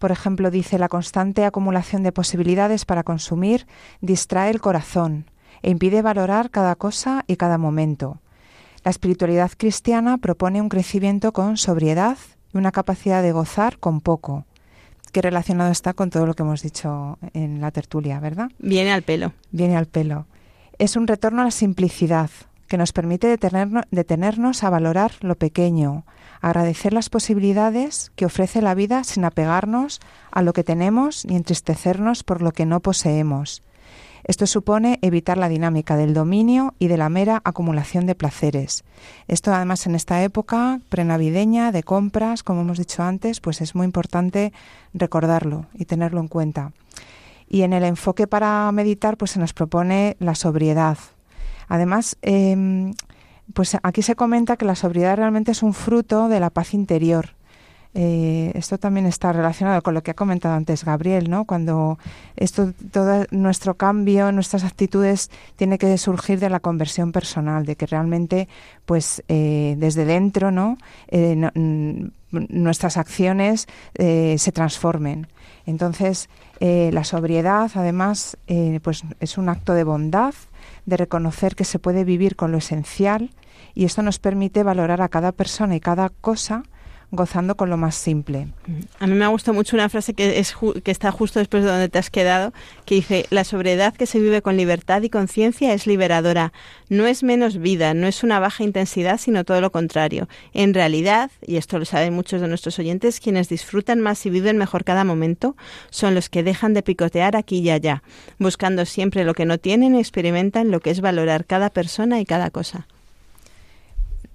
Por 0.00 0.10
ejemplo, 0.10 0.50
dice, 0.50 0.78
la 0.78 0.88
constante 0.88 1.44
acumulación 1.44 2.02
de 2.02 2.10
posibilidades 2.10 2.84
para 2.84 3.04
consumir 3.04 3.66
distrae 4.00 4.50
el 4.50 4.60
corazón 4.60 5.26
e 5.62 5.70
impide 5.70 6.02
valorar 6.02 6.50
cada 6.50 6.74
cosa 6.74 7.24
y 7.28 7.36
cada 7.36 7.58
momento. 7.58 8.18
La 8.82 8.90
espiritualidad 8.90 9.52
cristiana 9.56 10.18
propone 10.18 10.60
un 10.60 10.68
crecimiento 10.68 11.32
con 11.32 11.56
sobriedad 11.56 12.16
y 12.52 12.58
una 12.58 12.72
capacidad 12.72 13.22
de 13.22 13.32
gozar 13.32 13.78
con 13.78 14.00
poco 14.00 14.46
que 15.12 15.22
relacionado 15.22 15.70
está 15.70 15.92
con 15.92 16.10
todo 16.10 16.26
lo 16.26 16.34
que 16.34 16.42
hemos 16.42 16.62
dicho 16.62 17.18
en 17.32 17.60
la 17.60 17.70
tertulia, 17.70 18.20
¿verdad? 18.20 18.50
Viene 18.58 18.92
al 18.92 19.02
pelo. 19.02 19.32
Viene 19.50 19.76
al 19.76 19.86
pelo. 19.86 20.26
Es 20.78 20.96
un 20.96 21.06
retorno 21.06 21.42
a 21.42 21.44
la 21.44 21.50
simplicidad 21.50 22.30
que 22.68 22.78
nos 22.78 22.92
permite 22.92 23.26
detenernos, 23.26 23.84
detenernos 23.90 24.62
a 24.62 24.70
valorar 24.70 25.12
lo 25.20 25.34
pequeño, 25.34 26.04
agradecer 26.40 26.92
las 26.92 27.10
posibilidades 27.10 28.12
que 28.14 28.26
ofrece 28.26 28.62
la 28.62 28.74
vida 28.74 29.02
sin 29.02 29.24
apegarnos 29.24 30.00
a 30.30 30.42
lo 30.42 30.52
que 30.52 30.64
tenemos 30.64 31.26
ni 31.26 31.36
entristecernos 31.36 32.22
por 32.22 32.42
lo 32.42 32.52
que 32.52 32.66
no 32.66 32.80
poseemos. 32.80 33.62
Esto 34.30 34.46
supone 34.46 35.00
evitar 35.02 35.38
la 35.38 35.48
dinámica 35.48 35.96
del 35.96 36.14
dominio 36.14 36.72
y 36.78 36.86
de 36.86 36.96
la 36.96 37.08
mera 37.08 37.40
acumulación 37.42 38.06
de 38.06 38.14
placeres. 38.14 38.84
Esto 39.26 39.52
además 39.52 39.88
en 39.88 39.96
esta 39.96 40.22
época 40.22 40.78
prenavideña 40.88 41.72
de 41.72 41.82
compras, 41.82 42.44
como 42.44 42.60
hemos 42.60 42.78
dicho 42.78 43.02
antes, 43.02 43.40
pues 43.40 43.60
es 43.60 43.74
muy 43.74 43.86
importante 43.86 44.52
recordarlo 44.94 45.66
y 45.74 45.86
tenerlo 45.86 46.20
en 46.20 46.28
cuenta. 46.28 46.70
Y 47.48 47.62
en 47.62 47.72
el 47.72 47.82
enfoque 47.82 48.28
para 48.28 48.70
meditar 48.70 49.16
pues 49.16 49.32
se 49.32 49.40
nos 49.40 49.52
propone 49.52 50.16
la 50.20 50.36
sobriedad. 50.36 50.96
Además, 51.66 52.16
eh, 52.22 52.92
pues 53.52 53.78
aquí 53.82 54.02
se 54.02 54.14
comenta 54.14 54.56
que 54.56 54.64
la 54.64 54.76
sobriedad 54.76 55.16
realmente 55.16 55.50
es 55.50 55.64
un 55.64 55.74
fruto 55.74 56.28
de 56.28 56.38
la 56.38 56.50
paz 56.50 56.72
interior. 56.72 57.30
Eh, 57.92 58.52
esto 58.54 58.78
también 58.78 59.06
está 59.06 59.32
relacionado 59.32 59.82
con 59.82 59.94
lo 59.94 60.02
que 60.02 60.12
ha 60.12 60.14
comentado 60.14 60.54
antes 60.54 60.84
Gabriel, 60.84 61.28
¿no? 61.28 61.44
Cuando 61.44 61.98
esto, 62.36 62.72
todo 62.92 63.26
nuestro 63.30 63.74
cambio, 63.74 64.30
nuestras 64.30 64.62
actitudes, 64.64 65.30
tiene 65.56 65.76
que 65.76 65.98
surgir 65.98 66.38
de 66.38 66.50
la 66.50 66.60
conversión 66.60 67.10
personal, 67.10 67.66
de 67.66 67.74
que 67.74 67.86
realmente, 67.86 68.48
pues, 68.86 69.24
eh, 69.28 69.74
desde 69.78 70.04
dentro, 70.04 70.52
¿no? 70.52 70.78
Eh, 71.08 71.34
nuestras 72.30 72.96
acciones 72.96 73.66
se 73.92 74.52
transformen. 74.52 75.26
Entonces, 75.66 76.28
la 76.60 77.02
sobriedad, 77.02 77.72
además, 77.74 78.36
pues, 78.82 79.02
es 79.18 79.36
un 79.36 79.48
acto 79.48 79.74
de 79.74 79.82
bondad, 79.82 80.34
de 80.86 80.96
reconocer 80.96 81.56
que 81.56 81.64
se 81.64 81.80
puede 81.80 82.04
vivir 82.04 82.36
con 82.36 82.52
lo 82.52 82.58
esencial 82.58 83.30
y 83.74 83.84
esto 83.84 84.02
nos 84.02 84.20
permite 84.20 84.62
valorar 84.62 85.02
a 85.02 85.08
cada 85.08 85.32
persona 85.32 85.74
y 85.74 85.80
cada 85.80 86.08
cosa 86.08 86.62
gozando 87.12 87.56
con 87.56 87.70
lo 87.70 87.76
más 87.76 87.94
simple. 87.94 88.48
A 88.98 89.06
mí 89.06 89.14
me 89.14 89.24
ha 89.24 89.28
gustado 89.28 89.54
mucho 89.54 89.76
una 89.76 89.88
frase 89.88 90.14
que, 90.14 90.38
es 90.38 90.54
que 90.82 90.90
está 90.90 91.10
justo 91.10 91.38
después 91.38 91.64
de 91.64 91.70
donde 91.70 91.88
te 91.88 91.98
has 91.98 92.10
quedado, 92.10 92.52
que 92.84 92.94
dice, 92.96 93.26
la 93.30 93.44
sobriedad 93.44 93.94
que 93.94 94.06
se 94.06 94.20
vive 94.20 94.42
con 94.42 94.56
libertad 94.56 95.02
y 95.02 95.10
conciencia 95.10 95.72
es 95.72 95.86
liberadora. 95.86 96.52
No 96.88 97.06
es 97.06 97.22
menos 97.22 97.58
vida, 97.58 97.94
no 97.94 98.06
es 98.06 98.22
una 98.22 98.38
baja 98.38 98.62
intensidad, 98.62 99.18
sino 99.18 99.44
todo 99.44 99.60
lo 99.60 99.72
contrario. 99.72 100.28
En 100.52 100.74
realidad, 100.74 101.30
y 101.46 101.56
esto 101.56 101.78
lo 101.78 101.84
saben 101.84 102.14
muchos 102.14 102.40
de 102.40 102.48
nuestros 102.48 102.78
oyentes, 102.78 103.20
quienes 103.20 103.48
disfrutan 103.48 104.00
más 104.00 104.24
y 104.26 104.30
viven 104.30 104.56
mejor 104.56 104.84
cada 104.84 105.04
momento 105.04 105.56
son 105.90 106.14
los 106.14 106.28
que 106.28 106.42
dejan 106.42 106.74
de 106.74 106.82
picotear 106.82 107.36
aquí 107.36 107.58
y 107.58 107.70
allá, 107.70 108.02
buscando 108.38 108.84
siempre 108.86 109.24
lo 109.24 109.34
que 109.34 109.46
no 109.46 109.58
tienen 109.58 109.94
y 109.94 109.98
experimentan 109.98 110.70
lo 110.70 110.80
que 110.80 110.90
es 110.90 111.00
valorar 111.00 111.44
cada 111.44 111.70
persona 111.70 112.20
y 112.20 112.24
cada 112.24 112.50
cosa. 112.50 112.86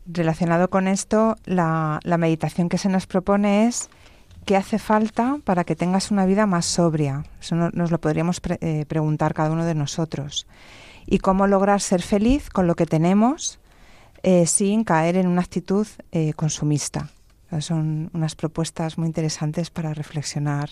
Relacionado 0.07 0.69
con 0.69 0.87
esto, 0.87 1.35
la, 1.45 1.99
meditación 2.03 2.69
que 2.69 2.77
se 2.77 2.89
nos 2.89 3.07
propone 3.07 3.67
es 3.67 3.89
qué 4.45 4.55
hace 4.55 4.77
falta 4.77 5.37
para 5.43 5.63
que 5.63 5.75
tengas 5.75 6.11
una 6.11 6.25
vida 6.25 6.45
más 6.45 6.65
sobria. 6.65 7.25
Eso 7.41 7.55
nos 7.55 7.89
lo 7.89 7.99
podríamos 7.99 8.39
eh, 8.61 8.85
preguntar 8.87 9.33
cada 9.33 9.51
uno 9.51 9.65
de 9.65 9.73
nosotros. 9.73 10.45
Y 11.07 11.19
cómo 11.19 11.47
lograr 11.47 11.81
ser 11.81 12.01
feliz 12.01 12.49
con 12.49 12.67
lo 12.67 12.75
que 12.75 12.85
tenemos 12.85 13.59
eh, 14.21 14.45
sin 14.45 14.83
caer 14.83 15.17
en 15.17 15.27
una 15.27 15.41
actitud 15.41 15.87
eh, 16.11 16.33
consumista. 16.33 17.09
Son 17.61 18.09
unas 18.13 18.35
propuestas 18.35 18.97
muy 18.97 19.07
interesantes 19.07 19.69
para 19.69 19.93
reflexionar. 19.93 20.69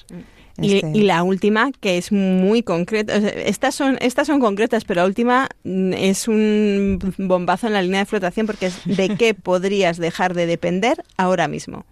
Este 0.57 0.91
y, 0.93 1.01
la 1.01 1.23
última, 1.23 1.71
que 1.71 1.97
es 1.97 2.11
muy 2.11 2.63
concreta, 2.63 3.15
estas, 3.15 3.75
son, 3.75 3.97
estas 4.01 4.27
son 4.27 4.39
concretas, 4.39 4.85
pero 4.85 5.01
la 5.01 5.07
última 5.07 5.49
mm, 5.63 5.93
es 5.93 6.27
un 6.27 6.99
bombazo 7.17 7.67
en 7.67 7.73
la 7.73 7.81
línea 7.81 7.99
de 8.01 8.05
flotación 8.05 8.45
porque 8.45 8.67
es 8.67 8.79
de 8.85 9.15
qué 9.17 9.33
podrías 9.33 9.97
dejar 9.97 10.33
de 10.33 10.45
depender 10.45 11.03
ahora 11.17 11.47
mismo. 11.47 11.85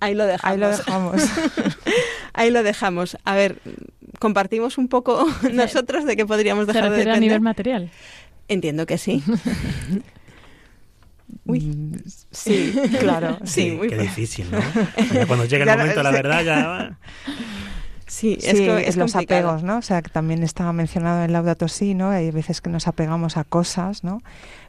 Ahí 0.00 0.14
lo 0.14 0.24
dejamos. 0.26 0.52
Ahí 0.52 0.58
lo 0.58 0.68
dejamos. 0.68 1.22
Ahí 2.32 2.50
lo 2.50 2.62
dejamos. 2.62 3.18
A 3.24 3.34
ver, 3.34 3.58
compartimos 4.18 4.78
un 4.78 4.88
poco 4.88 5.26
nosotros 5.52 6.04
de 6.04 6.16
qué 6.16 6.26
podríamos 6.26 6.66
dejar 6.66 6.84
de 6.84 6.90
depender. 6.90 7.14
a 7.14 7.20
nivel 7.20 7.40
material? 7.40 7.90
Entiendo 8.48 8.86
que 8.86 8.96
sí. 8.96 9.22
Uy. 11.48 12.02
Sí, 12.30 12.74
claro. 13.00 13.38
Sí, 13.44 13.72
muy 13.72 13.88
qué 13.88 13.98
difícil, 13.98 14.50
¿no? 14.50 14.58
Cuando 15.26 15.46
llega 15.46 15.72
el 15.72 15.78
momento, 15.78 16.02
la 16.02 16.10
verdad, 16.10 16.44
ya... 16.44 16.98
Sí, 18.06 18.38
es, 18.40 18.58
es, 18.58 18.96
los 18.96 19.14
apegos, 19.16 19.62
¿no? 19.62 19.78
O 19.78 19.82
sea, 19.82 20.00
que 20.00 20.08
también 20.08 20.42
estaba 20.42 20.72
mencionado 20.72 21.24
en 21.24 21.32
Laudato 21.32 21.68
Si, 21.68 21.94
¿no? 21.94 22.10
Hay 22.10 22.30
veces 22.30 22.60
que 22.60 22.70
nos 22.70 22.88
apegamos 22.88 23.36
a 23.36 23.44
cosas, 23.44 24.02
¿no? 24.02 24.22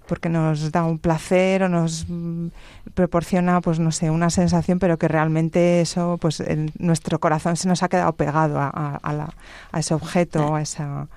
Porque 0.08 0.28
nos 0.28 0.72
da 0.72 0.84
un 0.84 1.00
placer 1.00 1.64
o 1.64 1.70
nos 1.70 2.06
mm, 2.10 2.48
proporciona, 2.94 3.62
pues 3.62 3.80
no 3.80 3.92
sé, 3.92 4.10
una 4.10 4.30
sensación, 4.30 4.80
pero 4.80 4.98
que 4.98 5.08
realmente 5.08 5.82
eso, 5.82 6.18
pues 6.20 6.42
en 6.42 6.72
nuestro 6.80 7.20
corazón 7.20 7.56
se 7.56 7.68
nos 7.68 7.82
ha 7.82 7.88
quedado 7.88 8.12
pegado 8.14 8.60
a, 8.60 8.70
a, 8.74 9.30
a 9.72 9.80
ese 9.80 9.94
objeto, 9.94 10.56
a 10.56 10.62
esa 10.62 11.08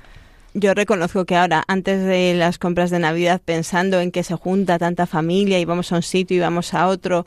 yo 0.54 0.74
reconozco 0.74 1.24
que 1.24 1.36
ahora, 1.36 1.64
antes 1.66 2.04
de 2.04 2.34
las 2.34 2.58
compras 2.58 2.90
de 2.90 2.98
Navidad, 2.98 3.40
pensando 3.44 4.00
en 4.00 4.10
que 4.10 4.22
se 4.22 4.34
junta 4.34 4.78
tanta 4.78 5.06
familia 5.06 5.58
y 5.58 5.64
vamos 5.64 5.92
a 5.92 5.96
un 5.96 6.02
sitio 6.02 6.36
y 6.36 6.40
vamos 6.40 6.74
a 6.74 6.88
otro, 6.88 7.26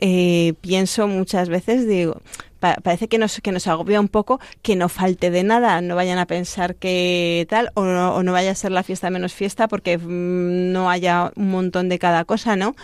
eh, 0.00 0.54
pienso 0.60 1.06
muchas 1.06 1.48
veces, 1.48 1.86
digo, 1.86 2.20
parece 2.58 3.08
que 3.08 3.18
nos, 3.18 3.40
que 3.40 3.52
nos 3.52 3.66
agobia 3.66 4.00
un 4.00 4.08
poco 4.08 4.40
que 4.62 4.76
no 4.76 4.88
falte 4.88 5.30
de 5.30 5.42
nada, 5.42 5.80
no 5.80 5.96
vayan 5.96 6.18
a 6.18 6.26
pensar 6.26 6.76
que 6.76 7.46
tal, 7.48 7.70
o 7.74 7.84
no, 7.84 8.14
o 8.14 8.22
no 8.22 8.32
vaya 8.32 8.52
a 8.52 8.54
ser 8.54 8.72
la 8.72 8.82
fiesta 8.82 9.10
menos 9.10 9.34
fiesta 9.34 9.68
porque 9.68 9.98
mm, 9.98 10.72
no 10.72 10.88
haya 10.88 11.32
un 11.36 11.50
montón 11.50 11.88
de 11.88 11.98
cada 11.98 12.24
cosa, 12.24 12.56
¿no? 12.56 12.74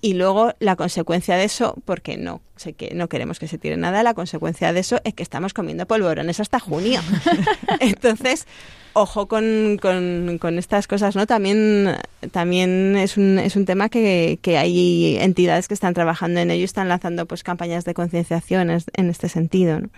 Y 0.00 0.14
luego 0.14 0.52
la 0.60 0.76
consecuencia 0.76 1.36
de 1.36 1.44
eso, 1.44 1.74
porque 1.84 2.16
no 2.16 2.40
sé 2.58 2.72
que 2.72 2.94
no 2.94 3.08
queremos 3.08 3.38
que 3.38 3.48
se 3.48 3.58
tire 3.58 3.76
nada, 3.76 4.02
la 4.02 4.14
consecuencia 4.14 4.72
de 4.72 4.80
eso 4.80 5.00
es 5.04 5.14
que 5.14 5.22
estamos 5.22 5.54
comiendo 5.54 5.86
polvorones 5.86 6.40
hasta 6.40 6.58
junio. 6.60 7.00
Entonces, 7.80 8.46
ojo 8.92 9.28
con, 9.28 9.78
con, 9.80 10.58
estas 10.58 10.86
cosas, 10.86 11.16
¿no? 11.16 11.26
También, 11.26 11.96
también 12.32 12.96
es, 12.96 13.16
un, 13.16 13.38
es 13.38 13.56
un 13.56 13.64
tema 13.64 13.88
que, 13.88 14.38
que 14.42 14.58
hay 14.58 15.16
entidades 15.20 15.68
que 15.68 15.74
están 15.74 15.94
trabajando 15.94 16.40
en 16.40 16.50
ello 16.50 16.62
y 16.62 16.64
están 16.64 16.88
lanzando 16.88 17.26
pues 17.26 17.42
campañas 17.42 17.84
de 17.84 17.94
concienciación 17.94 18.70
en 18.70 19.10
este 19.10 19.28
sentido, 19.28 19.80
¿no? 19.80 19.90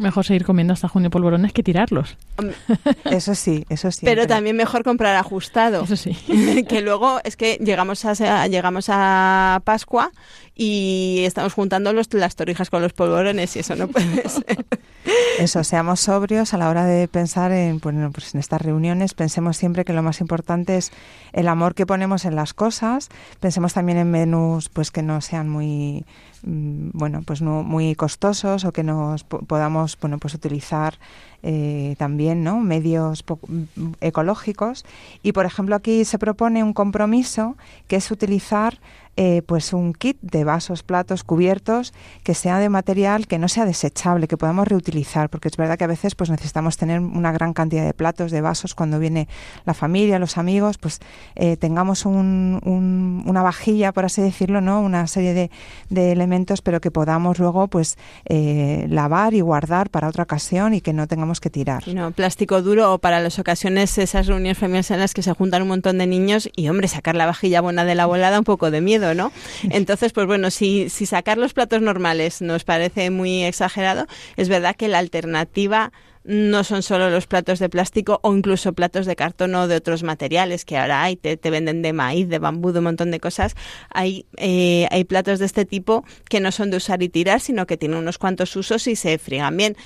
Mejor 0.00 0.24
seguir 0.24 0.46
comiendo 0.46 0.72
hasta 0.72 0.88
junio 0.88 1.10
polvorones 1.10 1.52
que 1.52 1.62
tirarlos. 1.62 2.16
Eso 3.04 3.34
sí, 3.34 3.66
eso 3.68 3.90
sí. 3.90 4.00
Pero 4.06 4.26
también 4.26 4.56
mejor 4.56 4.82
comprar 4.82 5.14
ajustado. 5.16 5.84
Eso 5.84 5.96
sí. 5.96 6.14
que 6.68 6.80
luego 6.80 7.20
es 7.22 7.36
que 7.36 7.58
llegamos 7.60 8.04
a, 8.04 8.46
llegamos 8.46 8.86
a 8.88 9.60
Pascua 9.64 10.10
y 10.54 11.22
estamos 11.24 11.52
juntando 11.52 11.92
los, 11.92 12.12
las 12.14 12.34
torrijas 12.34 12.70
con 12.70 12.80
los 12.80 12.94
polvorones 12.94 13.56
y 13.56 13.58
eso 13.58 13.76
no 13.76 13.88
puede 13.88 14.26
ser. 14.28 14.64
Eso, 15.38 15.64
seamos 15.64 16.00
sobrios 16.00 16.54
a 16.54 16.58
la 16.58 16.68
hora 16.68 16.84
de 16.84 17.06
pensar 17.08 17.52
en, 17.52 17.78
bueno, 17.78 18.10
pues 18.10 18.34
en 18.34 18.40
estas 18.40 18.62
reuniones. 18.62 19.14
Pensemos 19.14 19.56
siempre 19.56 19.84
que 19.84 19.92
lo 19.92 20.02
más 20.02 20.20
importante 20.20 20.76
es 20.76 20.92
el 21.32 21.48
amor 21.48 21.74
que 21.74 21.86
ponemos 21.86 22.24
en 22.24 22.36
las 22.36 22.54
cosas. 22.54 23.10
Pensemos 23.38 23.74
también 23.74 23.98
en 23.98 24.10
menús 24.10 24.70
pues 24.70 24.90
que 24.90 25.02
no 25.02 25.20
sean 25.20 25.48
muy 25.48 26.04
bueno, 26.42 27.22
pues 27.24 27.42
no 27.42 27.62
muy 27.62 27.94
costosos 27.94 28.64
o 28.64 28.72
que 28.72 28.82
nos 28.82 29.24
podamos, 29.24 29.98
bueno, 30.00 30.18
pues 30.18 30.34
utilizar 30.34 30.98
eh, 31.42 31.94
también, 31.98 32.44
¿no? 32.44 32.60
Medios 32.60 33.24
mm, 33.26 33.92
ecológicos. 34.00 34.84
Y, 35.22 35.32
por 35.32 35.46
ejemplo, 35.46 35.76
aquí 35.76 36.04
se 36.04 36.18
propone 36.18 36.62
un 36.62 36.72
compromiso 36.72 37.56
que 37.88 37.96
es 37.96 38.10
utilizar 38.10 38.78
eh, 39.22 39.42
pues 39.42 39.74
un 39.74 39.92
kit 39.92 40.16
de 40.22 40.44
vasos, 40.44 40.82
platos, 40.82 41.24
cubiertos 41.24 41.92
que 42.24 42.32
sea 42.32 42.58
de 42.58 42.70
material 42.70 43.26
que 43.26 43.38
no 43.38 43.48
sea 43.48 43.66
desechable, 43.66 44.26
que 44.26 44.38
podamos 44.38 44.66
reutilizar, 44.66 45.28
porque 45.28 45.48
es 45.48 45.58
verdad 45.58 45.76
que 45.76 45.84
a 45.84 45.88
veces 45.88 46.14
pues 46.14 46.30
necesitamos 46.30 46.78
tener 46.78 47.00
una 47.00 47.30
gran 47.30 47.52
cantidad 47.52 47.84
de 47.84 47.92
platos, 47.92 48.30
de 48.30 48.40
vasos 48.40 48.74
cuando 48.74 48.98
viene 48.98 49.28
la 49.66 49.74
familia, 49.74 50.18
los 50.18 50.38
amigos, 50.38 50.78
pues 50.78 51.00
eh, 51.34 51.58
tengamos 51.58 52.06
una 52.06 53.42
vajilla, 53.42 53.92
por 53.92 54.06
así 54.06 54.22
decirlo, 54.22 54.62
no, 54.62 54.80
una 54.80 55.06
serie 55.06 55.34
de, 55.34 55.50
de 55.90 56.12
elementos, 56.12 56.62
pero 56.62 56.80
que 56.80 56.90
podamos 56.90 57.38
luego 57.38 57.68
pues 57.68 57.98
eh, 58.24 58.86
lavar 58.88 59.34
y 59.34 59.42
guardar 59.42 59.90
para 59.90 60.08
otra 60.08 60.22
ocasión 60.22 60.72
y 60.72 60.80
que 60.80 60.94
no 60.94 61.06
tengamos 61.06 61.40
que 61.40 61.50
tirar. 61.50 61.86
no, 61.88 62.10
plástico 62.12 62.62
duro 62.62 62.94
o 62.94 62.98
para 62.98 63.20
las 63.20 63.38
ocasiones 63.38 63.98
esas 63.98 64.28
reuniones 64.28 64.56
familiares 64.56 64.90
en 64.92 65.00
las 65.00 65.12
que 65.12 65.22
se 65.22 65.34
juntan 65.34 65.60
un 65.60 65.68
montón 65.68 65.98
de 65.98 66.06
niños 66.06 66.48
y 66.56 66.70
hombre 66.70 66.88
sacar 66.88 67.16
la 67.16 67.26
vajilla 67.26 67.60
buena 67.60 67.84
de 67.84 67.94
la 67.94 68.04
abuela 68.04 68.30
da 68.30 68.38
un 68.38 68.44
poco 68.44 68.70
de 68.70 68.80
miedo 68.80 69.09
¿no? 69.14 69.32
Entonces, 69.70 70.12
pues 70.12 70.26
bueno, 70.26 70.50
si, 70.50 70.88
si 70.88 71.06
sacar 71.06 71.38
los 71.38 71.52
platos 71.52 71.82
normales 71.82 72.42
nos 72.42 72.64
parece 72.64 73.10
muy 73.10 73.44
exagerado, 73.44 74.06
es 74.36 74.48
verdad 74.48 74.76
que 74.76 74.88
la 74.88 74.98
alternativa 74.98 75.92
no 76.24 76.64
son 76.64 76.82
solo 76.82 77.10
los 77.10 77.26
platos 77.26 77.58
de 77.58 77.68
plástico 77.68 78.20
o 78.22 78.34
incluso 78.34 78.72
platos 78.72 79.06
de 79.06 79.16
cartón 79.16 79.54
o 79.54 79.68
de 79.68 79.76
otros 79.76 80.02
materiales 80.02 80.64
que 80.64 80.76
ahora 80.76 81.02
hay, 81.02 81.16
te, 81.16 81.36
venden 81.50 81.82
de 81.82 81.92
maíz, 81.92 82.28
de 82.28 82.38
bambú, 82.38 82.72
de 82.72 82.78
un 82.78 82.84
montón 82.84 83.10
de 83.10 83.20
cosas. 83.20 83.56
Hay, 83.90 84.26
eh, 84.36 84.86
hay 84.90 85.04
platos 85.04 85.38
de 85.38 85.46
este 85.46 85.64
tipo 85.64 86.04
que 86.28 86.40
no 86.40 86.52
son 86.52 86.70
de 86.70 86.76
usar 86.76 87.02
y 87.02 87.08
tirar, 87.08 87.40
sino 87.40 87.66
que 87.66 87.76
tienen 87.76 87.98
unos 87.98 88.18
cuantos 88.18 88.54
usos 88.56 88.86
y 88.86 88.96
se 88.96 89.18
friegan 89.18 89.56
bien 89.56 89.76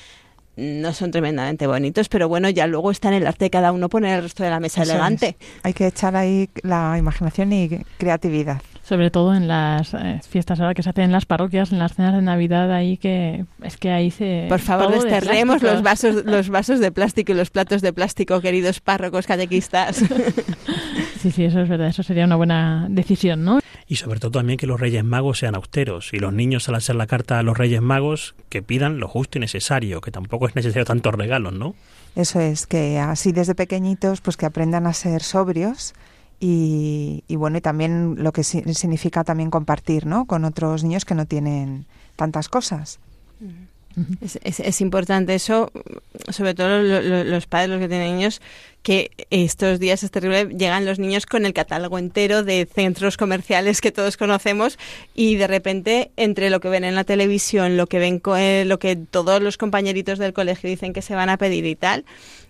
no 0.57 0.93
son 0.93 1.11
tremendamente 1.11 1.67
bonitos, 1.67 2.09
pero 2.09 2.29
bueno, 2.29 2.49
ya 2.49 2.69
luego 2.69 2.93
está 2.93 3.09
en 3.09 3.15
el 3.15 3.27
arte 3.27 3.47
de 3.47 3.51
cada 3.51 3.73
uno 3.73 3.89
poner 3.89 4.19
el 4.19 4.23
resto 4.23 4.45
de 4.45 4.51
la 4.51 4.61
mesa 4.61 4.85
elegante. 4.85 5.37
Hay 5.65 5.73
que 5.73 5.89
echar 5.89 6.15
ahí 6.15 6.49
la 6.63 6.97
imaginación 6.97 7.53
y 7.53 7.69
creatividad 7.99 8.63
sobre 8.85 9.11
todo 9.11 9.35
en 9.35 9.49
las 9.49 9.95
eh, 9.95 10.21
fiestas 10.29 10.61
ahora 10.61 10.75
que 10.75 10.83
se 10.83 10.91
hacen 10.91 11.05
en 11.05 11.13
las 11.13 11.25
parroquias, 11.25 11.73
en 11.73 11.79
las 11.79 11.95
cenas 11.95 12.15
de 12.15 12.21
Navidad, 12.21 12.71
ahí 12.71 12.99
que 12.99 13.47
es 13.63 13.79
que 13.79 13.91
ahí 13.91 14.11
se... 14.11 14.45
Por 14.49 14.61
favor, 14.61 14.93
desterremos 14.93 15.63
los 15.63 15.83
vasos, 15.83 16.25
los 16.27 16.51
vasos 16.51 16.81
de 16.81 16.93
plástico 16.93 17.33
y 17.33 17.35
los 17.35 17.49
platos 17.49 17.81
de 17.81 17.95
plástico, 17.95 18.43
queridos 18.43 18.81
párrocos 18.81 19.27
catequistas. 19.27 19.97
sí, 21.19 21.31
sí, 21.31 21.45
eso 21.45 21.61
es 21.61 21.69
verdad, 21.69 21.89
eso 21.89 22.03
sería 22.03 22.27
una 22.27 22.37
buena 22.37 22.87
decisión, 22.91 23.43
¿no? 23.43 23.61
Y 23.87 23.97
sobre 23.97 24.21
todo 24.21 24.33
también 24.33 24.59
que 24.59 24.67
los 24.67 24.79
Reyes 24.79 25.05
Magos 25.05 25.39
sean 25.39 25.55
austeros 25.55 26.13
y 26.13 26.19
los 26.19 26.35
niños 26.35 26.69
al 26.69 26.75
hacer 26.75 26.97
la 26.97 27.07
carta 27.07 27.39
a 27.39 27.43
los 27.43 27.57
Reyes 27.57 27.81
Magos 27.81 28.35
que 28.51 28.63
pidan 28.63 29.01
lo 29.01 29.09
justo 29.09 29.39
y 29.39 29.41
necesario, 29.41 30.03
que 30.03 30.11
tampoco 30.11 30.47
es 30.47 30.55
necesario 30.57 30.85
tantos 30.85 31.15
regalos, 31.15 31.55
¿no? 31.55 31.75
Eso 32.17 32.39
es, 32.39 32.67
que 32.67 32.99
así 32.99 33.33
desde 33.33 33.55
pequeñitos 33.55 34.21
pues 34.21 34.37
que 34.37 34.47
aprendan 34.47 34.87
a 34.87 34.93
ser 34.93 35.23
sobrios 35.23 35.95
y, 36.47 37.25
y 37.27 37.37
bueno, 37.37 37.57
y 37.57 37.61
también 37.63 38.17
lo 38.23 38.33
que 38.33 38.45
si- 38.45 38.63
significa 38.75 39.25
también 39.25 39.51
compartir, 39.51 40.05
¿no? 40.05 40.27
Con 40.27 40.45
otros 40.45 40.85
niños 40.85 41.07
que 41.07 41.15
no 41.15 41.25
tienen 41.25 41.87
tantas 42.17 42.49
cosas. 42.51 42.99
Es, 44.21 44.39
es- 44.43 44.61
es 44.61 44.81
importante 44.81 45.35
eso, 45.35 45.71
sobre 46.31 46.55
todo 46.55 46.83
lo- 46.83 47.01
lo- 47.03 47.25
los 47.25 47.47
padres, 47.47 47.71
los 47.71 47.81
que 47.81 47.89
tienen 47.89 48.17
niños, 48.17 48.41
que 48.83 49.11
estos 49.31 49.79
días 49.79 50.03
es 50.03 50.11
terrible, 50.11 50.47
llegan 50.55 50.85
los 50.85 50.99
niños 50.99 51.25
con 51.27 51.47
el 51.47 51.53
catálogo 51.55 51.99
entero 51.99 52.43
de 52.43 52.67
centros 52.73 53.17
comerciales 53.17 53.81
que 53.81 53.93
todos 53.93 54.17
conocemos 54.17 54.79
y 55.15 55.37
de 55.37 55.47
repente 55.47 56.11
entre 56.17 56.51
lo 56.51 56.61
que 56.61 56.69
ven 56.69 56.85
en 56.85 56.95
la 56.95 57.05
televisión, 57.05 57.77
lo 57.77 57.87
que 57.87 57.99
ven, 57.99 58.21
eh, 58.37 58.65
lo 58.67 58.79
que 58.79 58.97
todos 58.97 59.41
los 59.41 59.57
compañeritos 59.57 60.19
del 60.19 60.33
colegio 60.35 60.69
dicen 60.69 60.93
que 60.93 61.01
se 61.03 61.15
van 61.15 61.31
a 61.31 61.39
pedir 61.39 61.65
y 61.65 61.77
tal, 61.77 62.05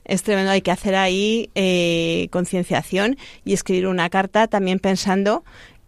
es 0.05 0.23
tremendo. 0.23 0.51
Hay 0.51 0.61
que 0.63 0.71
hacer 0.73 0.97
ahí 0.97 1.51
eh, 1.55 2.29
concienciación 2.31 3.17
y 3.45 3.53
escribir 3.55 3.87
una 3.87 4.11
carta 4.11 4.49
también 4.49 4.79
pensando 4.79 5.45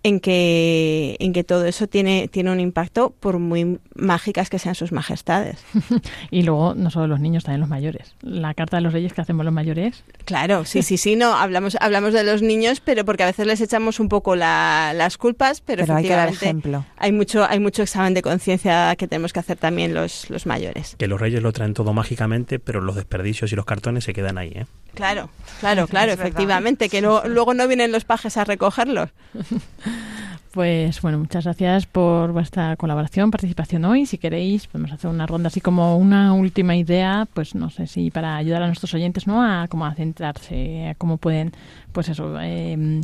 en 0.07 0.21
que, 0.21 1.17
en 1.19 1.33
que 1.33 1.43
todo 1.43 1.65
eso 1.67 1.89
tiene, 1.89 2.29
tiene 2.29 2.53
un 2.53 2.61
impacto 2.61 3.11
por 3.19 3.39
muy 3.39 3.81
mágicas 3.95 4.49
que 4.51 4.59
sean 4.59 4.75
sus 4.75 4.93
majestades. 4.93 5.59
Y 6.31 6.43
luego, 6.43 6.75
no 6.75 6.91
solo 6.91 7.07
los 7.07 7.21
niños, 7.21 7.45
también 7.45 7.61
los 7.61 7.69
mayores. 7.69 8.15
La 8.21 8.55
carta 8.55 8.77
de 8.77 8.83
los 8.83 8.93
reyes 8.93 9.13
que 9.13 9.21
hacemos 9.21 9.45
los 9.45 9.53
mayores. 9.55 10.05
Claro, 10.25 10.65
sí, 10.65 10.83
sí, 10.83 10.97
sí, 10.99 11.17
no, 11.17 11.35
hablamos, 11.37 11.77
hablamos 11.81 12.13
de 12.13 12.23
los 12.25 12.43
niños, 12.43 12.81
pero 12.81 13.05
porque 13.05 13.23
a 13.23 13.27
veces 13.27 13.47
les 13.47 13.61
echamos 13.61 13.99
un 14.01 14.09
poco 14.09 14.37
la- 14.37 14.93
las 14.95 15.17
culpas, 15.19 15.61
pero, 15.61 15.83
Pero 15.83 15.97
hay 15.97 16.05
que 16.05 16.11
dar 16.11 16.29
efectivamente 16.29 16.71
ejemplo. 16.71 16.85
hay 16.99 17.13
mucho, 17.13 17.45
hay 17.45 17.59
mucho 17.61 17.83
examen 17.83 18.15
de 18.15 18.23
conciencia 18.23 18.95
que 18.97 19.09
tenemos 19.09 19.33
que 19.33 19.41
hacer 19.41 19.57
también 19.59 19.95
los, 19.95 20.31
los 20.31 20.47
mayores. 20.47 20.95
Que 20.99 21.07
los 21.09 21.21
reyes 21.21 21.43
lo 21.43 21.53
traen 21.53 21.75
todo 21.75 21.93
mágicamente, 21.93 22.59
pero 22.59 22.81
los 22.81 22.95
desperdicios 22.97 23.53
y 23.53 23.57
los 23.57 23.65
cartones 23.65 24.05
se 24.05 24.13
quedan 24.13 24.39
ahí, 24.39 24.53
¿eh? 24.55 24.67
Claro, 24.95 25.29
claro, 25.61 25.87
claro, 25.89 26.13
verdad. 26.13 26.27
efectivamente, 26.27 26.89
que 26.89 27.03
no- 27.03 27.23
luego 27.27 27.55
no 27.55 27.67
vienen 27.69 27.93
los 27.93 28.05
pajes 28.05 28.37
a 28.37 28.45
recogerlos. 28.45 29.11
Pues 30.53 31.03
bueno, 31.03 31.18
muchas 31.18 31.44
gracias 31.44 31.84
por 31.84 32.32
vuestra 32.32 32.76
colaboración, 32.76 33.30
participación 33.30 33.84
hoy. 33.84 34.07
Si 34.07 34.16
queréis, 34.16 34.66
podemos 34.66 34.90
hacer 34.90 35.11
una 35.11 35.26
ronda 35.26 35.49
así 35.49 35.61
como 35.61 35.99
una 35.99 36.32
última 36.32 36.76
idea, 36.76 37.28
pues 37.34 37.55
no 37.55 37.68
sé 37.68 37.86
si 37.86 38.11
para 38.11 38.36
ayudar 38.36 38.62
a 38.62 38.66
nuestros 38.66 38.94
oyentes, 38.94 39.26
¿no? 39.26 39.42
A 39.42 39.68
cómo 39.68 39.84
a 39.84 39.94
centrarse, 39.94 40.88
a 40.88 40.94
cómo 40.94 41.18
pueden, 41.18 41.53
pues 41.92 42.09
eso, 42.09 42.40
eh, 42.40 43.03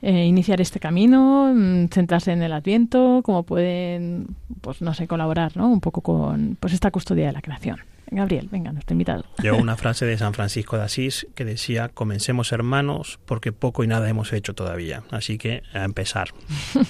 eh, 0.00 0.26
iniciar 0.26 0.60
este 0.60 0.78
camino, 0.78 1.52
mm, 1.52 1.88
centrarse 1.88 2.30
en 2.30 2.42
el 2.42 2.52
Adviento, 2.52 3.22
cómo 3.24 3.42
pueden, 3.42 4.36
pues 4.60 4.80
no 4.80 4.94
sé, 4.94 5.08
colaborar, 5.08 5.56
¿no? 5.56 5.68
Un 5.68 5.80
poco 5.80 6.02
con, 6.02 6.56
pues 6.60 6.72
esta 6.72 6.92
custodia 6.92 7.26
de 7.26 7.32
la 7.32 7.42
creación. 7.42 7.78
Gabriel, 8.14 8.48
venga, 8.52 8.72
nuestro 8.72 8.92
invitado. 8.94 9.24
Llegó 9.42 9.56
una 9.58 9.76
frase 9.82 10.04
de 10.06 10.16
San 10.18 10.34
Francisco 10.34 10.76
de 10.76 10.84
Asís 10.84 11.26
que 11.34 11.44
decía, 11.44 11.88
comencemos 11.88 12.52
hermanos 12.52 13.18
porque 13.26 13.52
poco 13.52 13.82
y 13.84 13.86
nada 13.86 14.08
hemos 14.08 14.32
hecho 14.32 14.54
todavía. 14.54 15.02
Así 15.10 15.38
que 15.38 15.62
a 15.74 15.84
empezar. 15.84 16.28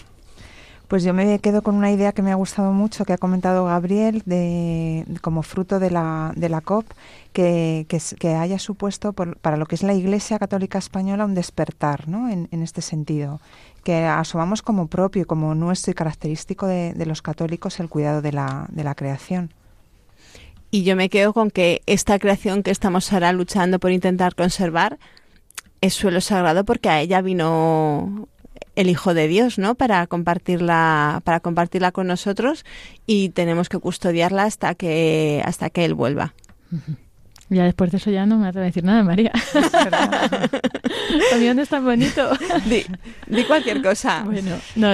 Pues 0.89 1.05
yo 1.05 1.15
me 1.15 1.39
quedo 1.39 1.63
con 1.63 1.75
una 1.75 1.91
idea 1.91 2.13
que 2.13 2.21
me 2.21 2.33
ha 2.33 2.35
gustado 2.35 2.71
mucho, 2.71 3.07
que 3.07 3.15
ha 3.15 3.17
comentado 3.17 3.65
Gabriel, 3.65 4.23
de, 4.27 5.07
como 5.23 5.43
fruto 5.43 5.79
de 5.81 5.91
la, 5.91 6.35
de 6.37 6.51
la 6.51 6.61
COP, 6.61 6.85
que, 7.33 7.87
que, 8.19 8.29
haya 8.35 8.59
supuesto 8.59 9.15
por- 9.15 9.39
para 9.39 9.57
lo 9.57 9.65
que 9.65 9.75
es 9.75 9.83
la 9.83 9.95
Iglesia 9.95 10.39
Católica 10.39 10.77
Española 10.77 11.25
un 11.25 11.35
despertar 11.35 12.09
¿no? 12.09 12.29
en, 12.29 12.47
en 12.51 12.63
este 12.63 12.83
sentido, 12.83 13.41
que 13.85 14.05
asumamos 14.05 14.61
como 14.61 14.87
propio, 14.89 15.27
como 15.27 15.55
nuestro 15.55 15.93
y 15.93 15.95
característico 15.95 16.67
de, 16.67 16.93
de 16.93 17.07
los 17.07 17.23
católicos 17.23 17.81
el 17.81 17.89
cuidado 17.89 18.21
de 18.21 18.33
la, 18.33 18.67
de 18.69 18.85
la 18.85 18.95
creación. 18.95 19.55
Y 20.75 20.85
yo 20.85 20.97
me 20.97 21.11
quedo 21.11 21.35
con 21.35 21.51
que 21.51 21.83
esta 21.85 22.19
creación 22.19 22.63
que 22.63 22.71
estamos 22.71 23.13
ahora 23.13 23.31
luchando 23.35 23.79
por 23.79 23.93
intentar 23.93 24.35
conservar 24.35 24.99
es 25.83 25.93
suelo 25.93 26.23
sagrado 26.23 26.65
porque 26.65 26.89
a 26.89 26.99
ella 27.03 27.21
vino 27.21 28.27
el 28.75 28.89
Hijo 28.89 29.13
de 29.13 29.29
Dios, 29.29 29.59
¿no? 29.59 29.75
Para 29.75 30.07
compartirla, 30.07 31.21
para 31.25 31.41
compartirla 31.41 31.93
con 31.93 32.07
nosotros 32.07 32.65
y 33.05 33.29
tenemos 33.29 33.69
que 33.69 33.81
custodiarla 33.81 34.45
hasta 34.45 34.75
que 34.75 35.43
hasta 35.45 35.69
que 35.69 35.85
él 35.85 35.93
vuelva. 35.93 36.33
Ya 37.53 37.65
después 37.65 37.91
de 37.91 37.99
eso 37.99 38.11
ya 38.11 38.25
no 38.25 38.39
me 38.39 38.49
atrevo 38.49 38.63
a 38.63 38.67
decir 38.67 38.83
nada, 38.83 39.03
María. 39.03 39.31
También 41.31 41.59
es 41.59 41.69
tan 41.69 41.85
bonito. 41.85 42.31
Di, 42.65 42.83
di 43.27 43.45
cualquier 43.45 43.83
cosa. 43.83 44.23
Bueno, 44.25 44.57
no, 44.75 44.89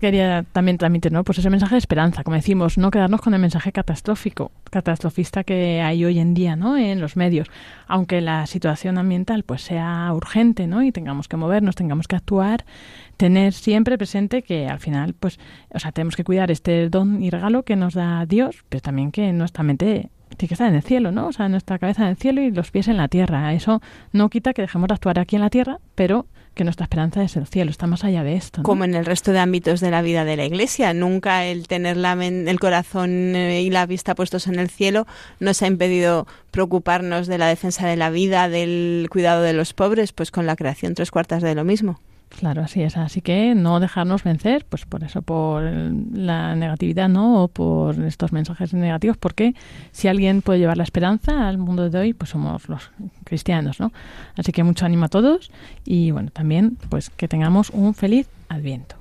quería 0.00 0.42
también 0.52 0.78
transmitir, 0.78 1.12
¿no? 1.12 1.22
Pues 1.22 1.36
ese 1.38 1.50
mensaje 1.50 1.74
de 1.74 1.80
esperanza, 1.80 2.24
como 2.24 2.36
decimos, 2.36 2.78
no 2.78 2.90
quedarnos 2.90 3.20
con 3.20 3.34
el 3.34 3.40
mensaje 3.40 3.72
catastrófico, 3.72 4.52
catastrofista 4.70 5.44
que 5.44 5.82
hay 5.82 6.02
hoy 6.06 6.18
en 6.18 6.32
día, 6.32 6.56
¿no? 6.56 6.78
En 6.78 6.98
los 6.98 7.16
medios, 7.16 7.48
aunque 7.86 8.22
la 8.22 8.46
situación 8.46 8.96
ambiental 8.96 9.42
pues 9.42 9.60
sea 9.60 10.10
urgente, 10.14 10.66
¿no? 10.66 10.82
Y 10.82 10.92
tengamos 10.92 11.28
que 11.28 11.36
movernos, 11.36 11.74
tengamos 11.74 12.08
que 12.08 12.16
actuar, 12.16 12.64
tener 13.18 13.52
siempre 13.52 13.98
presente 13.98 14.42
que 14.42 14.66
al 14.66 14.80
final, 14.80 15.12
pues, 15.12 15.38
o 15.74 15.78
sea, 15.78 15.92
tenemos 15.92 16.16
que 16.16 16.24
cuidar 16.24 16.50
este 16.50 16.88
don 16.88 17.22
y 17.22 17.28
regalo 17.28 17.64
que 17.64 17.76
nos 17.76 17.92
da 17.92 18.24
Dios, 18.24 18.64
pero 18.70 18.80
también 18.80 19.12
que 19.12 19.30
nuestra 19.34 19.62
mente 19.62 20.08
tiene 20.36 20.48
que 20.48 20.54
estar 20.54 20.68
en 20.68 20.74
el 20.74 20.82
cielo, 20.82 21.12
¿no? 21.12 21.28
O 21.28 21.32
sea, 21.32 21.48
nuestra 21.48 21.78
cabeza 21.78 22.02
en 22.02 22.08
el 22.08 22.16
cielo 22.16 22.40
y 22.40 22.50
los 22.50 22.70
pies 22.70 22.88
en 22.88 22.96
la 22.96 23.08
tierra. 23.08 23.52
Eso 23.52 23.80
no 24.12 24.28
quita 24.28 24.52
que 24.52 24.62
dejemos 24.62 24.88
de 24.88 24.94
actuar 24.94 25.18
aquí 25.18 25.36
en 25.36 25.42
la 25.42 25.50
tierra, 25.50 25.78
pero 25.94 26.26
que 26.54 26.64
nuestra 26.64 26.84
esperanza 26.84 27.22
es 27.22 27.36
el 27.36 27.46
cielo, 27.46 27.70
está 27.70 27.86
más 27.86 28.02
allá 28.02 28.24
de 28.24 28.34
esto. 28.34 28.64
Como 28.64 28.82
en 28.84 28.96
el 28.96 29.06
resto 29.06 29.30
de 29.32 29.38
ámbitos 29.38 29.80
de 29.80 29.92
la 29.92 30.02
vida 30.02 30.24
de 30.24 30.36
la 30.36 30.44
Iglesia, 30.44 30.92
nunca 30.92 31.44
el 31.44 31.68
tener 31.68 31.96
la 31.96 32.12
el 32.12 32.58
corazón 32.58 33.36
eh, 33.36 33.62
y 33.62 33.70
la 33.70 33.86
vista 33.86 34.16
puestos 34.16 34.48
en 34.48 34.58
el 34.58 34.68
cielo 34.68 35.06
nos 35.38 35.62
ha 35.62 35.68
impedido 35.68 36.26
preocuparnos 36.50 37.28
de 37.28 37.38
la 37.38 37.46
defensa 37.46 37.86
de 37.86 37.96
la 37.96 38.10
vida, 38.10 38.48
del 38.48 39.06
cuidado 39.08 39.42
de 39.42 39.52
los 39.52 39.72
pobres, 39.72 40.12
pues 40.12 40.32
con 40.32 40.46
la 40.46 40.56
creación 40.56 40.94
tres 40.94 41.12
cuartas 41.12 41.42
de 41.42 41.54
lo 41.54 41.62
mismo. 41.64 42.00
Claro, 42.28 42.62
así 42.62 42.82
es. 42.82 42.96
Así 42.96 43.20
que 43.20 43.54
no 43.54 43.80
dejarnos 43.80 44.22
vencer, 44.22 44.66
pues 44.68 44.84
por 44.84 45.02
eso, 45.02 45.22
por 45.22 45.62
la 45.62 46.54
negatividad, 46.54 47.08
¿no? 47.08 47.44
O 47.44 47.48
por 47.48 47.98
estos 48.04 48.32
mensajes 48.32 48.74
negativos, 48.74 49.16
porque 49.16 49.54
si 49.92 50.08
alguien 50.08 50.42
puede 50.42 50.58
llevar 50.58 50.76
la 50.76 50.84
esperanza 50.84 51.48
al 51.48 51.58
mundo 51.58 51.88
de 51.88 51.98
hoy, 51.98 52.12
pues 52.12 52.30
somos 52.30 52.68
los 52.68 52.90
cristianos, 53.24 53.80
¿no? 53.80 53.92
Así 54.36 54.52
que 54.52 54.62
mucho 54.62 54.86
ánimo 54.86 55.06
a 55.06 55.08
todos 55.08 55.50
y 55.84 56.10
bueno, 56.10 56.30
también 56.30 56.76
pues 56.88 57.10
que 57.10 57.28
tengamos 57.28 57.70
un 57.70 57.94
feliz 57.94 58.28
Adviento. 58.48 58.96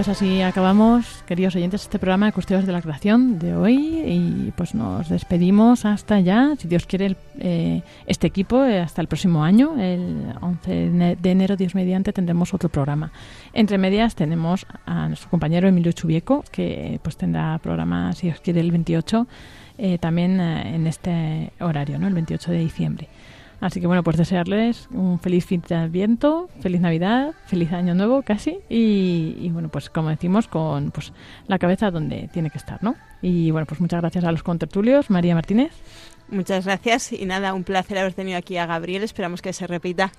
Pues 0.00 0.08
así 0.08 0.40
acabamos, 0.40 1.22
queridos 1.26 1.54
oyentes, 1.56 1.82
este 1.82 1.98
programa 1.98 2.24
de 2.24 2.32
Custodios 2.32 2.64
de 2.64 2.72
la 2.72 2.80
Creación 2.80 3.38
de 3.38 3.54
hoy 3.54 3.76
y 4.06 4.50
pues 4.56 4.74
nos 4.74 5.10
despedimos 5.10 5.84
hasta 5.84 6.18
ya, 6.20 6.54
si 6.56 6.68
Dios 6.68 6.86
quiere, 6.86 7.16
eh, 7.38 7.82
este 8.06 8.26
equipo 8.26 8.64
eh, 8.64 8.80
hasta 8.80 9.02
el 9.02 9.08
próximo 9.08 9.44
año, 9.44 9.74
el 9.78 10.32
11 10.40 10.70
de 10.72 10.86
ene- 10.86 11.16
de 11.20 11.30
enero, 11.30 11.54
Dios 11.54 11.74
mediante, 11.74 12.14
tendremos 12.14 12.54
otro 12.54 12.70
programa. 12.70 13.12
Entre 13.52 13.76
medias 13.76 14.14
tenemos 14.14 14.64
a 14.86 15.06
nuestro 15.08 15.28
compañero 15.28 15.68
Emilio 15.68 15.92
Chubieco, 15.92 16.44
que 16.50 16.98
pues 17.02 17.18
tendrá 17.18 17.58
programa, 17.58 18.14
si 18.14 18.28
Dios 18.28 18.40
quiere, 18.40 18.60
el 18.60 18.70
28, 18.70 19.26
eh, 19.76 19.98
también 19.98 20.40
eh, 20.40 20.76
en 20.76 20.86
este 20.86 21.52
horario, 21.60 21.98
¿no? 21.98 22.08
el 22.08 22.14
28 22.14 22.52
de 22.52 22.58
diciembre. 22.58 23.08
Así 23.60 23.80
que 23.80 23.86
bueno, 23.86 24.02
pues 24.02 24.16
desearles 24.16 24.88
un 24.90 25.18
feliz 25.20 25.44
fin 25.44 25.62
de 25.68 25.74
Adviento, 25.74 26.48
feliz 26.60 26.80
Navidad, 26.80 27.34
feliz 27.46 27.72
Año 27.72 27.94
Nuevo 27.94 28.22
casi 28.22 28.58
y, 28.70 29.36
y, 29.38 29.50
bueno, 29.50 29.68
pues 29.68 29.90
como 29.90 30.08
decimos, 30.08 30.48
con 30.48 30.90
pues 30.90 31.12
la 31.46 31.58
cabeza 31.58 31.90
donde 31.90 32.28
tiene 32.32 32.50
que 32.50 32.58
estar, 32.58 32.82
¿no? 32.82 32.96
Y 33.20 33.50
bueno, 33.50 33.66
pues 33.66 33.80
muchas 33.80 34.00
gracias 34.00 34.24
a 34.24 34.32
los 34.32 34.42
contertulios, 34.42 35.10
María 35.10 35.34
Martínez, 35.34 35.72
Muchas 36.30 36.64
gracias 36.64 37.12
y 37.12 37.26
nada, 37.26 37.54
un 37.54 37.64
placer 37.64 37.98
haber 37.98 38.14
tenido 38.14 38.38
aquí 38.38 38.56
a 38.56 38.66
Gabriel, 38.66 39.02
esperamos 39.02 39.42
que 39.42 39.52
se 39.52 39.66
repita. 39.66 40.12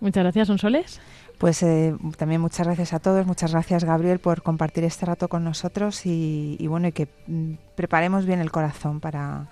muchas 0.00 0.22
gracias, 0.22 0.48
Sonsoles. 0.48 1.00
Pues 1.38 1.62
eh, 1.62 1.96
también 2.18 2.42
muchas 2.42 2.66
gracias 2.66 2.92
a 2.92 2.98
todos, 2.98 3.24
muchas 3.24 3.52
gracias 3.52 3.84
Gabriel 3.84 4.18
por 4.18 4.42
compartir 4.42 4.84
este 4.84 5.06
rato 5.06 5.28
con 5.28 5.42
nosotros 5.42 6.04
y, 6.04 6.56
y 6.60 6.66
bueno, 6.66 6.88
y 6.88 6.92
que 6.92 7.08
mm, 7.26 7.52
preparemos 7.74 8.26
bien 8.26 8.40
el 8.40 8.50
corazón 8.50 9.00
para, 9.00 9.46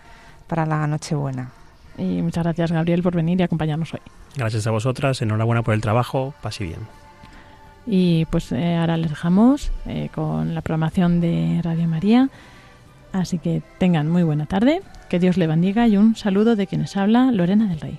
para 0.46 0.66
la 0.66 0.86
Nochebuena. 0.86 1.50
Y 1.98 2.22
muchas 2.22 2.44
gracias, 2.44 2.72
Gabriel, 2.72 3.02
por 3.02 3.14
venir 3.14 3.40
y 3.40 3.42
acompañarnos 3.42 3.92
hoy. 3.92 4.00
Gracias 4.36 4.66
a 4.66 4.70
vosotras, 4.70 5.20
enhorabuena 5.20 5.62
por 5.62 5.74
el 5.74 5.80
trabajo, 5.80 6.34
pase 6.40 6.64
bien. 6.64 6.80
Y 7.86 8.26
pues 8.26 8.52
eh, 8.52 8.76
ahora 8.76 8.96
les 8.96 9.10
dejamos 9.10 9.72
eh, 9.86 10.10
con 10.14 10.54
la 10.54 10.60
programación 10.60 11.20
de 11.20 11.60
Radio 11.62 11.88
María. 11.88 12.28
Así 13.12 13.38
que 13.38 13.62
tengan 13.78 14.08
muy 14.08 14.22
buena 14.22 14.46
tarde, 14.46 14.82
que 15.08 15.18
Dios 15.18 15.38
le 15.38 15.46
bendiga 15.46 15.88
y 15.88 15.96
un 15.96 16.14
saludo 16.14 16.54
de 16.54 16.66
quienes 16.66 16.96
habla 16.96 17.32
Lorena 17.32 17.66
del 17.66 17.80
Rey. 17.80 17.98